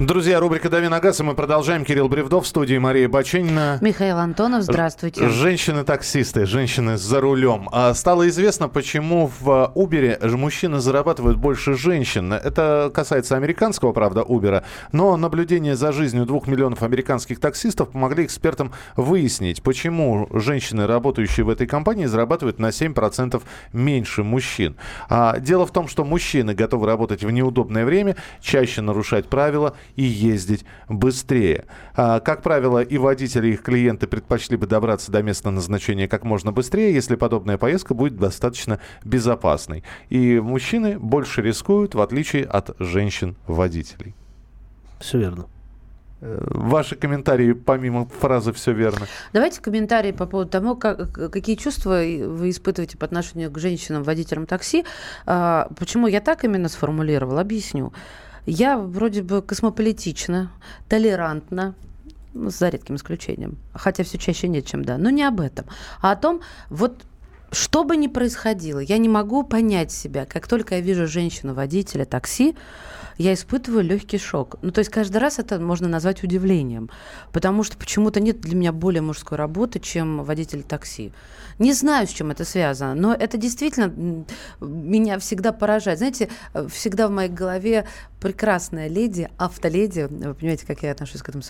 Друзья, 0.00 0.40
рубрика 0.40 0.70
«Дави 0.70 0.88
на 0.88 0.98
газ», 0.98 1.20
и 1.20 1.22
мы 1.22 1.34
продолжаем. 1.34 1.84
Кирилл 1.84 2.08
Бревдов 2.08 2.44
в 2.44 2.46
студии, 2.46 2.78
Мария 2.78 3.06
Баченина. 3.06 3.76
Михаил 3.82 4.16
Антонов, 4.16 4.62
здравствуйте. 4.62 5.28
Женщины-таксисты, 5.28 6.46
женщины 6.46 6.96
за 6.96 7.20
рулем. 7.20 7.68
А 7.70 7.92
стало 7.92 8.26
известно, 8.30 8.70
почему 8.70 9.30
в 9.40 9.70
Uber 9.74 10.36
мужчины 10.38 10.78
зарабатывают 10.78 11.36
больше 11.36 11.74
женщин. 11.74 12.32
Это 12.32 12.90
касается 12.94 13.36
американского, 13.36 13.92
правда, 13.92 14.22
Uber, 14.22 14.64
но 14.92 15.18
наблюдение 15.18 15.76
за 15.76 15.92
жизнью 15.92 16.24
двух 16.24 16.46
миллионов 16.46 16.82
американских 16.82 17.38
таксистов 17.38 17.90
помогли 17.90 18.24
экспертам 18.24 18.72
выяснить, 18.96 19.62
почему 19.62 20.28
женщины, 20.32 20.86
работающие 20.86 21.44
в 21.44 21.50
этой 21.50 21.66
компании, 21.66 22.06
зарабатывают 22.06 22.58
на 22.58 22.68
7% 22.70 23.42
меньше 23.74 24.22
мужчин. 24.22 24.76
А 25.10 25.38
дело 25.38 25.66
в 25.66 25.72
том, 25.72 25.88
что 25.88 26.06
мужчины 26.06 26.54
готовы 26.54 26.86
работать 26.86 27.22
в 27.22 27.30
неудобное 27.30 27.84
время, 27.84 28.16
чаще 28.40 28.80
нарушать 28.80 29.28
правила 29.28 29.74
и 29.96 30.02
ездить 30.02 30.64
быстрее. 30.88 31.64
А, 31.94 32.20
как 32.20 32.42
правило, 32.42 32.80
и 32.80 32.98
водители, 32.98 33.48
и 33.48 33.52
их 33.52 33.62
клиенты 33.62 34.06
предпочли 34.06 34.56
бы 34.56 34.66
добраться 34.66 35.12
до 35.12 35.22
места 35.22 35.50
назначения 35.50 36.08
как 36.08 36.24
можно 36.24 36.52
быстрее, 36.52 36.92
если 36.94 37.16
подобная 37.16 37.58
поездка 37.58 37.94
будет 37.94 38.16
достаточно 38.16 38.80
безопасной. 39.04 39.84
И 40.08 40.40
мужчины 40.40 40.98
больше 40.98 41.42
рискуют, 41.42 41.94
в 41.94 42.00
отличие 42.00 42.44
от 42.44 42.74
женщин-водителей. 42.78 44.14
Все 45.00 45.18
верно. 45.18 45.46
Э, 46.22 46.38
ваши 46.50 46.96
комментарии 46.96 47.52
помимо 47.52 48.06
фразы 48.06 48.52
«все 48.52 48.72
верно». 48.72 49.06
Давайте 49.32 49.60
комментарии 49.60 50.12
по 50.12 50.26
поводу 50.26 50.50
того, 50.50 50.76
как, 50.76 51.12
какие 51.12 51.56
чувства 51.56 52.02
вы 52.02 52.50
испытываете 52.50 52.98
по 52.98 53.06
отношению 53.06 53.50
к 53.50 53.58
женщинам, 53.58 54.02
водителям 54.02 54.46
такси. 54.46 54.84
А, 55.26 55.70
почему 55.78 56.06
я 56.06 56.20
так 56.20 56.44
именно 56.44 56.68
сформулировала, 56.68 57.40
объясню. 57.40 57.92
Я 58.46 58.78
вроде 58.78 59.22
бы 59.22 59.42
космополитична, 59.42 60.50
толерантна, 60.88 61.74
ну, 62.32 62.50
за 62.50 62.68
редким 62.68 62.96
исключением, 62.96 63.58
хотя 63.74 64.04
все 64.04 64.18
чаще 64.18 64.48
нет, 64.48 64.66
чем 64.66 64.84
да, 64.84 64.98
но 64.98 65.10
не 65.10 65.22
об 65.22 65.40
этом, 65.40 65.66
а 66.00 66.12
о 66.12 66.16
том, 66.16 66.40
вот 66.68 67.04
что 67.52 67.84
бы 67.84 67.96
ни 67.96 68.06
происходило, 68.06 68.78
я 68.78 68.98
не 68.98 69.08
могу 69.08 69.42
понять 69.42 69.90
себя. 69.90 70.24
Как 70.24 70.46
только 70.46 70.76
я 70.76 70.80
вижу 70.80 71.06
женщину-водителя 71.06 72.04
такси, 72.04 72.54
я 73.20 73.34
испытываю 73.34 73.84
легкий 73.84 74.16
шок. 74.16 74.56
Ну, 74.62 74.70
то 74.70 74.78
есть 74.78 74.90
каждый 74.90 75.18
раз 75.18 75.38
это 75.38 75.60
можно 75.60 75.88
назвать 75.88 76.22
удивлением, 76.22 76.88
потому 77.32 77.62
что 77.64 77.76
почему-то 77.76 78.18
нет 78.18 78.40
для 78.40 78.56
меня 78.56 78.72
более 78.72 79.02
мужской 79.02 79.36
работы, 79.36 79.78
чем 79.78 80.24
водитель 80.24 80.62
такси. 80.62 81.12
Не 81.58 81.74
знаю, 81.74 82.06
с 82.06 82.10
чем 82.10 82.30
это 82.30 82.46
связано, 82.46 82.94
но 82.94 83.12
это 83.12 83.36
действительно 83.36 84.24
меня 84.60 85.18
всегда 85.18 85.52
поражает. 85.52 85.98
Знаете, 85.98 86.30
всегда 86.70 87.08
в 87.08 87.10
моей 87.10 87.28
голове 87.28 87.86
прекрасная 88.20 88.88
леди, 88.88 89.28
автоледи, 89.36 90.06
вы 90.10 90.34
понимаете, 90.34 90.66
как 90.66 90.82
я 90.82 90.92
отношусь 90.92 91.22
к 91.22 91.28
этому 91.28 91.42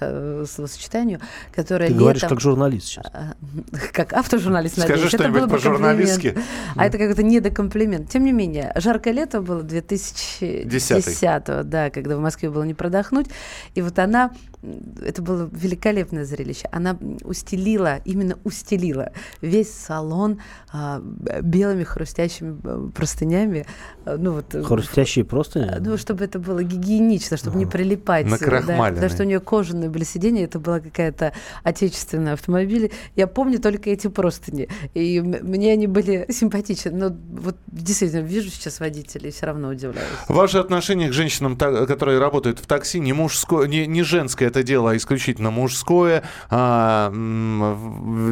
словосочетанию, 0.46 1.20
которая 1.54 1.88
Ты 1.88 1.94
летом... 1.94 2.04
говоришь 2.04 2.22
как 2.22 2.40
журналист 2.40 2.86
сейчас. 2.86 3.06
А, 3.12 3.34
как 3.92 4.12
автожурналист, 4.12 4.74
Скажи 4.74 4.92
надеюсь. 4.92 5.12
что-нибудь 5.12 5.50
по-журналистски. 5.50 6.36
А 6.74 6.86
это 6.86 6.98
как-то 6.98 7.22
недокомплимент. 7.22 8.10
Тем 8.10 8.24
не 8.24 8.32
менее, 8.32 8.72
жаркое 8.76 9.12
лето 9.12 9.40
было 9.40 9.62
2010 9.62 11.59
да, 11.68 11.90
когда 11.90 12.16
в 12.16 12.20
Москве 12.20 12.50
было 12.50 12.62
не 12.62 12.74
продохнуть. 12.74 13.28
И 13.74 13.82
вот 13.82 13.98
она 13.98 14.32
это 14.62 15.22
было 15.22 15.48
великолепное 15.52 16.24
зрелище. 16.24 16.68
Она 16.70 16.98
устелила, 17.24 18.00
именно 18.04 18.38
устелила 18.44 19.12
весь 19.40 19.72
салон 19.72 20.40
а, 20.70 21.00
белыми 21.42 21.82
хрустящими 21.84 22.58
э, 22.62 22.90
простынями. 22.94 23.66
Э, 24.04 24.16
ну, 24.18 24.32
вот, 24.32 24.54
э, 24.54 24.62
Хрустящие 24.62 25.24
простыни? 25.24 25.70
Ну, 25.80 25.96
чтобы 25.96 26.24
это 26.24 26.38
было 26.38 26.62
гигиенично, 26.62 27.38
чтобы 27.38 27.56
не 27.58 27.66
прилипать. 27.66 28.26
На 28.26 28.38
Да, 28.38 28.90
потому 28.90 29.08
что 29.08 29.22
у 29.22 29.26
нее 29.26 29.40
кожаные 29.40 29.88
были 29.88 30.04
сиденья, 30.04 30.44
это 30.44 30.58
была 30.58 30.80
какая-то 30.80 31.32
отечественная 31.62 32.34
автомобиль. 32.34 32.92
Я 33.16 33.26
помню 33.26 33.60
только 33.60 33.90
эти 33.90 34.08
простыни. 34.08 34.68
И 34.92 35.20
мне 35.20 35.72
они 35.72 35.86
были 35.86 36.26
симпатичны. 36.28 36.90
Но 36.90 37.16
вот 37.32 37.56
действительно, 37.66 38.20
вижу 38.20 38.50
сейчас 38.50 38.78
водителей, 38.78 39.30
все 39.30 39.46
равно 39.46 39.68
удивляюсь. 39.68 40.06
Ваше 40.28 40.58
отношение 40.58 41.08
к 41.08 41.12
женщинам, 41.14 41.56
которые 41.56 42.18
работают 42.18 42.58
в 42.58 42.66
такси, 42.66 43.00
не 43.00 43.14
мужское, 43.14 43.66
не, 43.66 43.86
не 43.86 44.02
женское 44.02 44.49
это 44.50 44.62
дело 44.62 44.96
исключительно 44.96 45.50
мужское. 45.50 46.22
А, 46.50 47.10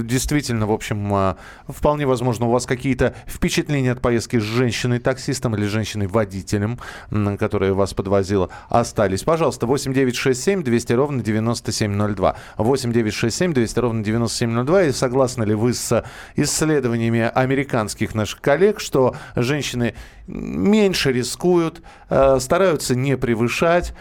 действительно, 0.04 0.66
в 0.66 0.72
общем, 0.72 1.12
а, 1.14 1.36
вполне 1.66 2.06
возможно, 2.06 2.46
у 2.46 2.50
вас 2.50 2.66
какие-то 2.66 3.14
впечатления 3.26 3.92
от 3.92 4.00
поездки 4.00 4.38
с 4.38 4.42
женщиной-таксистом 4.42 5.54
или 5.56 5.66
женщиной-водителем, 5.66 6.78
которая 7.38 7.72
вас 7.72 7.94
подвозила, 7.94 8.50
остались. 8.68 9.22
Пожалуйста, 9.22 9.66
8967 9.66 10.62
200 10.62 10.92
ровно 10.92 11.22
9702. 11.22 12.36
8967 12.56 13.52
200 13.54 13.78
ровно 13.78 14.04
9702. 14.04 14.82
И 14.82 14.92
согласны 14.92 15.44
ли 15.44 15.54
вы 15.54 15.72
с 15.72 16.04
исследованиями 16.36 17.30
американских 17.34 18.14
наших 18.14 18.40
коллег, 18.40 18.80
что 18.80 19.14
женщины 19.36 19.94
меньше 20.26 21.12
рискуют, 21.12 21.82
э, 22.10 22.38
стараются 22.40 22.94
не 22.94 23.16
превышать, 23.16 23.94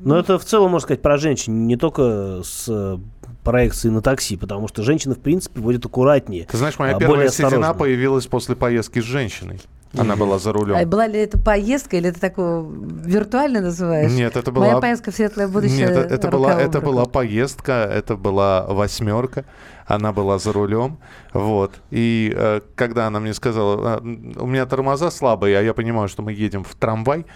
но 0.00 0.18
это 0.18 0.38
в 0.38 0.44
целом, 0.44 0.70
можно 0.72 0.84
сказать, 0.86 1.02
про 1.02 1.16
женщин, 1.16 1.66
не 1.66 1.76
только 1.76 2.40
с 2.42 2.98
проекции 3.42 3.90
на 3.90 4.00
такси, 4.00 4.36
потому 4.36 4.68
что 4.68 4.82
женщины, 4.82 5.14
в 5.14 5.20
принципе, 5.20 5.60
водят 5.60 5.84
аккуратнее. 5.84 6.46
Ты 6.50 6.56
знаешь, 6.56 6.78
моя 6.78 6.96
а, 6.96 6.98
первая 6.98 7.28
седина 7.28 7.74
появилась 7.74 8.26
после 8.26 8.56
поездки 8.56 9.00
с 9.00 9.04
женщиной. 9.04 9.60
Она 9.96 10.16
была 10.16 10.38
за 10.38 10.52
рулем. 10.52 10.76
А 10.76 10.84
была 10.84 11.06
ли 11.06 11.20
это 11.20 11.38
поездка 11.38 11.96
или 11.96 12.08
это 12.08 12.20
такое 12.20 12.64
виртуально 12.64 13.60
называешь? 13.60 14.10
Нет, 14.10 14.36
это 14.36 14.50
была... 14.50 14.66
Моя 14.66 14.80
поездка 14.80 15.12
в 15.12 15.14
светлое 15.14 15.46
будущее. 15.46 15.86
Нет, 15.86 16.10
это, 16.10 16.28
была, 16.28 16.60
это 16.60 16.80
была 16.80 17.04
поездка, 17.04 17.72
это 17.72 18.16
была 18.16 18.66
восьмерка. 18.66 19.44
Она 19.86 20.12
была 20.12 20.38
за 20.38 20.52
рулем. 20.52 20.98
Вот. 21.32 21.72
И 21.90 22.32
э, 22.34 22.60
когда 22.74 23.06
она 23.06 23.20
мне 23.20 23.34
сказала, 23.34 24.00
у 24.00 24.46
меня 24.46 24.66
тормоза 24.66 25.10
слабые, 25.10 25.58
а 25.58 25.62
я 25.62 25.74
понимаю, 25.74 26.08
что 26.08 26.22
мы 26.22 26.32
едем 26.32 26.64
в 26.64 26.74
трамвай, 26.74 27.26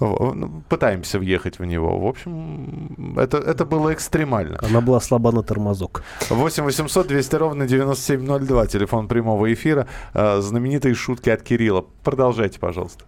ну, 0.00 0.62
пытаемся 0.68 1.18
въехать 1.18 1.58
в 1.58 1.64
него. 1.64 1.98
В 1.98 2.06
общем, 2.06 3.16
это, 3.16 3.38
это 3.38 3.64
было 3.64 3.92
экстремально. 3.92 4.58
Она 4.62 4.80
была 4.80 5.00
слаба 5.00 5.32
на 5.32 5.42
тормозок. 5.42 6.02
8 6.28 6.64
800 6.64 7.06
200 7.06 7.36
ровно 7.36 7.66
9702, 7.66 8.66
телефон 8.66 9.08
прямого 9.08 9.52
эфира. 9.52 9.86
Э, 10.14 10.40
знаменитые 10.40 10.94
шутки 10.94 11.30
от 11.30 11.42
Кирилла. 11.42 11.84
Продолжайте, 12.02 12.58
пожалуйста. 12.58 13.04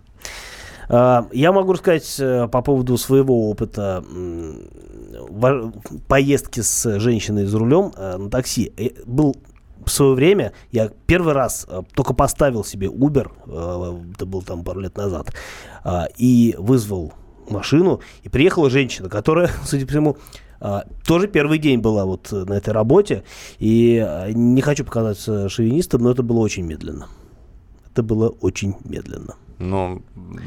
А, 0.89 1.26
я 1.32 1.53
могу 1.53 1.72
рассказать 1.72 2.16
э, 2.18 2.49
по 2.49 2.62
поводу 2.62 2.97
своего 2.97 3.51
опыта 3.51 4.05
поездки 6.09 6.61
с 6.61 6.99
женщиной 6.99 7.45
за 7.45 7.59
рулем 7.59 7.93
э, 7.97 8.16
на 8.16 8.30
такси. 8.30 8.72
Был 9.05 9.36
в 9.89 9.91
свое 9.91 10.14
время 10.14 10.53
я 10.70 10.91
первый 11.07 11.34
раз 11.34 11.66
э, 11.68 11.82
только 11.95 12.14
поставил 12.14 12.64
себе 12.64 12.89
Uber, 12.89 13.30
э, 13.47 14.12
это 14.14 14.26
было 14.26 14.43
там 14.43 14.62
пару 14.64 14.80
лет 14.80 14.97
назад, 14.97 15.32
э, 15.84 16.03
и 16.16 16.55
вызвал 16.59 17.12
машину, 17.49 18.01
и 18.22 18.28
приехала 18.28 18.70
женщина, 18.70 19.09
которая, 19.09 19.51
судя 19.64 19.86
по 19.86 19.91
всему, 19.91 20.16
тоже 21.07 21.28
первый 21.28 21.59
день 21.59 21.78
была 21.78 22.05
вот 22.05 22.32
на 22.32 22.55
этой 22.55 22.70
работе, 22.70 23.22
и 23.61 24.05
не 24.34 24.61
хочу 24.61 24.84
показаться 24.84 25.49
шовинистом, 25.49 26.03
но 26.03 26.11
это 26.11 26.24
было 26.24 26.41
очень 26.41 26.64
медленно. 26.64 27.07
Это 27.93 28.03
было 28.03 28.30
очень 28.41 28.74
медленно. 28.82 29.36
Но, 29.59 30.03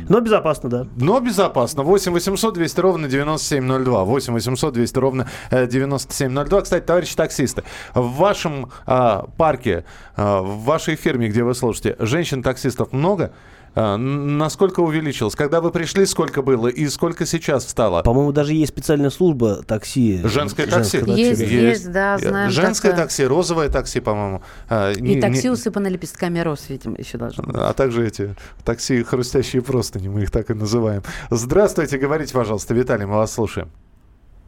но 0.08 0.20
безопасно, 0.22 0.70
да. 0.70 0.88
Но 0.96 1.20
безопасно. 1.20 1.84
8 1.84 2.14
800 2.14 2.54
200 2.54 2.80
ровно 2.80 3.08
9702. 3.08 4.04
8 4.06 4.34
800 4.34 4.74
200 4.74 5.00
ровно 5.00 5.28
9702. 5.52 6.62
Кстати, 6.62 6.86
товарищи 6.86 7.16
таксисты, 7.16 7.64
в 7.94 8.16
вашем 8.16 8.72
а, 8.86 9.28
парке, 9.38 9.86
а, 10.16 10.42
в 10.42 10.64
вашей 10.64 10.96
фирме, 10.96 11.28
где 11.28 11.44
вы 11.44 11.56
слушаете, 11.56 11.96
женщин-таксистов 12.00 12.94
много? 12.94 13.34
А, 13.74 13.96
насколько 13.96 14.82
увеличилось? 14.82 15.36
Когда 15.36 15.62
вы 15.62 15.72
пришли, 15.72 16.06
сколько 16.06 16.42
было 16.42 16.68
и 16.68 16.88
сколько 16.88 17.26
сейчас 17.26 17.68
стало? 17.68 18.02
По-моему, 18.04 18.32
даже 18.34 18.54
есть 18.54 18.74
специальная 18.74 19.10
служба 19.10 19.64
такси. 19.64 20.20
Женское 20.24 20.68
такси? 20.68 21.00
Женское, 21.00 21.16
есть, 21.16 21.42
есть, 21.42 21.52
есть, 21.52 21.92
да, 21.92 22.18
знаем. 22.18 22.52
Женское 22.52 22.92
такое. 22.92 23.06
такси, 23.06 23.26
розовое 23.26 23.70
такси, 23.70 24.02
по-моему. 24.02 24.42
А, 24.70 24.92
и 24.92 25.02
не, 25.02 25.22
такси 25.22 25.44
не... 25.44 25.52
усыпано 25.52 25.88
лепестками 25.88 26.40
роз, 26.40 26.66
видимо, 26.68 26.98
еще 26.98 27.18
должно 27.18 27.44
быть. 27.44 27.56
А 27.56 27.72
также 27.74 28.06
эти 28.06 28.36
такси 28.66 29.01
хрустящие 29.04 29.62
простыни, 29.62 30.08
мы 30.08 30.24
их 30.24 30.32
так 30.32 30.50
и 30.50 30.54
называем. 30.54 31.02
Здравствуйте, 31.30 31.98
говорите, 31.98 32.34
пожалуйста, 32.34 32.74
Виталий, 32.74 33.06
мы 33.06 33.16
вас 33.16 33.34
слушаем. 33.34 33.70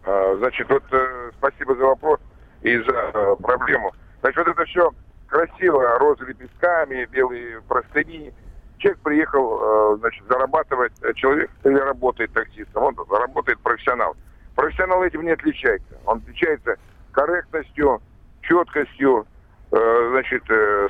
А, 0.05 0.35
значит, 0.37 0.69
вот 0.69 0.83
э, 0.91 1.31
спасибо 1.37 1.75
за 1.75 1.85
вопрос 1.85 2.19
и 2.61 2.77
за 2.77 3.11
э, 3.13 3.35
проблему. 3.41 3.91
Значит, 4.21 4.37
вот 4.37 4.47
это 4.47 4.65
все 4.65 4.91
красиво, 5.27 5.97
розы 5.99 6.25
лепестками, 6.25 7.07
белые 7.11 7.61
простыни– 7.61 8.33
человек 8.83 8.99
приехал, 9.01 9.59
э, 9.61 9.97
значит, 9.99 10.23
зарабатывать, 10.27 10.93
человек 11.15 11.49
или 11.63 11.75
работает 11.75 12.33
таксистом, 12.33 12.83
он 12.83 12.97
заработает 13.09 13.59
профессионал. 13.59 14.15
Профессионал 14.55 15.03
этим 15.03 15.23
не 15.23 15.31
отличается. 15.31 15.97
Он 16.05 16.17
отличается 16.17 16.75
корректностью, 17.13 18.01
четкостью, 18.41 19.25
значит, 19.75 20.43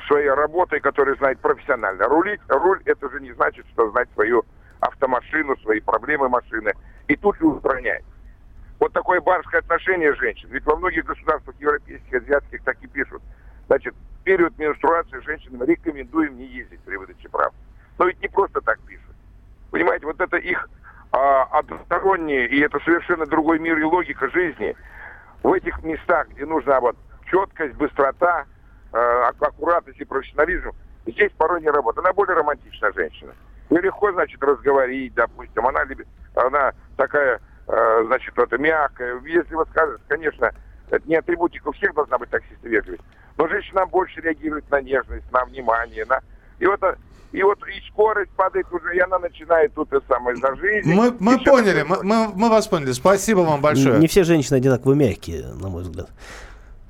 своей 0.06 0.28
работой, 0.28 0.80
которую 0.80 1.16
знает 1.16 1.38
профессионально. 1.40 2.04
Рулить, 2.06 2.40
руль, 2.48 2.82
это 2.84 3.08
же 3.08 3.20
не 3.20 3.32
значит, 3.32 3.64
что 3.72 3.90
знать 3.90 4.08
свою 4.12 4.44
автомашину, 4.80 5.56
свои 5.58 5.80
проблемы 5.80 6.28
машины. 6.28 6.72
И 7.08 7.16
тут 7.16 7.36
же 7.38 7.46
устранять. 7.46 8.04
Вот 8.78 8.92
такое 8.92 9.20
барское 9.20 9.60
отношение 9.60 10.14
женщин. 10.14 10.48
Ведь 10.50 10.66
во 10.66 10.76
многих 10.76 11.04
государствах 11.06 11.56
европейских, 11.58 12.12
азиатских 12.12 12.62
так 12.64 12.76
и 12.82 12.86
пишут. 12.86 13.22
Значит, 13.66 13.94
период 14.24 14.58
менструации 14.58 15.20
женщинам 15.20 15.62
рекомендуем 15.62 16.36
не 16.36 16.44
ездить 16.46 16.80
при 16.80 16.96
выдаче 16.96 17.28
прав. 17.28 17.52
Но 17.98 18.06
ведь 18.06 18.20
не 18.20 18.28
просто 18.28 18.60
так 18.60 18.78
пишут. 18.80 19.14
Понимаете, 19.70 20.06
вот 20.06 20.20
это 20.20 20.36
их 20.36 20.68
а, 21.12 21.44
одностороннее, 21.44 22.46
и 22.48 22.60
это 22.60 22.78
совершенно 22.80 23.24
другой 23.24 23.58
мир 23.58 23.78
и 23.78 23.84
логика 23.84 24.28
жизни. 24.30 24.76
В 25.42 25.52
этих 25.52 25.82
местах, 25.82 26.28
где 26.28 26.44
нужна 26.44 26.80
вот 26.80 26.96
четкость, 27.30 27.74
быстрота, 27.74 28.42
э, 28.42 28.46
аккуратность 28.94 30.00
и 30.00 30.04
профессионализм, 30.04 30.70
здесь 31.06 31.32
порой 31.36 31.60
не 31.60 31.70
работает. 31.70 32.04
Она 32.04 32.12
более 32.12 32.36
романтичная 32.36 32.92
женщина. 32.92 33.32
И 33.70 33.74
легко, 33.74 34.12
значит, 34.12 34.42
разговорить, 34.42 35.14
допустим. 35.14 35.66
Она, 35.66 35.80
она 36.34 36.72
такая, 36.96 37.40
э, 37.66 38.04
значит, 38.06 38.34
вот 38.36 38.52
мягкая. 38.58 39.20
Если 39.24 39.54
вы 39.54 39.64
скажете, 39.70 40.02
конечно, 40.08 40.52
это 40.90 41.08
не 41.08 41.16
атрибутика, 41.16 41.68
у 41.68 41.72
всех 41.72 41.94
должна 41.94 42.18
быть 42.18 42.30
таксиста 42.30 42.68
вежливость. 42.68 43.02
Но 43.36 43.48
женщина 43.48 43.86
больше 43.86 44.20
реагирует 44.20 44.70
на 44.70 44.80
нежность, 44.80 45.30
на 45.32 45.44
внимание, 45.44 46.04
на... 46.04 46.20
И 46.60 46.66
вот 46.66 46.80
и 47.32 47.42
вот 47.42 47.58
и 47.66 47.90
скорость 47.90 48.30
падает 48.36 48.72
уже, 48.72 48.94
и 48.94 49.00
она 49.00 49.18
начинает 49.18 49.74
тут 49.74 49.92
и 49.92 49.98
самое 50.06 50.36
за 50.36 50.54
жизнь. 50.54 50.94
Мы, 50.94 51.12
мы 51.18 51.42
поняли, 51.42 51.82
мы, 51.82 52.00
мы, 52.04 52.28
мы 52.28 52.48
вас 52.48 52.68
поняли. 52.68 52.92
Спасибо 52.92 53.40
вам 53.40 53.60
большое. 53.60 53.98
Не 53.98 54.06
все 54.06 54.22
женщины 54.22 54.58
одинаково 54.58 54.94
мягкие, 54.94 55.42
на 55.60 55.68
мой 55.68 55.82
взгляд. 55.82 56.10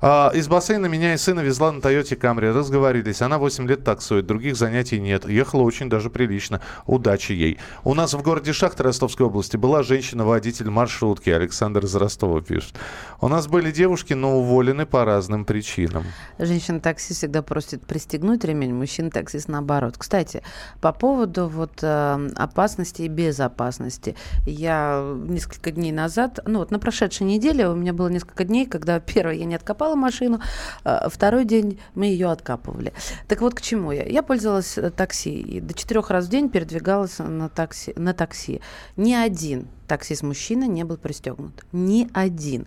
А, 0.01 0.29
из 0.33 0.49
бассейна 0.49 0.87
меня 0.87 1.13
и 1.13 1.17
сына 1.17 1.39
везла 1.39 1.71
на 1.71 1.81
Тойоте 1.81 2.15
Камри. 2.17 2.49
Разговорились. 2.49 3.21
Она 3.21 3.37
8 3.37 3.67
лет 3.67 3.83
таксует, 3.83 4.25
других 4.25 4.57
занятий 4.57 4.99
нет. 4.99 5.27
Ехала 5.27 5.61
очень 5.61 5.89
даже 5.89 6.09
прилично. 6.09 6.61
Удачи 6.85 7.31
ей. 7.31 7.59
У 7.85 7.93
нас 7.93 8.13
в 8.13 8.21
городе 8.21 8.51
Шахта 8.51 8.83
Ростовской 8.83 9.25
области 9.25 9.55
была 9.55 9.83
женщина-водитель 9.83 10.69
маршрутки. 10.69 11.29
Александр 11.29 11.85
из 11.85 11.95
Ростова 11.95 12.41
пишет. 12.41 12.75
У 13.21 13.29
нас 13.29 13.47
были 13.47 13.71
девушки, 13.71 14.13
но 14.13 14.37
уволены 14.37 14.85
по 14.85 15.05
разным 15.05 15.45
причинам. 15.45 16.03
Женщина-таксист 16.39 17.19
всегда 17.19 17.41
просит 17.41 17.85
пристегнуть 17.87 18.43
ремень, 18.43 18.73
мужчина-таксист 18.73 19.47
наоборот. 19.47 19.95
Кстати, 19.97 20.43
по 20.81 20.91
поводу 20.91 21.47
вот 21.47 21.79
э, 21.81 22.29
опасности 22.35 23.03
и 23.03 23.07
безопасности. 23.07 24.15
Я 24.45 25.15
несколько 25.15 25.71
дней 25.71 25.93
назад, 25.93 26.39
ну 26.45 26.59
вот 26.59 26.71
на 26.71 26.79
прошедшей 26.79 27.25
неделе 27.25 27.69
у 27.69 27.75
меня 27.75 27.93
было 27.93 28.09
несколько 28.09 28.43
дней, 28.43 28.65
когда 28.65 28.99
первое 29.15 29.35
я 29.35 29.45
не 29.45 29.55
откопала 29.55 29.84
откопала 29.85 29.95
машину, 29.95 30.39
а, 30.83 31.09
второй 31.09 31.45
день 31.45 31.79
мы 31.93 32.07
ее 32.07 32.31
откапывали. 32.31 32.93
Так 33.27 33.41
вот 33.41 33.53
к 33.53 33.61
чему 33.61 33.91
я? 33.91 34.03
Я 34.03 34.23
пользовалась 34.23 34.77
э, 34.77 34.89
такси 34.89 35.39
и 35.39 35.59
до 35.59 35.73
четырех 35.73 36.09
раз 36.09 36.25
в 36.25 36.29
день 36.29 36.49
передвигалась 36.49 37.19
на 37.19 37.49
такси. 37.49 37.93
На 37.95 38.13
такси. 38.13 38.61
Ни 38.97 39.13
один 39.13 39.67
таксист-мужчина 39.87 40.65
не 40.65 40.83
был 40.83 40.97
пристегнут. 40.97 41.65
Ни 41.71 42.09
один. 42.13 42.65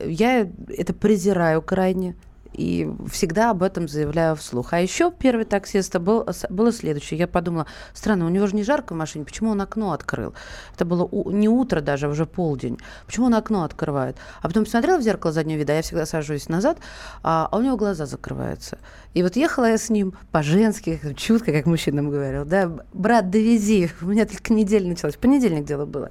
Я 0.00 0.48
это 0.68 0.94
презираю 0.94 1.62
крайне 1.62 2.14
и 2.52 2.90
всегда 3.10 3.50
об 3.50 3.62
этом 3.62 3.88
заявляю 3.88 4.36
вслух. 4.36 4.72
А 4.72 4.80
еще 4.80 5.10
первый 5.10 5.44
таксист 5.44 5.96
был, 5.98 6.26
было 6.50 6.72
следующее. 6.72 7.18
Я 7.18 7.28
подумала, 7.28 7.66
странно, 7.94 8.26
у 8.26 8.28
него 8.28 8.46
же 8.46 8.56
не 8.56 8.62
жарко 8.62 8.92
в 8.92 8.96
машине, 8.96 9.24
почему 9.24 9.50
он 9.50 9.60
окно 9.60 9.92
открыл? 9.92 10.34
Это 10.74 10.84
было 10.84 11.04
у, 11.04 11.30
не 11.30 11.48
утро 11.48 11.80
даже, 11.80 12.06
а 12.06 12.10
уже 12.10 12.26
полдень. 12.26 12.78
Почему 13.06 13.26
он 13.26 13.34
окно 13.34 13.64
открывает? 13.64 14.16
А 14.40 14.48
потом 14.48 14.64
посмотрела 14.64 14.98
в 14.98 15.02
зеркало 15.02 15.32
заднего 15.32 15.58
вида, 15.58 15.74
я 15.74 15.82
всегда 15.82 16.06
сажусь 16.06 16.48
назад, 16.48 16.78
а, 17.22 17.48
а 17.50 17.56
у 17.56 17.62
него 17.62 17.76
глаза 17.76 18.06
закрываются. 18.06 18.78
И 19.14 19.22
вот 19.22 19.36
ехала 19.36 19.66
я 19.66 19.78
с 19.78 19.90
ним 19.90 20.14
по-женски, 20.30 21.00
чутко, 21.16 21.52
как 21.52 21.66
мужчинам 21.66 22.10
говорил, 22.10 22.44
да, 22.44 22.70
брат, 22.92 23.30
довези, 23.30 23.90
у 24.02 24.06
меня 24.06 24.26
только 24.26 24.52
неделя 24.52 24.88
началась, 24.88 25.16
понедельник 25.16 25.64
дело 25.64 25.86
было. 25.86 26.10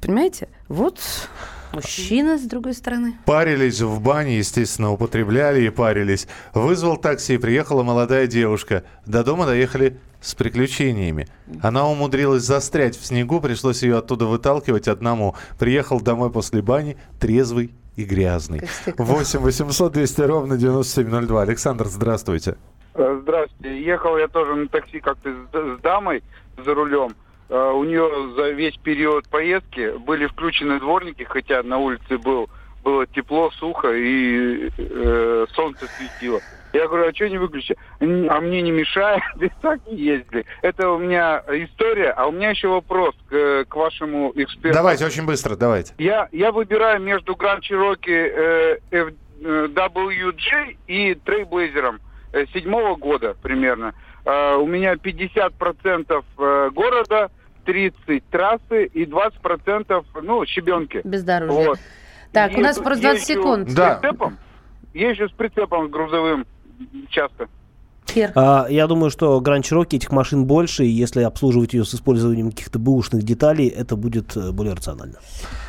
Понимаете? 0.00 0.48
Вот 0.68 1.00
Мужчина, 1.74 2.38
с 2.38 2.42
другой 2.42 2.74
стороны. 2.74 3.14
Парились 3.26 3.80
в 3.80 4.00
бане, 4.00 4.38
естественно, 4.38 4.92
употребляли 4.92 5.62
и 5.62 5.70
парились. 5.70 6.28
Вызвал 6.52 6.96
такси, 6.96 7.38
приехала 7.38 7.82
молодая 7.82 8.26
девушка. 8.26 8.84
До 9.06 9.24
дома 9.24 9.46
доехали 9.46 9.98
с 10.20 10.34
приключениями. 10.34 11.26
Она 11.62 11.86
умудрилась 11.86 12.42
застрять 12.42 12.96
в 12.96 13.04
снегу, 13.04 13.40
пришлось 13.40 13.82
ее 13.82 13.98
оттуда 13.98 14.26
выталкивать 14.26 14.88
одному. 14.88 15.34
Приехал 15.58 16.00
домой 16.00 16.30
после 16.30 16.62
бани, 16.62 16.96
трезвый 17.20 17.74
и 17.96 18.04
грязный. 18.04 18.62
8 18.96 19.40
800 19.40 19.92
200 19.92 20.20
ровно 20.22 20.56
9702. 20.56 21.42
Александр, 21.42 21.86
здравствуйте. 21.86 22.56
Э, 22.94 23.18
здравствуйте. 23.22 23.82
Ехал 23.82 24.16
я 24.16 24.28
тоже 24.28 24.54
на 24.54 24.68
такси 24.68 25.00
как-то 25.00 25.30
с, 25.30 25.78
с 25.78 25.80
дамой 25.82 26.22
за 26.64 26.74
рулем. 26.74 27.14
Э, 27.48 27.72
у 27.74 27.84
нее 27.84 28.32
за 28.36 28.50
весь 28.50 28.76
период 28.76 29.28
поездки 29.28 29.96
были 29.98 30.26
включены 30.26 30.80
дворники, 30.80 31.24
хотя 31.24 31.62
на 31.62 31.78
улице 31.78 32.18
был, 32.18 32.48
было 32.82 33.06
тепло, 33.06 33.50
сухо 33.52 33.92
и 33.92 34.70
э, 34.76 35.46
солнце 35.54 35.86
светило. 35.98 36.40
Я 36.72 36.88
говорю, 36.88 37.08
а 37.08 37.14
что 37.14 37.28
не 37.28 37.38
выключи? 37.38 37.76
А 38.00 38.40
мне 38.40 38.60
не 38.60 38.72
мешает, 38.72 39.22
и 39.40 39.48
так 39.62 39.80
не 39.86 39.96
ездили. 39.96 40.44
Это 40.62 40.90
у 40.90 40.98
меня 40.98 41.42
история, 41.48 42.10
а 42.10 42.26
у 42.26 42.32
меня 42.32 42.50
еще 42.50 42.68
вопрос 42.68 43.14
к, 43.28 43.64
к 43.68 43.76
вашему 43.76 44.32
эксперту. 44.34 44.76
Давайте, 44.76 45.06
очень 45.06 45.24
быстро, 45.24 45.54
давайте. 45.54 45.94
Я, 45.98 46.28
я 46.32 46.50
выбираю 46.50 47.00
между 47.00 47.34
Grand 47.34 47.60
Cherokee 47.60 48.78
э, 48.90 49.10
WJ 49.40 50.76
и 50.88 51.12
Trailblazer 51.12 52.00
э, 52.32 52.46
седьмого 52.52 52.96
года 52.96 53.36
примерно. 53.40 53.94
Э, 54.24 54.56
у 54.56 54.66
меня 54.66 54.94
50% 54.94 56.24
э, 56.38 56.70
города, 56.70 57.30
30 57.64 58.24
трассы 58.30 58.86
и 58.86 59.04
20% 59.04 60.04
ну, 60.22 60.46
щебенки. 60.46 61.00
Бездорожье. 61.04 61.66
Вот. 61.66 61.78
Так, 62.32 62.52
и 62.52 62.56
у 62.56 62.60
нас 62.60 62.78
просто 62.78 63.02
20 63.02 63.24
секунд. 63.24 63.74
Да. 63.74 63.96
Прицепом, 63.96 64.38
езжу 64.92 65.28
с 65.28 65.32
прицепом 65.32 65.88
грузовым 65.88 66.46
часто. 67.10 67.48
А, 68.34 68.66
я 68.68 68.86
думаю, 68.86 69.10
что 69.10 69.40
Grand 69.40 69.62
Cherokee 69.62 69.96
этих 69.96 70.12
машин 70.12 70.44
больше, 70.44 70.84
и 70.84 70.88
если 70.88 71.22
обслуживать 71.22 71.74
ее 71.74 71.84
с 71.84 71.94
использованием 71.94 72.50
каких-то 72.50 72.78
бэушных 72.78 73.22
деталей, 73.22 73.68
это 73.68 73.96
будет 73.96 74.36
э, 74.36 74.52
более 74.52 74.74
рационально. 74.74 75.16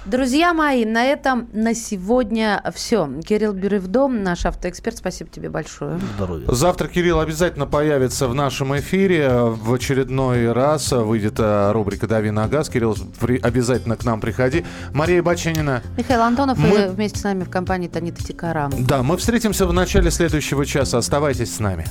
Друзья 0.05 0.53
мои, 0.53 0.85
на 0.85 1.03
этом 1.03 1.49
на 1.51 1.73
сегодня 1.73 2.61
все. 2.75 3.09
Кирилл 3.27 3.53
Бюревдом, 3.53 4.21
наш 4.21 4.45
автоэксперт, 4.45 4.97
спасибо 4.97 5.31
тебе 5.31 5.49
большое. 5.49 5.99
Здоровья. 6.15 6.45
Завтра 6.51 6.87
Кирилл 6.87 7.19
обязательно 7.19 7.65
появится 7.65 8.27
в 8.27 8.35
нашем 8.35 8.77
эфире. 8.77 9.29
В 9.29 9.73
очередной 9.73 10.51
раз 10.51 10.91
выйдет 10.91 11.39
э, 11.39 11.71
рубрика 11.71 12.05
«Дави 12.07 12.29
на 12.29 12.47
газ». 12.47 12.69
Кирилл, 12.69 12.95
обязательно 13.41 13.97
к 13.97 14.05
нам 14.05 14.21
приходи. 14.21 14.63
Мария 14.93 15.23
Баченина. 15.23 15.81
Михаил 15.97 16.21
Антонов 16.21 16.59
мы... 16.59 16.89
вместе 16.89 17.19
с 17.19 17.23
нами 17.23 17.43
в 17.43 17.49
компании 17.49 17.87
Танита 17.87 18.23
Тикарам. 18.23 18.71
Да, 18.85 19.01
мы 19.01 19.17
встретимся 19.17 19.65
в 19.65 19.73
начале 19.73 20.11
следующего 20.11 20.65
часа. 20.67 20.99
Оставайтесь 20.99 21.55
с 21.55 21.59
нами. 21.59 21.85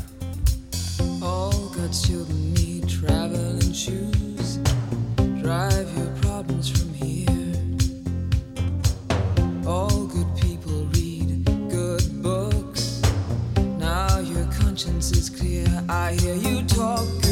I 15.89 16.13
hear 16.15 16.35
you 16.35 16.63
talk, 16.67 17.24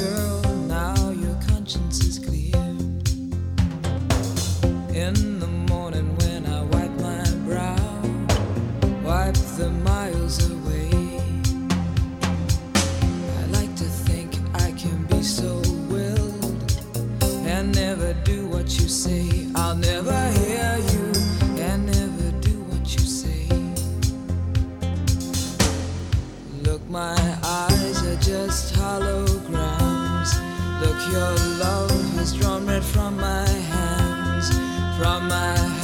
your 31.13 31.35
love 31.61 31.91
has 32.15 32.33
drawn 32.35 32.67
red 32.67 32.83
from 32.83 33.17
my 33.17 33.47
hands. 33.49 34.49
From 34.99 35.29
my 35.29 35.57
hands, 35.59 35.82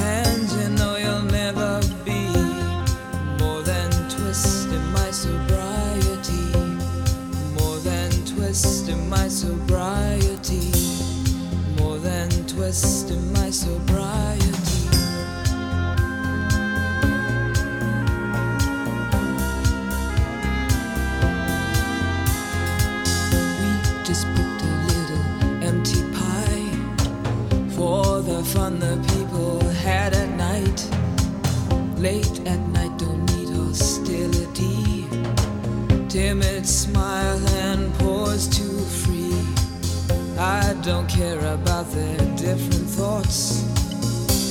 don't 40.89 41.07
care 41.07 41.39
about 41.53 41.85
their 41.91 42.17
different 42.35 42.89
thoughts. 42.89 43.61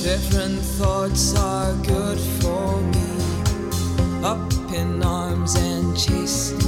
Different 0.04 0.60
thoughts 0.78 1.34
are 1.36 1.74
good 1.82 2.16
for 2.40 2.80
me. 2.80 3.10
Up 4.22 4.52
in 4.72 5.02
arms 5.02 5.56
and 5.56 5.98
chased 5.98 6.67